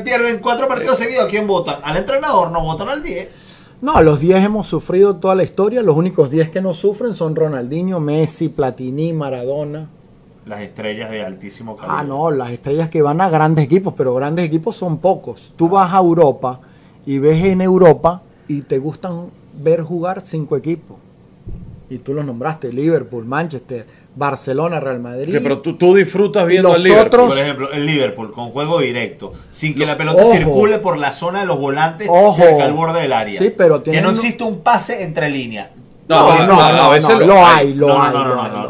pierden, 0.03 0.39
cuatro 0.39 0.67
partidos 0.67 0.99
seguidos, 0.99 1.25
¿a 1.25 1.27
quién 1.27 1.47
votan? 1.47 1.77
Al 1.83 1.97
entrenador, 1.97 2.51
no 2.51 2.61
votan 2.61 2.89
al 2.89 3.01
10. 3.01 3.29
No, 3.81 4.01
los 4.01 4.19
10 4.19 4.45
hemos 4.45 4.67
sufrido 4.67 5.15
toda 5.17 5.35
la 5.35 5.43
historia. 5.43 5.81
Los 5.81 5.97
únicos 5.97 6.29
10 6.29 6.49
que 6.49 6.61
no 6.61 6.73
sufren 6.73 7.13
son 7.13 7.35
Ronaldinho, 7.35 7.99
Messi, 7.99 8.49
Platini, 8.49 9.11
Maradona. 9.11 9.89
Las 10.45 10.61
estrellas 10.61 11.09
de 11.09 11.23
altísimo 11.23 11.75
calibre. 11.75 11.97
Ah, 11.99 12.03
no, 12.03 12.29
las 12.29 12.51
estrellas 12.51 12.89
que 12.89 13.01
van 13.01 13.19
a 13.21 13.29
grandes 13.29 13.65
equipos, 13.65 13.95
pero 13.97 14.13
grandes 14.13 14.45
equipos 14.45 14.75
son 14.75 14.99
pocos. 14.99 15.51
Tú 15.55 15.67
vas 15.67 15.91
a 15.93 15.97
Europa 15.97 16.59
y 17.05 17.17
ves 17.17 17.43
en 17.43 17.61
Europa 17.61 18.21
y 18.47 18.61
te 18.61 18.77
gustan 18.77 19.31
ver 19.55 19.81
jugar 19.81 20.21
cinco 20.21 20.55
equipos 20.55 20.97
y 21.89 21.99
tú 21.99 22.13
los 22.13 22.25
nombraste, 22.25 22.71
Liverpool, 22.73 23.25
Manchester, 23.25 23.85
Barcelona, 24.15 24.79
Real 24.79 24.99
Madrid. 24.99 25.37
pero 25.43 25.59
tú, 25.59 25.73
tú 25.75 25.93
disfrutas 25.93 26.45
viendo 26.47 26.73
al 26.73 26.81
Liverpool. 26.83 27.29
Por 27.29 27.37
ejemplo, 27.37 27.71
el 27.71 27.85
Liverpool 27.85 28.31
con 28.31 28.51
juego 28.51 28.79
directo, 28.79 29.33
sin 29.51 29.75
que 29.75 29.85
la 29.85 29.97
pelota 29.97 30.23
circule 30.31 30.79
por 30.79 30.97
la 30.97 31.11
zona 31.11 31.41
de 31.41 31.45
los 31.45 31.59
volantes 31.59 32.09
cerca 32.35 32.65
al 32.65 32.73
borde 32.73 33.01
del 33.01 33.13
área. 33.13 33.39
Sí, 33.39 33.53
pero 33.55 33.83
que 33.83 34.01
no 34.01 34.11
existe 34.11 34.43
un 34.43 34.61
pase 34.61 35.03
entre 35.03 35.29
líneas. 35.29 35.69
No, 36.07 36.45
no, 36.45 36.53
no, 36.53 36.61
a 36.61 36.89
veces 36.89 37.17
lo, 37.25 37.43
hay, 37.43 37.73
lo 37.73 37.99
hay, 37.99 38.13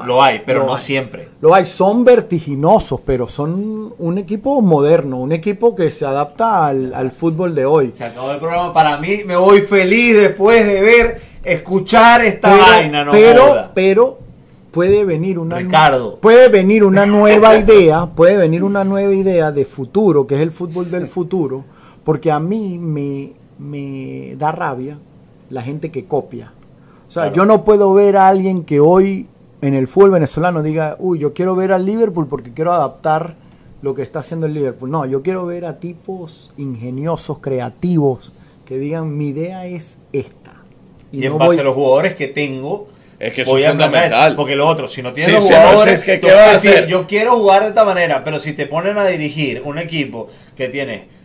lo 0.05 0.23
hay, 0.23 0.41
pero 0.45 0.65
no 0.65 0.77
siempre. 0.77 1.27
Lo 1.41 1.53
hay, 1.53 1.65
son 1.65 2.05
vertiginosos, 2.05 3.01
pero 3.05 3.27
son 3.27 3.93
un 3.97 4.17
equipo 4.17 4.61
moderno, 4.61 5.17
un 5.17 5.33
equipo 5.33 5.75
que 5.75 5.91
se 5.91 6.05
adapta 6.05 6.67
al, 6.67 6.93
al 6.93 7.11
fútbol 7.11 7.53
de 7.53 7.65
hoy. 7.65 7.91
Se 7.93 8.05
acabó 8.05 8.31
el 8.31 8.39
programa, 8.39 8.73
para 8.73 8.97
mí 8.99 9.23
me 9.25 9.35
voy 9.35 9.61
feliz 9.61 10.15
después 10.15 10.65
de 10.65 10.81
ver 10.81 11.21
escuchar 11.45 12.23
esta 12.25 12.55
vaina, 12.55 13.05
no 13.05 13.11
Pero, 13.11 13.69
pero 13.73 14.19
puede 14.71 15.05
venir 15.05 15.39
una 15.39 15.57
Ricardo. 15.57 16.17
puede 16.17 16.49
venir 16.49 16.83
una 16.83 17.05
nueva 17.05 17.55
idea, 17.57 18.07
puede 18.07 18.37
venir 18.37 18.63
una 18.63 18.83
nueva 18.83 19.13
idea 19.13 19.51
de 19.51 19.65
futuro, 19.65 20.27
que 20.27 20.35
es 20.35 20.41
el 20.41 20.51
fútbol 20.51 20.91
del 20.91 21.07
futuro, 21.07 21.63
porque 22.03 22.31
a 22.31 22.39
mí 22.39 22.77
me, 22.77 23.31
me 23.57 24.35
da 24.37 24.51
rabia 24.51 24.97
la 25.49 25.61
gente 25.61 25.91
que 25.91 26.03
copia. 26.03 26.51
O 27.07 27.11
sea, 27.11 27.31
yo 27.31 27.45
no 27.45 27.63
puedo 27.63 27.93
ver 27.93 28.17
a 28.17 28.27
alguien 28.27 28.63
que 28.63 28.79
hoy 28.79 29.27
en 29.61 29.73
el 29.73 29.87
fútbol 29.87 30.11
venezolano 30.11 30.61
diga, 30.61 30.97
uy, 30.99 31.19
yo 31.19 31.33
quiero 31.33 31.55
ver 31.55 31.71
al 31.71 31.85
Liverpool 31.85 32.27
porque 32.27 32.51
quiero 32.51 32.73
adaptar 32.73 33.35
lo 33.81 33.93
que 33.93 34.01
está 34.01 34.19
haciendo 34.19 34.45
el 34.45 34.53
Liverpool. 34.53 34.91
No, 34.91 35.05
yo 35.05 35.21
quiero 35.21 35.45
ver 35.45 35.65
a 35.65 35.79
tipos 35.79 36.51
ingeniosos, 36.57 37.39
creativos, 37.39 38.33
que 38.65 38.77
digan, 38.77 39.15
mi 39.15 39.27
idea 39.27 39.67
es 39.67 39.99
esta 40.11 40.44
y, 41.21 41.25
en 41.25 41.37
base 41.37 41.59
a 41.59 41.63
los 41.63 41.75
jugadores 41.75 42.15
que 42.15 42.27
tengo, 42.27 42.89
es 43.19 43.33
que 43.33 43.43
voy 43.43 43.63
es 43.63 43.69
fundamental. 43.69 44.35
porque 44.35 44.55
lo 44.55 44.67
otro, 44.67 44.87
si 44.87 45.01
no 45.01 45.13
tienes 45.13 45.43
jugadores, 45.43 46.03
que, 46.03 46.19
¿qué 46.19 46.31
a 46.31 46.51
hacer? 46.51 46.87
Yo 46.87 47.07
quiero 47.07 47.37
jugar 47.37 47.63
de 47.63 47.69
esta 47.69 47.85
manera, 47.85 48.23
pero 48.23 48.39
si 48.39 48.53
te 48.53 48.65
ponen 48.65 48.97
a 48.97 49.05
dirigir 49.05 49.61
un 49.65 49.77
equipo 49.77 50.29
que 50.55 50.69
tiene 50.69 51.15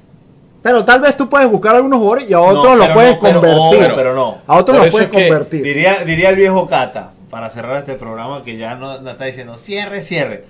pero 0.62 0.84
tal 0.84 1.01
vez 1.01 1.16
tú 1.16 1.28
puedes 1.28 1.51
buscar 1.51 1.74
a 1.74 1.76
algunos 1.78 1.99
jugadores 1.99 2.28
y 2.28 2.34
a 2.34 2.41
otros 2.41 2.76
los 2.76 2.88
puedes 2.91 3.16
convertir. 3.16 3.93
Pero, 3.97 4.14
no. 4.14 4.38
A 4.47 4.59
otros 4.59 4.78
los 4.78 4.91
puedes 4.91 5.09
convertir. 5.09 5.62
Diría, 5.62 6.05
diría 6.05 6.28
el 6.28 6.36
viejo 6.36 6.68
Cata, 6.68 7.12
para 7.30 7.49
cerrar 7.49 7.78
este 7.78 7.95
programa 7.95 8.45
que 8.45 8.59
ya 8.59 8.74
no, 8.74 9.01
no 9.01 9.11
está 9.11 9.24
diciendo 9.24 9.57
cierre, 9.57 10.03
cierre. 10.03 10.45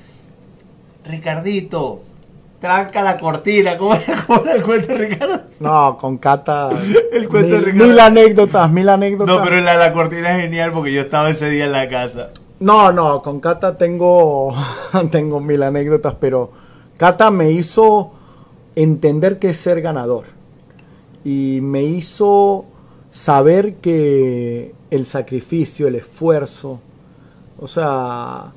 Ricardito, 1.05 2.03
tranca 2.61 3.03
la 3.03 3.17
cortina. 3.19 3.77
¿Cómo 3.77 3.95
era, 3.95 4.55
el 4.55 4.63
cuento, 4.63 4.97
Ricardo? 4.97 5.41
No, 5.59 5.97
con 5.99 6.19
Cata. 6.19 6.71
el 7.13 7.29
cuento 7.29 7.57
mil, 7.57 7.65
Ricardo. 7.65 7.87
Mil 7.87 8.01
anécdotas, 8.01 8.71
mil 8.71 8.89
anécdotas. 8.89 9.37
No, 9.37 9.43
pero 9.43 9.61
la, 9.61 9.77
la 9.77 9.93
cortina 9.93 10.37
es 10.37 10.43
genial 10.43 10.73
porque 10.73 10.93
yo 10.93 11.01
estaba 11.01 11.31
ese 11.31 11.51
día 11.51 11.65
en 11.65 11.73
la 11.73 11.89
casa. 11.89 12.31
No, 12.61 12.93
no, 12.93 13.23
con 13.23 13.41
Cata 13.41 13.77
tengo, 13.79 14.55
tengo 15.11 15.41
mil 15.41 15.63
anécdotas, 15.63 16.15
pero 16.21 16.53
Cata 16.97 17.31
me 17.31 17.51
hizo 17.51 18.13
entender 18.77 19.39
qué 19.39 19.51
es 19.51 19.59
ser 19.59 19.81
ganador. 19.81 20.25
Y 21.25 21.61
me 21.63 21.83
hizo 21.83 22.67
saber 23.11 23.77
que 23.77 24.75
el 24.91 25.07
sacrificio, 25.07 25.89
el 25.89 25.97
esfuerzo, 25.97 26.81
o 27.59 27.67
sea, 27.67 28.53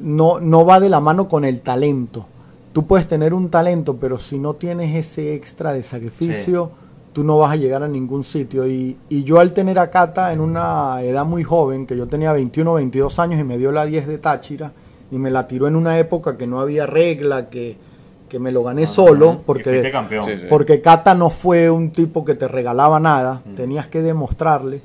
no, 0.00 0.40
no 0.40 0.66
va 0.66 0.80
de 0.80 0.88
la 0.88 1.00
mano 1.00 1.28
con 1.28 1.44
el 1.44 1.62
talento 1.62 2.26
tú 2.72 2.86
puedes 2.86 3.06
tener 3.06 3.34
un 3.34 3.50
talento, 3.50 3.96
pero 3.96 4.18
si 4.18 4.38
no 4.38 4.54
tienes 4.54 4.94
ese 4.94 5.34
extra 5.34 5.72
de 5.72 5.82
sacrificio, 5.82 6.70
tú 7.12 7.24
no 7.24 7.38
vas 7.38 7.52
a 7.52 7.56
llegar 7.56 7.82
a 7.82 7.88
ningún 7.88 8.24
sitio. 8.24 8.66
Y, 8.66 8.96
yo 9.08 9.38
al 9.40 9.52
tener 9.52 9.78
a 9.78 9.90
Cata 9.90 10.32
en 10.32 10.40
una 10.40 11.02
edad 11.02 11.24
muy 11.24 11.44
joven, 11.44 11.86
que 11.86 11.96
yo 11.96 12.06
tenía 12.06 12.32
21 12.32 12.74
22 12.74 13.18
años 13.18 13.40
y 13.40 13.44
me 13.44 13.58
dio 13.58 13.72
la 13.72 13.84
10 13.84 14.06
de 14.06 14.18
Táchira, 14.18 14.72
y 15.10 15.18
me 15.18 15.30
la 15.30 15.46
tiró 15.46 15.66
en 15.66 15.76
una 15.76 15.98
época 15.98 16.36
que 16.36 16.46
no 16.46 16.60
había 16.60 16.86
regla, 16.86 17.48
que, 17.48 17.76
me 18.40 18.50
lo 18.50 18.64
gané 18.64 18.86
solo, 18.86 19.42
porque, 19.44 19.92
porque 20.48 20.80
Cata 20.80 21.14
no 21.14 21.28
fue 21.28 21.70
un 21.70 21.90
tipo 21.90 22.24
que 22.24 22.34
te 22.34 22.48
regalaba 22.48 22.98
nada, 22.98 23.42
tenías 23.54 23.88
que 23.88 24.00
demostrarle 24.00 24.80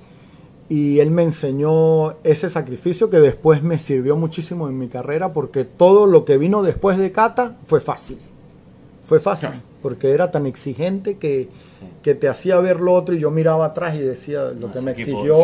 y 0.70 1.00
él 1.00 1.12
me 1.12 1.24
enseñó 1.24 2.16
ese 2.24 2.50
sacrificio 2.50 3.10
que 3.10 3.20
después 3.20 3.64
me 3.64 3.80
sirvió 3.80 4.18
muchísimo 4.18 4.68
en 4.68 4.78
mi 4.78 4.88
carrera 4.90 5.32
porque 5.32 5.64
todo 5.64 6.06
lo 6.08 6.26
que 6.26 6.38
vino 6.38 6.62
después 6.62 6.98
de 6.98 7.12
Cata 7.12 7.56
fue 7.68 7.80
fácil. 7.80 8.18
Fue 9.08 9.22
fácil, 9.22 9.50
porque 9.82 10.12
era 10.12 10.32
tan 10.32 10.46
exigente 10.46 11.18
que, 11.18 11.48
te 12.02 12.28
hacía 12.28 12.60
ver 12.60 12.82
lo 12.82 12.94
otro 12.94 13.16
y 13.16 13.20
yo 13.20 13.32
miraba 13.32 13.66
atrás 13.66 13.96
y 13.96 14.00
decía 14.00 14.52
lo 14.58 14.72
que 14.72 14.82
me 14.82 14.92
exigió, 14.92 15.38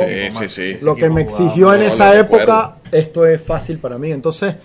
lo 0.82 0.96
que 0.96 1.10
me 1.10 1.22
exigió 1.22 1.74
en 1.74 1.84
esa 1.84 2.18
época, 2.20 2.78
esto 2.92 3.26
es 3.26 3.42
fácil 3.42 3.80
para 3.80 3.98
mí. 3.98 4.12
Entonces, 4.12 4.56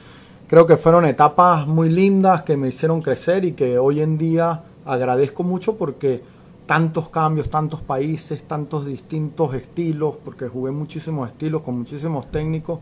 creo 0.49 0.67
que 0.67 0.77
fueron 0.77 1.05
etapas 1.05 1.67
muy 1.67 1.91
lindas 1.91 2.43
que 2.43 2.57
me 2.57 2.69
hicieron 2.69 3.01
crecer 3.01 3.45
y 3.45 3.53
que 3.53 3.79
hoy 3.79 4.01
en 4.01 4.19
día 4.19 4.63
agradezco 4.85 5.45
mucho 5.45 5.77
porque 5.77 6.23
tantos 6.69 7.09
cambios, 7.09 7.49
tantos 7.49 7.81
países, 7.81 8.43
tantos 8.43 8.85
distintos 8.85 9.55
estilos, 9.55 10.17
porque 10.23 10.49
jugué 10.49 10.71
muchísimos 10.71 11.27
estilos 11.27 11.63
con 11.63 11.79
muchísimos 11.79 12.31
técnicos 12.31 12.81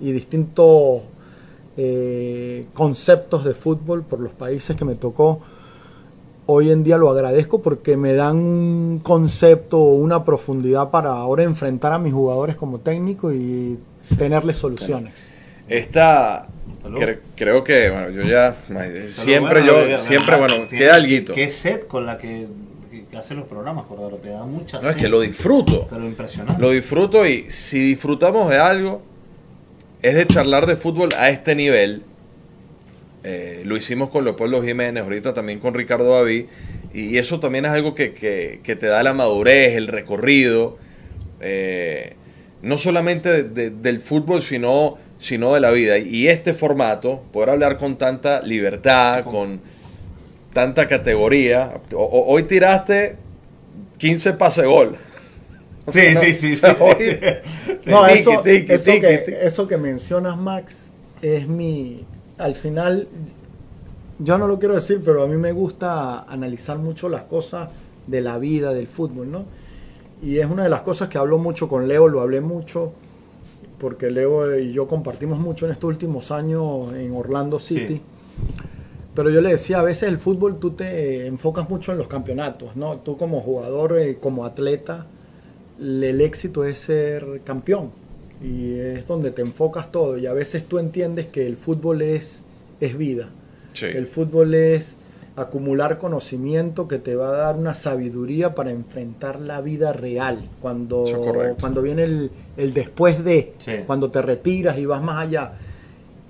y 0.00 0.12
distintos 0.12 1.00
eh, 1.78 2.66
conceptos 2.74 3.42
de 3.44 3.54
fútbol 3.54 4.02
por 4.02 4.20
los 4.20 4.32
países 4.32 4.76
que 4.76 4.84
me 4.84 4.96
tocó. 4.96 5.40
Hoy 6.44 6.70
en 6.70 6.84
día 6.84 6.98
lo 6.98 7.08
agradezco 7.08 7.62
porque 7.62 7.96
me 7.96 8.12
dan 8.12 8.36
un 8.36 9.00
concepto, 9.02 9.78
una 9.78 10.24
profundidad 10.24 10.90
para 10.90 11.12
ahora 11.12 11.42
enfrentar 11.42 11.94
a 11.94 11.98
mis 11.98 12.12
jugadores 12.12 12.56
como 12.56 12.80
técnico 12.80 13.32
y 13.32 13.78
tenerles 14.18 14.58
soluciones. 14.58 15.32
Esta, 15.68 16.48
creo 17.34 17.64
que, 17.64 17.88
bueno, 17.88 18.10
yo 18.10 18.24
ya, 18.24 18.56
siempre 19.06 19.64
yo, 19.64 20.02
siempre, 20.02 20.36
bueno, 20.36 20.54
queda 20.68 20.96
algo. 20.96 21.34
Qué 21.34 21.48
set 21.48 21.86
con 21.86 22.04
la 22.04 22.18
que, 22.18 22.46
que 23.12 23.18
hace 23.18 23.34
los 23.34 23.44
programas, 23.44 23.84
Cordero, 23.84 24.16
te 24.16 24.30
da 24.30 24.46
mucha 24.46 24.80
No, 24.80 24.88
es 24.88 24.96
que 24.96 25.06
lo 25.06 25.20
disfruto. 25.20 25.86
Pero 25.90 26.06
impresionante. 26.06 26.58
Lo 26.60 26.70
disfruto 26.70 27.26
y 27.26 27.50
si 27.50 27.78
disfrutamos 27.78 28.48
de 28.48 28.56
algo, 28.56 29.02
es 30.00 30.14
de 30.14 30.26
charlar 30.26 30.64
de 30.64 30.76
fútbol 30.76 31.10
a 31.18 31.28
este 31.28 31.54
nivel. 31.54 32.04
Eh, 33.22 33.64
lo 33.66 33.76
hicimos 33.76 34.08
con 34.08 34.24
Leopoldo 34.24 34.62
Jiménez, 34.62 35.02
ahorita 35.02 35.34
también 35.34 35.58
con 35.60 35.74
Ricardo 35.74 36.10
David, 36.14 36.46
y 36.94 37.18
eso 37.18 37.38
también 37.38 37.66
es 37.66 37.72
algo 37.72 37.94
que, 37.94 38.14
que, 38.14 38.76
te 38.76 38.86
da 38.86 39.02
la 39.02 39.12
madurez, 39.12 39.76
el 39.76 39.88
recorrido, 39.88 40.78
eh, 41.40 42.14
no 42.62 42.78
solamente 42.78 43.42
del 43.42 44.00
fútbol, 44.00 44.40
sino, 44.40 44.96
sino 45.18 45.52
de 45.52 45.60
la 45.60 45.70
vida. 45.70 45.98
Y 45.98 46.28
este 46.28 46.54
formato, 46.54 47.24
poder 47.30 47.50
hablar 47.50 47.76
con 47.76 47.96
tanta 47.96 48.40
libertad, 48.40 49.24
con 49.24 49.60
tanta 50.52 50.86
categoría, 50.86 51.80
hoy 51.94 52.44
tiraste 52.44 53.16
15 53.98 54.32
pase 54.34 54.66
gol. 54.66 54.96
Sí, 55.88 56.14
sí, 56.14 56.34
sí, 56.34 56.54
sí, 56.54 56.66
No, 57.86 58.06
eso, 58.06 58.40
que, 58.44 59.38
eso 59.42 59.66
que 59.66 59.76
mencionas, 59.76 60.38
Max, 60.38 60.90
es 61.20 61.48
mi... 61.48 62.06
Al 62.38 62.54
final, 62.54 63.08
yo 64.20 64.38
no 64.38 64.46
lo 64.46 64.60
quiero 64.60 64.76
decir, 64.76 65.02
pero 65.04 65.24
a 65.24 65.26
mí 65.26 65.36
me 65.36 65.50
gusta 65.50 66.20
analizar 66.20 66.78
mucho 66.78 67.08
las 67.08 67.22
cosas 67.22 67.68
de 68.06 68.20
la 68.20 68.38
vida, 68.38 68.72
del 68.72 68.86
fútbol, 68.86 69.32
¿no? 69.32 69.44
Y 70.22 70.38
es 70.38 70.46
una 70.46 70.62
de 70.62 70.68
las 70.68 70.82
cosas 70.82 71.08
que 71.08 71.18
hablo 71.18 71.38
mucho 71.38 71.68
con 71.68 71.88
Leo, 71.88 72.06
lo 72.06 72.20
hablé 72.20 72.40
mucho, 72.40 72.92
porque 73.78 74.08
Leo 74.08 74.56
y 74.56 74.72
yo 74.72 74.86
compartimos 74.86 75.40
mucho 75.40 75.66
en 75.66 75.72
estos 75.72 75.88
últimos 75.88 76.30
años 76.30 76.94
en 76.94 77.12
Orlando 77.12 77.58
City. 77.58 78.00
Pero 79.14 79.28
yo 79.30 79.40
le 79.40 79.50
decía, 79.50 79.80
a 79.80 79.82
veces 79.82 80.08
el 80.08 80.18
fútbol 80.18 80.58
tú 80.58 80.70
te 80.70 81.26
enfocas 81.26 81.68
mucho 81.68 81.92
en 81.92 81.98
los 81.98 82.08
campeonatos, 82.08 82.76
¿no? 82.76 82.96
Tú 82.98 83.16
como 83.18 83.40
jugador, 83.40 83.98
eh, 83.98 84.16
como 84.18 84.46
atleta, 84.46 85.06
el 85.78 86.20
éxito 86.20 86.64
es 86.64 86.78
ser 86.78 87.42
campeón 87.44 87.90
y 88.42 88.74
es 88.74 89.06
donde 89.06 89.30
te 89.30 89.42
enfocas 89.42 89.92
todo 89.92 90.16
y 90.18 90.26
a 90.26 90.32
veces 90.32 90.64
tú 90.64 90.78
entiendes 90.78 91.26
que 91.26 91.46
el 91.46 91.56
fútbol 91.56 92.02
es, 92.02 92.44
es 92.80 92.96
vida. 92.96 93.28
El 93.80 94.06
fútbol 94.06 94.54
es 94.54 94.96
acumular 95.34 95.98
conocimiento 95.98 96.88
que 96.88 96.98
te 96.98 97.14
va 97.14 97.30
a 97.30 97.32
dar 97.32 97.56
una 97.56 97.74
sabiduría 97.74 98.54
para 98.54 98.70
enfrentar 98.70 99.40
la 99.40 99.60
vida 99.62 99.92
real 99.92 100.40
cuando, 100.60 101.04
cuando 101.58 101.80
viene 101.80 102.04
el, 102.04 102.30
el 102.56 102.74
después 102.74 103.24
de, 103.24 103.52
cuando 103.86 104.10
te 104.10 104.20
retiras 104.20 104.78
y 104.78 104.86
vas 104.86 105.02
más 105.02 105.26
allá. 105.26 105.52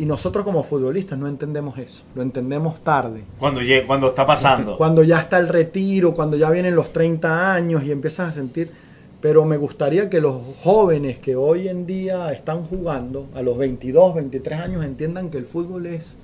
Y 0.02 0.04
nosotros 0.04 0.44
como 0.44 0.64
futbolistas 0.64 1.16
no 1.16 1.28
entendemos 1.28 1.78
eso, 1.78 2.02
lo 2.16 2.22
entendemos 2.22 2.80
tarde. 2.80 3.22
Cuando, 3.38 3.60
cuando 3.86 4.08
está 4.08 4.26
pasando. 4.26 4.76
Cuando 4.82 5.04
ya 5.04 5.20
está 5.20 5.38
el 5.38 5.46
retiro, 5.46 6.12
cuando 6.12 6.36
ya 6.36 6.50
vienen 6.50 6.74
los 6.74 6.92
30 6.92 7.54
años 7.54 7.84
y 7.84 7.92
empiezas 7.92 8.30
a 8.30 8.32
sentir 8.32 8.72
pero 9.20 9.44
me 9.44 9.56
gustaría 9.56 10.10
que 10.10 10.20
los 10.20 10.42
jóvenes 10.64 11.20
que 11.20 11.36
hoy 11.36 11.68
en 11.68 11.86
día 11.86 12.32
están 12.32 12.64
jugando 12.64 13.28
a 13.36 13.42
los 13.42 13.56
22, 13.56 14.16
23 14.16 14.60
años 14.60 14.84
entiendan 14.84 15.30
que 15.30 15.38
el 15.38 15.46
fútbol 15.46 15.86
es, 15.86 16.16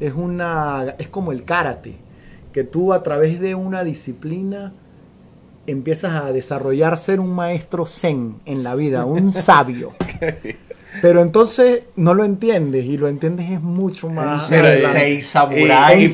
es, 0.00 0.12
una, 0.14 0.96
es 0.98 1.08
como 1.08 1.30
el 1.30 1.44
karate, 1.44 1.94
que 2.52 2.64
tú 2.64 2.92
a 2.92 3.04
través 3.04 3.38
de 3.38 3.54
una 3.54 3.84
disciplina 3.84 4.72
empiezas 5.68 6.24
a 6.24 6.32
desarrollar 6.32 6.96
ser 6.96 7.20
un 7.20 7.32
maestro 7.32 7.86
zen 7.86 8.40
en 8.46 8.64
la 8.64 8.74
vida, 8.74 9.04
un 9.04 9.30
sabio. 9.32 9.92
Pero 11.00 11.20
entonces 11.20 11.84
no 11.96 12.14
lo 12.14 12.24
entiendes 12.24 12.84
y 12.84 12.96
lo 12.96 13.08
entiendes 13.08 13.50
es 13.50 13.60
mucho 13.60 14.08
más. 14.08 14.42
Un 14.42 14.48
sensei 14.48 15.20
samurai. 15.20 16.04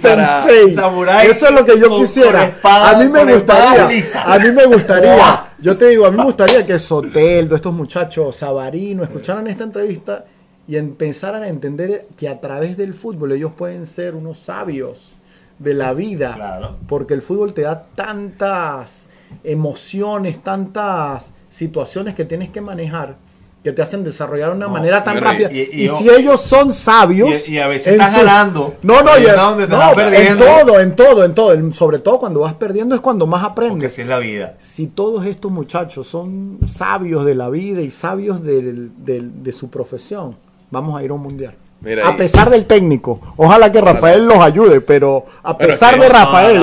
Eso 1.30 1.46
es 1.46 1.52
lo 1.52 1.64
que 1.64 1.78
yo 1.78 1.98
quisiera. 1.98 2.56
a 2.62 2.98
mí 2.98 3.08
me 3.08 3.34
gustaría. 3.34 3.88
A 4.24 4.38
mí 4.38 4.52
me 4.52 4.66
gustaría. 4.66 5.46
Yo 5.58 5.76
te 5.76 5.88
digo, 5.88 6.06
a 6.06 6.10
mí 6.10 6.16
me 6.16 6.24
gustaría 6.24 6.64
que 6.64 6.78
Soteldo, 6.78 7.54
estos 7.54 7.72
muchachos, 7.72 8.36
Sabarino, 8.36 9.04
escucharan 9.04 9.46
esta 9.46 9.64
entrevista 9.64 10.24
y 10.66 10.76
empezaran 10.76 11.42
a 11.42 11.48
entender 11.48 12.06
que 12.16 12.28
a 12.28 12.40
través 12.40 12.76
del 12.76 12.94
fútbol 12.94 13.32
ellos 13.32 13.52
pueden 13.56 13.84
ser 13.84 14.14
unos 14.14 14.38
sabios 14.38 15.14
de 15.58 15.74
la 15.74 15.92
vida. 15.92 16.76
Porque 16.88 17.14
el 17.14 17.22
fútbol 17.22 17.52
te 17.52 17.62
da 17.62 17.84
tantas 17.94 19.08
emociones, 19.44 20.42
tantas 20.42 21.34
situaciones 21.50 22.14
que 22.14 22.24
tienes 22.24 22.50
que 22.50 22.60
manejar 22.60 23.16
que 23.62 23.72
te 23.72 23.82
hacen 23.82 24.02
desarrollar 24.02 24.50
de 24.50 24.56
una 24.56 24.68
manera 24.68 25.04
tan 25.04 25.18
rápida. 25.18 25.52
Y, 25.52 25.86
si 25.86 26.08
ellos 26.08 26.40
son 26.40 26.72
sabios. 26.72 27.46
Y, 27.46 27.58
a 27.58 27.66
veces 27.66 27.92
estás 27.92 28.14
ganando. 28.14 28.76
No, 28.82 29.02
no, 29.02 29.16
en 29.16 30.38
todo, 30.38 30.80
en 30.80 30.96
todo, 30.96 31.24
en 31.24 31.34
todo. 31.34 31.72
Sobre 31.72 31.98
todo 31.98 32.18
cuando 32.18 32.40
vas 32.40 32.54
perdiendo 32.54 32.94
es 32.94 33.02
cuando 33.02 33.26
más 33.26 33.44
aprendes. 33.44 33.72
Porque 33.72 33.86
así 33.86 34.00
es 34.00 34.06
la 34.06 34.18
vida. 34.18 34.54
Si 34.58 34.86
todos 34.86 35.26
estos 35.26 35.50
muchachos 35.50 36.06
son 36.06 36.58
sabios 36.66 37.24
de 37.26 37.34
la 37.34 37.50
vida 37.50 37.82
y 37.82 37.90
sabios 37.90 38.42
de, 38.42 39.52
su 39.52 39.68
profesión, 39.68 40.36
vamos 40.70 40.98
a 40.98 41.04
ir 41.04 41.10
a 41.10 41.14
un 41.14 41.22
mundial. 41.22 41.54
a 42.02 42.16
pesar 42.16 42.48
del 42.48 42.64
técnico, 42.64 43.20
ojalá 43.36 43.70
que 43.70 43.82
Rafael 43.82 44.26
los 44.26 44.38
ayude, 44.38 44.80
pero 44.80 45.26
a 45.42 45.58
pesar 45.58 46.00
de 46.00 46.08
Rafael, 46.08 46.62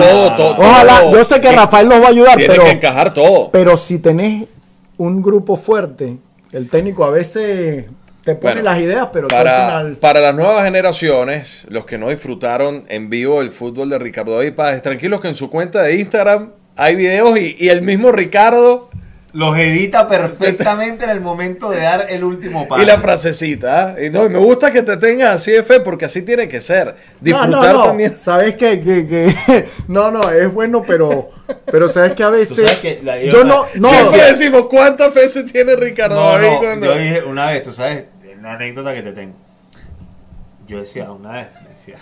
ojalá, 0.57 1.11
yo 1.11 1.23
sé 1.23 1.39
que 1.39 1.51
Rafael 1.51 1.87
los 1.87 2.01
va 2.01 2.07
a 2.07 2.09
ayudar, 2.09 2.37
pero 2.37 2.63
que 2.63 2.71
encajar 2.71 3.13
todo. 3.13 3.51
Pero 3.51 3.77
si 3.77 3.99
tenés 3.99 4.47
un 4.97 5.21
grupo 5.21 5.57
fuerte 5.57 6.17
el 6.51 6.69
técnico 6.69 7.05
a 7.05 7.11
veces 7.11 7.85
te 8.23 8.35
pone 8.35 8.61
las 8.61 8.79
ideas, 8.79 9.07
pero 9.13 9.27
para, 9.27 9.77
al 9.77 9.85
final... 9.85 9.97
para 9.97 10.19
las 10.19 10.35
nuevas 10.35 10.65
generaciones, 10.65 11.65
los 11.69 11.85
que 11.85 11.97
no 11.97 12.09
disfrutaron 12.09 12.85
en 12.89 13.09
vivo 13.09 13.41
el 13.41 13.51
fútbol 13.51 13.89
de 13.89 13.99
Ricardo 13.99 14.35
David 14.35 14.53
Páez, 14.53 14.81
tranquilos 14.81 15.21
que 15.21 15.29
en 15.29 15.35
su 15.35 15.49
cuenta 15.49 15.81
de 15.81 15.95
Instagram 15.95 16.51
hay 16.75 16.95
videos 16.95 17.39
y, 17.39 17.55
y 17.57 17.69
el 17.69 17.81
mismo 17.81 18.11
Ricardo 18.11 18.86
los 19.37 19.55
edita 19.55 20.09
perfectamente 20.09 21.03
en 21.03 21.11
el 21.11 21.21
momento 21.21 21.69
de 21.69 21.81
dar 21.81 22.07
el 22.09 22.23
último 22.23 22.67
paso. 22.67 22.81
Y 22.81 22.87
la 22.87 22.99
frasecita, 22.99 23.93
¿eh? 23.95 24.07
y, 24.07 24.09
no, 24.09 24.27
me 24.27 24.39
gusta 24.39 24.71
que 24.71 24.81
te 24.81 24.97
tengas 24.97 25.35
así 25.35 25.51
de 25.51 25.61
fe 25.61 25.79
porque 25.79 26.05
así 26.05 26.23
tiene 26.23 26.47
que 26.47 26.59
ser. 26.59 26.95
Disfrutar 27.21 27.75
no, 27.75 27.83
también. 27.83 28.17
Sabes 28.17 28.55
que, 28.55 28.81
que, 28.81 29.67
no, 29.87 30.09
no, 30.09 30.31
es 30.31 30.51
bueno, 30.51 30.83
pero, 30.87 31.29
pero 31.71 31.87
sabes 31.87 32.15
que 32.15 32.23
a 32.23 32.31
veces. 32.31 32.81
yo 33.31 33.43
no, 33.43 33.63
no. 33.75 33.89
Siempre 33.89 34.23
decimos 34.23 34.65
cuántas 34.71 35.13
veces 35.13 35.51
tiene 35.51 35.75
Ricardo 35.75 36.15
no, 36.15 36.63
Yo 36.83 36.97
dije 36.97 37.21
una 37.23 37.45
vez, 37.45 37.61
tú 37.61 37.71
sabes, 37.71 38.05
una 38.39 38.53
anécdota 38.53 38.91
que 38.95 39.03
te 39.03 39.11
tengo. 39.11 39.35
Yo 40.67 40.79
decía 40.79 41.11
una 41.11 41.33
vez, 41.33 41.47
me 41.61 41.69
decía, 41.69 41.97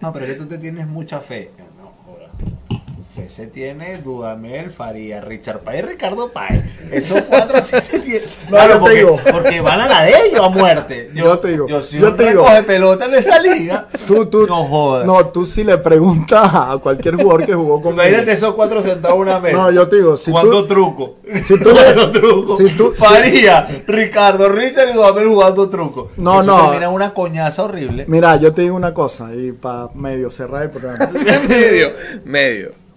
no, 0.00 0.10
pero 0.10 0.24
es 0.24 0.32
que 0.32 0.38
tú 0.38 0.46
te 0.46 0.56
tienes 0.56 0.86
mucha 0.86 1.20
fe. 1.20 1.50
No, 1.78 2.77
joda 3.18 3.28
se 3.28 3.46
tiene 3.46 3.98
Dudamel, 3.98 4.70
Faría, 4.70 5.20
Richard 5.20 5.60
Paez, 5.60 5.84
Ricardo 5.84 6.30
Paez. 6.30 6.64
Esos 6.90 7.22
cuatro 7.22 7.60
sí 7.60 7.76
se 7.80 7.98
tienen. 7.98 8.28
No, 8.50 8.58
porque, 8.80 8.96
digo. 8.96 9.20
porque 9.30 9.60
van 9.60 9.80
a 9.80 9.86
la 9.86 10.02
de 10.04 10.12
ellos 10.26 10.40
a 10.40 10.48
muerte. 10.48 11.10
Yo, 11.14 11.38
te 11.38 11.48
digo. 11.48 11.68
Yo, 11.68 11.82
si 11.82 11.98
yo 11.98 12.14
te 12.14 12.28
digo. 12.28 12.42
coge 12.42 12.62
pelota 12.62 13.06
en 13.06 13.14
esa 13.14 13.38
liga, 13.38 13.88
tú, 14.06 14.26
tú, 14.26 14.46
no 14.46 14.64
jodas. 14.64 15.06
No, 15.06 15.26
tú 15.26 15.46
si 15.46 15.64
le 15.64 15.78
preguntas 15.78 16.50
a 16.52 16.78
cualquier 16.82 17.16
jugador 17.16 17.46
que 17.46 17.54
jugó 17.54 17.80
con 17.82 17.94
Imagínate 17.94 18.32
esos 18.32 18.54
cuatro 18.54 18.82
sentados 18.82 19.18
una 19.18 19.38
mesa. 19.38 19.56
No, 19.56 19.70
yo 19.70 19.88
te 19.88 19.96
digo. 19.96 20.16
Si 20.16 20.30
jugando 20.30 20.66
truco. 20.66 21.16
Si 21.44 21.58
tú 21.58 21.70
le, 21.70 22.06
truco. 22.18 22.56
Si 22.56 22.76
tú, 22.76 22.92
Faría, 22.92 23.66
Ricardo, 23.86 24.48
Richard 24.48 24.90
y 24.90 24.92
Dudamel 24.94 25.28
jugando 25.28 25.68
truco. 25.68 26.10
No, 26.16 26.40
Eso 26.40 26.56
no. 26.56 26.64
termina 26.64 26.88
una 26.90 27.12
coñaza 27.14 27.64
horrible. 27.64 28.04
Mira, 28.08 28.36
yo 28.36 28.52
te 28.52 28.62
digo 28.62 28.76
una 28.76 28.94
cosa 28.94 29.34
y 29.34 29.52
para 29.52 29.88
medio 29.94 30.30
cerrar 30.30 30.64
el 30.64 30.70
programa. 30.70 31.10
medio, 31.48 31.92
medio. 32.24 32.87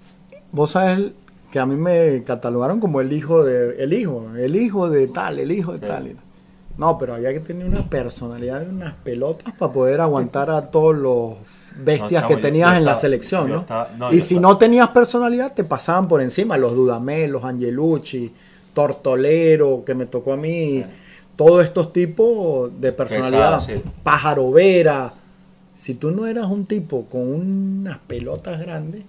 Vos 0.51 0.71
sabés 0.71 1.11
que 1.51 1.59
a 1.59 1.65
mí 1.65 1.75
me 1.75 2.23
catalogaron 2.23 2.79
como 2.79 3.01
el 3.01 3.11
hijo 3.13 3.43
de 3.43 3.83
el 3.83 3.93
hijo, 3.93 4.25
el 4.37 4.55
hijo 4.55 4.89
de 4.89 5.07
tal, 5.07 5.39
el 5.39 5.51
hijo 5.51 5.73
de 5.73 5.87
tal. 5.87 6.15
No, 6.77 6.97
pero 6.97 7.13
había 7.13 7.33
que 7.33 7.41
tener 7.41 7.67
una 7.67 7.87
personalidad 7.89 8.65
y 8.65 8.69
unas 8.69 8.95
pelotas 8.95 9.53
para 9.55 9.71
poder 9.71 10.01
aguantar 10.01 10.49
a 10.49 10.71
todos 10.71 10.95
los 10.95 11.35
bestias 11.75 12.25
que 12.25 12.37
tenías 12.37 12.77
en 12.77 12.85
la 12.85 12.95
selección, 12.95 13.49
¿no? 13.49 13.65
y 14.11 14.21
si 14.21 14.39
no 14.39 14.57
tenías 14.57 14.89
personalidad, 14.89 15.53
te 15.53 15.63
pasaban 15.63 16.07
por 16.07 16.21
encima 16.21 16.57
los 16.57 16.73
Dudamel, 16.73 17.31
los 17.31 17.43
Angelucci, 17.43 18.33
Tortolero, 18.73 19.83
que 19.85 19.93
me 19.93 20.05
tocó 20.05 20.33
a 20.33 20.37
mí, 20.37 20.83
todos 21.35 21.63
estos 21.63 21.91
tipos 21.91 22.71
de 22.79 22.91
personalidad, 22.91 23.61
Pájaro 24.03 24.51
Vera. 24.51 25.13
Si 25.77 25.95
tú 25.95 26.11
no 26.11 26.27
eras 26.27 26.45
un 26.45 26.65
tipo 26.65 27.05
con 27.05 27.21
unas 27.21 27.97
pelotas 27.99 28.59
grandes, 28.59 29.03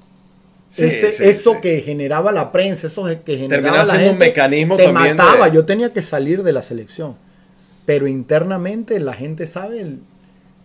eso 0.76 1.60
que 1.60 1.80
generaba 1.80 2.32
la 2.32 2.52
prensa, 2.52 2.86
eso 2.86 3.06
que 3.24 3.38
generaba 3.38 3.84
la 3.84 3.94
gente, 3.94 4.10
un 4.10 4.18
mecanismo 4.18 4.76
te 4.76 4.92
mataba. 4.92 5.48
Yo 5.48 5.64
tenía 5.64 5.92
que 5.92 6.02
salir 6.02 6.42
de 6.42 6.52
la 6.52 6.62
selección, 6.62 7.16
pero 7.84 8.06
internamente 8.06 8.98
la 9.00 9.14
gente 9.14 9.46
sabe 9.46 9.96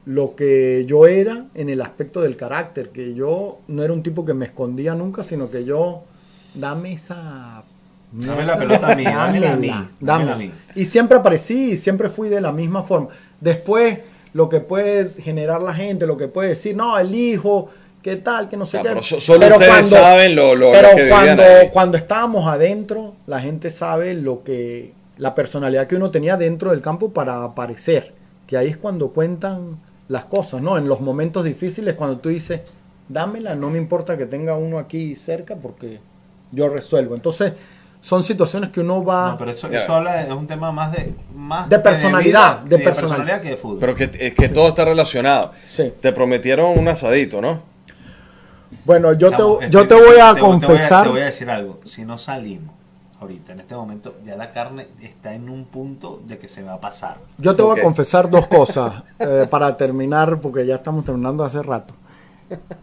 lo 0.05 0.35
que 0.35 0.85
yo 0.87 1.07
era 1.07 1.47
en 1.53 1.69
el 1.69 1.81
aspecto 1.81 2.21
del 2.21 2.37
carácter, 2.37 2.89
que 2.89 3.13
yo 3.13 3.59
no 3.67 3.83
era 3.83 3.91
un 3.91 4.03
tipo 4.03 4.23
que 4.23 4.33
me 4.33 4.45
escondía 4.45 4.95
nunca, 4.95 5.23
sino 5.23 5.51
que 5.51 5.65
yo 5.65 6.03
dame 6.55 6.93
esa 6.93 7.63
Dame 8.11 8.45
la 8.45 8.57
pelota 8.57 8.93
a 8.93 8.95
mí, 8.95 9.03
dame 9.99 10.31
a 10.31 10.35
mí. 10.37 10.51
Y 10.75 10.85
siempre 10.85 11.17
aparecí 11.17 11.71
y 11.71 11.77
siempre 11.77 12.09
fui 12.09 12.29
de 12.29 12.39
la 12.39 12.51
misma 12.51 12.83
forma. 12.83 13.09
Después 13.41 13.99
lo 14.33 14.49
que 14.49 14.61
puede 14.61 15.11
generar 15.21 15.61
la 15.61 15.73
gente, 15.73 16.07
lo 16.07 16.15
que 16.15 16.27
puede 16.27 16.49
decir, 16.49 16.75
no, 16.75 16.97
el 16.97 17.13
hijo, 17.13 17.69
qué 18.07 18.15
tal, 18.15 18.47
que 18.47 18.55
no 18.55 18.65
sé 18.65 18.77
Ah, 18.77 18.83
qué. 18.83 18.87
pero 18.89 19.03
so- 19.03 19.19
solo 19.19 19.47
ustedes 19.47 19.89
saben 19.89 20.33
lo- 20.33 20.55
lo- 20.55 20.71
pero 20.71 20.95
que 20.95 21.09
cuando, 21.09 21.43
ahí. 21.43 21.69
cuando 21.73 21.97
estábamos 21.97 22.47
adentro, 22.47 23.15
la 23.25 23.41
gente 23.41 23.69
sabe 23.69 24.13
lo 24.13 24.43
que 24.45 24.93
la 25.17 25.35
personalidad 25.35 25.87
que 25.87 25.95
uno 25.97 26.09
tenía 26.09 26.37
dentro 26.37 26.69
del 26.71 26.79
campo 26.79 27.11
para 27.11 27.43
aparecer, 27.43 28.13
que 28.45 28.55
ahí 28.55 28.67
es 28.67 28.77
cuando 28.77 29.09
cuentan 29.09 29.77
las 30.07 30.23
cosas, 30.25 30.61
¿no? 30.61 30.77
En 30.77 30.87
los 30.87 31.01
momentos 31.01 31.43
difíciles 31.43 31.95
cuando 31.95 32.19
tú 32.19 32.29
dices, 32.29 32.61
dámela, 33.09 33.55
no 33.55 33.69
me 33.69 33.77
importa 33.77 34.17
que 34.17 34.25
tenga 34.25 34.55
uno 34.55 34.79
aquí 34.79 35.15
cerca 35.15 35.55
porque 35.57 35.99
yo 36.53 36.69
resuelvo. 36.69 37.13
Entonces, 37.15 37.51
son 37.99 38.23
situaciones 38.23 38.69
que 38.69 38.79
uno 38.79 39.03
va 39.03 39.31
No, 39.31 39.37
pero 39.37 39.51
eso, 39.51 39.67
eso 39.69 39.93
habla 39.95 40.13
de, 40.15 40.27
es 40.29 40.31
un 40.31 40.47
tema 40.47 40.71
más 40.71 40.93
de 40.93 41.13
más 41.35 41.67
De 41.67 41.79
personalidad, 41.79 42.63
vida, 42.63 42.69
de 42.69 42.77
sí, 42.77 42.83
personalidad. 42.83 43.41
que 43.41 43.49
de 43.49 43.57
fútbol. 43.57 43.79
Pero 43.79 43.95
que, 43.95 44.09
es 44.17 44.33
que 44.33 44.47
todo 44.47 44.69
está 44.69 44.85
relacionado. 44.85 45.51
Sí. 45.75 45.91
Te 45.99 46.13
prometieron 46.13 46.77
un 46.77 46.87
asadito, 46.87 47.41
¿no? 47.41 47.66
Bueno, 48.85 49.13
yo 49.13 49.29
Chamo, 49.29 49.57
te, 49.57 49.65
este, 49.65 49.77
yo 49.77 49.87
te 49.87 49.95
voy 49.95 50.19
a 50.21 50.33
te- 50.33 50.41
confesar. 50.41 51.03
Te 51.03 51.09
voy 51.09 51.21
a, 51.21 51.25
decir 51.25 51.49
algo. 51.49 51.79
Si 51.85 52.05
no 52.05 52.17
salimos 52.17 52.75
ahorita, 53.19 53.53
en 53.53 53.61
este 53.61 53.75
momento, 53.75 54.15
ya 54.25 54.35
la 54.35 54.51
carne 54.51 54.87
está 55.01 55.33
en 55.33 55.49
un 55.49 55.65
punto 55.65 56.21
de 56.27 56.37
que 56.37 56.47
se 56.47 56.63
va 56.63 56.73
a 56.73 56.79
pasar. 56.79 57.17
Yo 57.37 57.55
te 57.55 57.63
voy 57.63 57.79
a 57.79 57.83
confesar 57.83 58.29
dos 58.29 58.47
cosas 58.47 59.03
eh, 59.19 59.45
para 59.49 59.75
terminar, 59.75 60.39
porque 60.39 60.65
ya 60.65 60.75
estamos 60.75 61.03
terminando 61.05 61.43
hace 61.43 61.61
rato. 61.63 61.93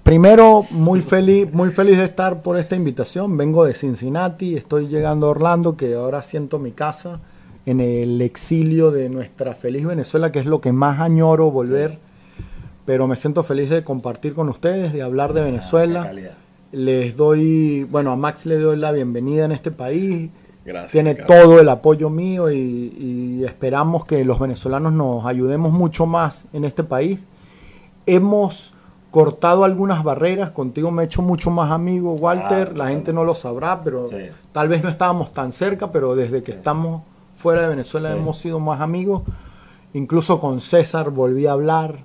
Primero, 0.02 0.66
muy 0.70 1.00
feliz, 1.00 1.50
muy 1.52 1.70
feliz 1.70 1.96
de 1.96 2.04
estar 2.04 2.42
por 2.42 2.58
esta 2.58 2.76
invitación. 2.76 3.36
Vengo 3.36 3.64
de 3.64 3.72
Cincinnati, 3.72 4.56
estoy 4.56 4.88
llegando 4.88 5.26
a 5.26 5.30
Orlando, 5.30 5.76
que 5.76 5.94
ahora 5.94 6.22
siento 6.22 6.58
mi 6.58 6.72
casa 6.72 7.20
en 7.64 7.80
el 7.80 8.20
exilio 8.20 8.90
de 8.90 9.08
nuestra 9.08 9.54
feliz 9.54 9.86
Venezuela, 9.86 10.30
que 10.30 10.38
es 10.38 10.46
lo 10.46 10.60
que 10.60 10.72
más 10.72 11.00
añoro 11.00 11.50
volver. 11.50 11.98
Pero 12.86 13.06
me 13.06 13.16
siento 13.16 13.42
feliz 13.44 13.70
de 13.70 13.82
compartir 13.82 14.34
con 14.34 14.48
ustedes, 14.48 14.92
de 14.92 15.02
hablar 15.02 15.32
de 15.32 15.40
Ah, 15.40 15.44
Venezuela. 15.44 16.12
Les 16.72 17.16
doy, 17.16 17.84
bueno, 17.84 18.10
a 18.10 18.16
Max 18.16 18.46
le 18.46 18.58
doy 18.58 18.76
la 18.76 18.92
bienvenida 18.92 19.44
en 19.44 19.52
este 19.52 19.70
país. 19.70 20.30
Gracias. 20.64 20.92
Tiene 20.92 21.12
Ricardo. 21.14 21.34
todo 21.42 21.60
el 21.60 21.68
apoyo 21.68 22.10
mío 22.10 22.50
y, 22.50 22.56
y 22.58 23.44
esperamos 23.44 24.04
que 24.06 24.24
los 24.24 24.38
venezolanos 24.38 24.92
nos 24.92 25.24
ayudemos 25.26 25.72
mucho 25.72 26.04
más 26.06 26.46
en 26.52 26.64
este 26.64 26.82
país. 26.84 27.26
Hemos 28.06 28.72
cortado 29.10 29.64
algunas 29.64 30.02
barreras, 30.02 30.50
contigo 30.50 30.90
me 30.90 31.02
he 31.04 31.06
hecho 31.06 31.22
mucho 31.22 31.50
más 31.50 31.70
amigo, 31.70 32.14
Walter, 32.14 32.70
Claro, 32.70 32.74
la 32.76 32.88
gente 32.88 33.12
no 33.12 33.24
lo 33.24 33.34
sabrá, 33.34 33.82
pero 33.84 34.08
Sí. 34.08 34.16
tal 34.52 34.68
vez 34.68 34.82
no 34.82 34.88
estábamos 34.88 35.32
tan 35.32 35.52
cerca, 35.52 35.92
pero 35.92 36.16
desde 36.16 36.42
que 36.42 36.50
estamos 36.50 37.02
fuera 37.36 37.62
de 37.62 37.68
Venezuela 37.68 38.12
Sí. 38.12 38.18
hemos 38.18 38.38
sido 38.38 38.58
más 38.58 38.80
amigos. 38.80 39.22
Incluso 39.92 40.40
con 40.40 40.60
César 40.60 41.10
volví 41.10 41.46
a 41.46 41.52
hablar 41.52 41.98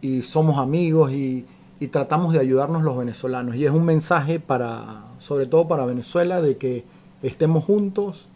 y 0.00 0.22
somos 0.22 0.58
amigos 0.58 1.12
y, 1.12 1.44
y 1.80 1.88
tratamos 1.88 2.32
de 2.32 2.40
ayudarnos 2.40 2.82
los 2.82 2.96
venezolanos. 2.96 3.56
Y 3.56 3.66
es 3.66 3.72
un 3.72 3.84
mensaje 3.84 4.40
para, 4.40 5.04
sobre 5.18 5.46
todo 5.46 5.68
para 5.68 5.84
Venezuela, 5.84 6.40
de 6.40 6.56
que 6.56 6.84
estemos 7.22 7.64
juntos, 7.64 8.26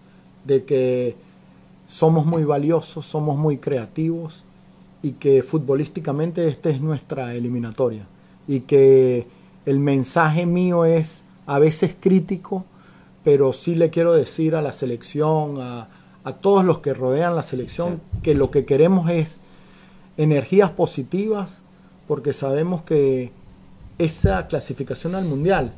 de 0.44 0.64
que 0.64 1.16
somos 1.88 2.26
muy 2.26 2.44
valiosos, 2.44 3.06
somos 3.06 3.36
muy 3.36 3.58
creativos 3.58 4.44
y 5.02 5.12
que 5.12 5.42
futbolísticamente 5.42 6.46
esta 6.46 6.70
es 6.70 6.80
nuestra 6.80 7.34
eliminatoria. 7.34 8.06
Y 8.46 8.60
que 8.60 9.26
el 9.66 9.80
mensaje 9.80 10.46
mío 10.46 10.84
es 10.84 11.24
a 11.46 11.58
veces 11.58 11.96
crítico, 11.98 12.64
pero 13.24 13.52
sí 13.52 13.74
le 13.74 13.90
quiero 13.90 14.12
decir 14.12 14.54
a 14.54 14.62
la 14.62 14.72
selección, 14.72 15.60
a, 15.60 15.88
a 16.24 16.32
todos 16.34 16.64
los 16.64 16.80
que 16.80 16.94
rodean 16.94 17.34
la 17.34 17.42
selección, 17.42 18.00
que 18.22 18.34
lo 18.34 18.50
que 18.50 18.64
queremos 18.64 19.10
es 19.10 19.40
energías 20.22 20.70
positivas, 20.70 21.50
porque 22.06 22.32
sabemos 22.32 22.82
que 22.82 23.32
esa 23.98 24.46
clasificación 24.46 25.14
al 25.14 25.24
mundial 25.24 25.72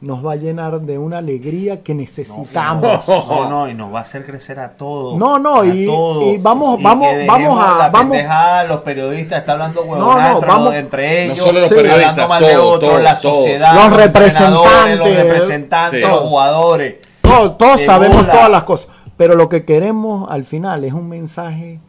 nos 0.00 0.24
va 0.24 0.32
a 0.32 0.36
llenar 0.36 0.80
de 0.82 0.96
una 0.96 1.18
alegría 1.18 1.82
que 1.82 1.92
necesitamos. 1.94 3.08
No, 3.08 3.48
no, 3.50 3.68
y 3.68 3.74
nos 3.74 3.92
va 3.92 3.98
a 3.98 4.02
hacer 4.02 4.24
crecer 4.24 4.58
a 4.60 4.70
todos. 4.76 5.16
No, 5.18 5.38
no, 5.40 5.60
a 5.62 5.66
y- 5.66 5.86
todos. 5.86 6.24
y 6.24 6.38
vamos- 6.38 6.78
Y 6.78 6.82
vamos- 6.84 7.08
vamos 7.26 7.64
a- 7.64 7.78
La 7.78 7.88
vamos- 7.88 8.12
pendejada, 8.12 8.64
los 8.64 8.80
periodistas 8.82 9.40
están 9.40 9.54
hablando 9.54 9.84
No, 9.84 9.90
huevonadas 9.90 10.30
no, 10.30 10.34
entre- 10.36 10.48
vamos- 10.48 10.74
entre 10.74 11.24
ellos. 11.24 11.38
No 11.38 11.44
solo 11.44 11.60
los 11.60 11.68
Sí. 11.68 11.74
periodistas, 11.74 12.08
hablando 12.10 12.28
mal 12.28 12.42
de 12.44 12.56
otros, 12.56 12.90
todos, 12.90 13.02
la 13.02 13.16
sociedad, 13.16 13.74
Los 13.74 13.96
representantes. 13.96 14.98
los 14.98 15.14
representantes, 15.16 16.00
Sí. 16.04 16.08
los 16.08 16.18
jugadores. 16.20 16.94
Todos, 17.22 17.80
sabemos 17.82 18.18
bola. 18.18 18.32
todas 18.32 18.50
las 18.50 18.62
cosas, 18.64 18.88
pero 19.16 19.34
lo 19.34 19.48
que 19.48 19.64
queremos 19.64 20.30
al 20.30 20.44
final 20.44 20.84
es 20.84 20.92
un 20.92 21.08
mensaje 21.08 21.80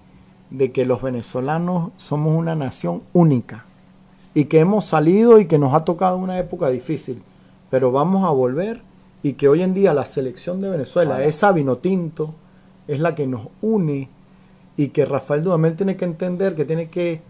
de 0.50 0.72
que 0.72 0.86
los 0.86 1.02
venezolanos 1.02 1.92
somos 1.98 2.34
una 2.36 2.56
nación 2.56 3.02
única 3.14 3.66
y 4.34 4.46
que 4.46 4.60
hemos 4.60 4.86
salido 4.86 5.40
y 5.40 5.46
que 5.46 5.60
nos 5.60 5.74
ha 5.74 5.86
tocado 5.86 6.18
una 6.18 6.40
época 6.40 6.70
difícil, 6.70 7.22
pero 7.70 7.92
vamos 7.92 8.24
a 8.24 8.30
volver 8.32 8.82
y 9.22 9.34
que 9.34 9.48
hoy 9.48 9.62
en 9.62 9.74
día 9.74 9.94
la 9.94 10.06
selección 10.06 10.60
de 10.62 10.70
Venezuela, 10.70 11.12
Ojalá. 11.16 11.26
esa 11.28 11.52
Vinotinto, 11.52 12.34
es 12.88 13.00
la 13.00 13.14
que 13.16 13.28
nos 13.28 13.48
une 13.62 14.10
y 14.78 14.88
que 14.90 15.06
Rafael 15.06 15.44
Dudamel 15.44 15.76
tiene 15.76 15.96
que 15.96 16.06
entender 16.06 16.56
que 16.56 16.66
tiene 16.66 16.90
que 16.90 17.22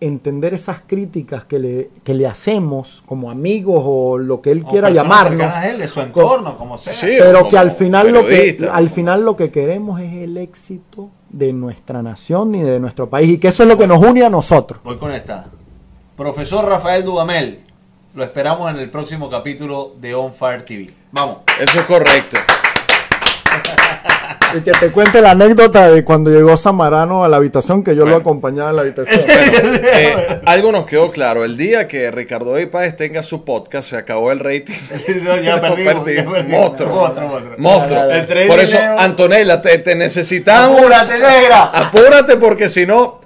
entender 0.00 0.54
esas 0.54 0.80
críticas 0.86 1.44
que 1.44 1.58
le, 1.58 1.90
que 2.04 2.14
le 2.14 2.26
hacemos 2.26 3.02
como 3.06 3.30
amigos 3.32 3.82
o 3.84 4.16
lo 4.18 4.40
que 4.40 4.52
él 4.52 4.62
O 4.64 4.68
quiera 4.68 4.90
llamarnos. 4.90 5.52
a 5.52 5.68
él, 5.68 5.78
de 5.78 5.88
su 5.88 6.00
entorno, 6.00 6.56
como 6.56 6.78
sea. 6.78 6.92
Sí, 6.92 7.16
Pero 7.18 7.38
como 7.40 7.50
que 7.50 7.58
al 7.58 7.72
final 7.72 8.12
lo 8.12 8.24
que 8.26 8.68
al 8.70 8.90
final 8.90 9.24
lo 9.24 9.34
que 9.34 9.50
queremos 9.50 10.00
es 10.00 10.12
el 10.12 10.36
éxito 10.36 11.08
de 11.30 11.52
nuestra 11.52 12.02
nación 12.02 12.54
y 12.54 12.62
de 12.62 12.80
nuestro 12.80 13.08
país 13.08 13.30
y 13.30 13.38
que 13.38 13.48
eso 13.48 13.62
es 13.62 13.68
lo 13.68 13.76
que 13.76 13.86
nos 13.86 14.02
une 14.02 14.24
a 14.24 14.30
nosotros. 14.30 14.80
Voy 14.82 14.96
con 14.96 15.12
esta. 15.12 15.46
Profesor 16.16 16.64
Rafael 16.64 17.04
Dudamel, 17.04 17.60
lo 18.14 18.24
esperamos 18.24 18.70
en 18.70 18.78
el 18.78 18.90
próximo 18.90 19.30
capítulo 19.30 19.94
de 20.00 20.14
On 20.14 20.32
Fire 20.32 20.64
TV. 20.64 20.92
Vamos. 21.12 21.38
Eso 21.60 21.80
es 21.80 21.86
correcto. 21.86 22.36
Y 24.56 24.60
que 24.60 24.72
te 24.72 24.90
cuente 24.90 25.20
la 25.20 25.32
anécdota 25.32 25.90
de 25.90 26.04
cuando 26.04 26.30
llegó 26.30 26.56
Samarano 26.56 27.24
a 27.24 27.28
la 27.28 27.36
habitación 27.36 27.82
que 27.84 27.94
yo 27.94 28.02
Bueno. 28.02 28.16
lo 28.16 28.22
acompañaba 28.22 28.70
en 28.70 28.76
la 28.76 28.82
habitación. 28.82 29.20
Bueno, 29.26 29.78
eh, 29.92 30.40
algo 30.46 30.72
nos 30.72 30.86
quedó 30.86 31.10
claro. 31.10 31.44
El 31.44 31.56
día 31.56 31.86
que 31.86 32.10
Ricardo 32.10 32.54
Páez 32.70 32.96
tenga 32.96 33.22
su 33.22 33.44
podcast, 33.44 33.90
se 33.90 33.96
acabó 33.96 34.32
el 34.32 34.40
rating. 34.40 34.74
No, 35.22 35.36
ya 35.36 35.60
perdimos, 35.60 36.04
perdimos. 36.04 36.44
Monstruo. 36.48 36.94
Monstruo, 36.94 37.28
monstruo. 37.28 37.54
Monstruo. 37.58 38.10
Entre 38.10 38.46
Por 38.46 38.60
eso, 38.60 38.78
Antonella, 38.98 39.60
te, 39.60 39.78
te 39.78 39.94
necesitamos. 39.94 40.78
¡Apúrate, 40.78 41.14
negra! 41.18 41.62
Apúrate 41.64 42.36
porque 42.36 42.68
si 42.68 42.86
no, 42.86 43.20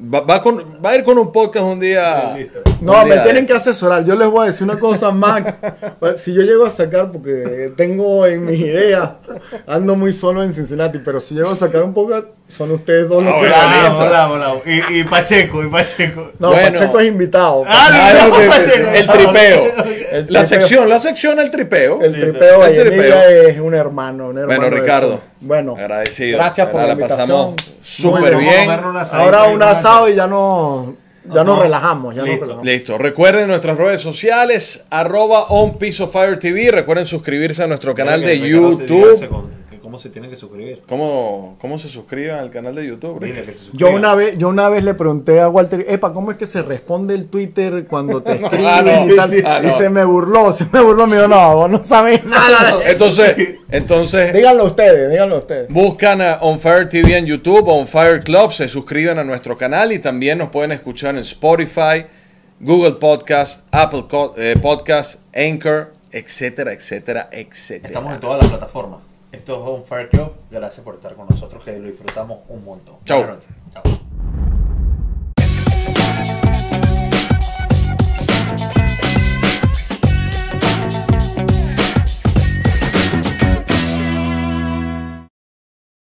va, 0.00 0.20
va 0.20 0.40
con- 0.42 0.64
va 0.84 0.90
a 0.90 0.96
ir 0.96 1.04
con 1.04 1.18
un 1.18 1.32
podcast 1.32 1.64
un 1.66 1.80
día. 1.80 2.36
No, 2.80 2.92
un 3.02 3.08
me 3.08 3.14
día 3.14 3.22
tienen 3.24 3.44
de- 3.46 3.52
que 3.52 3.58
asesorar. 3.58 4.04
Yo 4.04 4.14
les 4.16 4.28
voy 4.28 4.44
a 4.44 4.50
decir 4.50 4.64
una 4.64 4.78
cosa, 4.78 5.10
Max. 5.12 5.54
Pues, 5.98 6.20
si 6.20 6.32
yo 6.32 6.42
llego 6.42 6.64
a 6.66 6.70
sacar, 6.70 7.10
porque 7.10 7.72
tengo 7.76 8.26
en 8.26 8.44
mis 8.44 8.58
ideas, 8.60 9.10
ando 9.66 9.94
muy 9.96 10.12
solo 10.12 10.42
en 10.42 10.52
Cincinnati, 10.52 10.98
pero 11.04 11.20
si 11.20 11.34
llego 11.34 11.50
a 11.50 11.56
sacar 11.56 11.82
un 11.82 11.94
poco, 11.94 12.22
son 12.48 12.70
ustedes 12.70 13.08
dos 13.08 13.22
los 13.24 13.34
Ah, 13.34 13.40
que... 13.40 13.46
listo. 13.46 13.96
volamos, 14.04 14.38
volamos. 14.38 14.62
Y, 14.66 15.00
y 15.00 15.04
Pacheco, 15.04 15.62
y 15.62 15.68
Pacheco. 15.68 16.30
No, 16.38 16.52
Bueno. 16.52 16.72
Pacheco 16.78 17.00
es 17.00 17.08
invitado. 17.08 17.64
Ah, 17.66 17.88
Ah, 17.90 18.12
no, 18.14 18.28
no, 18.28 18.36
sí. 18.36 18.42
Pacheco. 18.48 18.90
El 18.94 19.06
tripeo. 19.06 19.64
El 20.10 20.26
La 20.32 20.40
tripeo. 20.42 20.44
sección, 20.44 20.88
la 20.88 20.98
sección, 20.98 21.38
el 21.38 21.50
tripeo. 21.50 22.00
El 22.00 22.12
tripeo 22.14 22.64
El 22.64 22.72
tripeo. 22.72 23.20
Es 23.28 23.60
un 23.60 23.74
hermano, 23.74 24.28
un 24.28 24.38
hermano. 24.38 24.60
Bueno, 24.60 24.74
Ricardo. 24.74 25.08
fútbol. 25.18 25.20
Bueno, 25.40 25.74
Agradecido. 25.78 26.38
Gracias 26.38 26.66
por 26.68 26.80
la, 26.80 26.86
La 26.88 26.92
invitación. 26.94 27.26
pasamos 27.28 27.54
súper 27.80 28.36
bien. 28.36 28.68
una 28.68 29.02
Ahora 29.02 29.44
un 29.44 29.62
asado 29.62 30.08
y 30.08 30.14
ya 30.14 30.26
no, 30.26 30.94
ya 31.26 31.44
No. 31.44 31.44
nos 31.44 31.60
relajamos. 31.60 32.14
Ya 32.14 32.22
nos 32.22 32.28
Listo. 32.30 32.44
relajamos. 32.44 32.64
Listo. 32.66 32.98
Recuerden 32.98 33.48
nuestras 33.48 33.76
redes 33.78 34.00
sociales, 34.00 34.84
arroba 34.90 35.44
on 35.48 35.78
Piece 35.78 36.02
of 36.02 36.12
Fire 36.12 36.38
TV. 36.38 36.70
Recuerden 36.70 37.06
suscribirse 37.06 37.62
a 37.62 37.66
nuestro 37.66 37.94
canal 37.94 38.20
de 38.20 38.38
YouTube. 38.40 39.48
Dice 39.98 40.08
con- 40.08 40.10
que 40.10 40.10
¿Cómo 40.10 40.10
se 40.10 40.10
tiene 40.10 40.28
que 40.28 40.36
suscribir? 40.36 40.82
¿Cómo, 40.88 41.56
¿Cómo 41.60 41.78
se 41.78 41.88
suscriben 41.88 42.36
al 42.36 42.50
canal 42.50 42.74
de 42.74 42.86
YouTube? 42.86 43.18
Dile 43.20 43.34
Rick? 43.40 43.46
que 43.46 43.52
se 43.52 43.70
Yo 43.72 43.90
una 43.90 44.14
vez, 44.14 44.38
yo 44.38 44.48
una 44.48 44.68
vez 44.68 44.84
le 44.84 44.94
pregunté 44.94 45.40
a 45.40 45.48
Walter, 45.48 45.84
Epa, 45.88 46.12
¿cómo 46.12 46.30
es 46.30 46.38
que 46.38 46.46
se 46.46 46.62
responde 46.62 47.14
el 47.14 47.26
Twitter 47.26 47.84
cuando 47.88 48.22
te 48.22 48.32
escriben 48.40 48.66
Ah, 48.66 48.82
no. 48.82 49.12
y 49.12 49.16
tal? 49.16 49.30
Sí, 49.30 49.42
ah, 49.44 49.60
y 49.62 49.66
no. 49.66 49.76
se 49.78 49.90
me 49.90 50.04
burló, 50.04 50.52
se 50.52 50.66
me 50.72 50.80
burló, 50.80 51.06
me 51.06 51.16
dijo, 51.16 51.28
no, 51.28 51.56
vos 51.56 51.70
no 51.70 51.84
sabes 51.84 52.24
nada. 52.24 52.76
de-". 52.78 52.92
Entonces, 52.92 53.36
entonces 53.70 54.32
díganlo 54.32 54.64
ustedes, 54.66 55.10
díganlo 55.10 55.38
ustedes. 55.38 55.68
buscan 55.68 56.20
a 56.22 56.34
On 56.42 56.60
Fire 56.60 56.88
TV 56.88 57.16
en 57.16 57.26
YouTube, 57.26 57.66
On 57.68 57.86
Fire 57.88 58.20
Club, 58.22 58.52
se 58.52 58.68
suscriben 58.68 59.18
a 59.18 59.24
nuestro 59.24 59.56
canal 59.56 59.90
y 59.92 59.98
también 59.98 60.38
nos 60.38 60.50
pueden 60.50 60.72
escuchar 60.72 61.10
en 61.16 61.18
Spotify, 61.22 62.06
Google 62.60 62.92
Podcast, 62.92 63.64
Apple 63.70 64.04
Co- 64.08 64.34
eh, 64.36 64.56
Podcast, 64.60 65.20
Anchor, 65.34 65.92
etcétera, 66.10 66.72
etcétera, 66.72 67.28
etcétera. 67.32 67.88
Estamos 67.88 68.14
en 68.14 68.20
todas 68.20 68.38
las 68.38 68.48
plataformas. 68.48 69.00
Esto 69.30 69.54
es 69.54 69.68
On 69.68 69.84
Fire 69.84 70.08
Club. 70.08 70.32
Gracias 70.50 70.82
por 70.84 70.94
estar 70.94 71.14
con 71.14 71.26
nosotros, 71.28 71.62
que 71.62 71.78
lo 71.78 71.86
disfrutamos 71.86 72.40
un 72.48 72.64
montón. 72.64 72.96
Noches. 73.08 73.48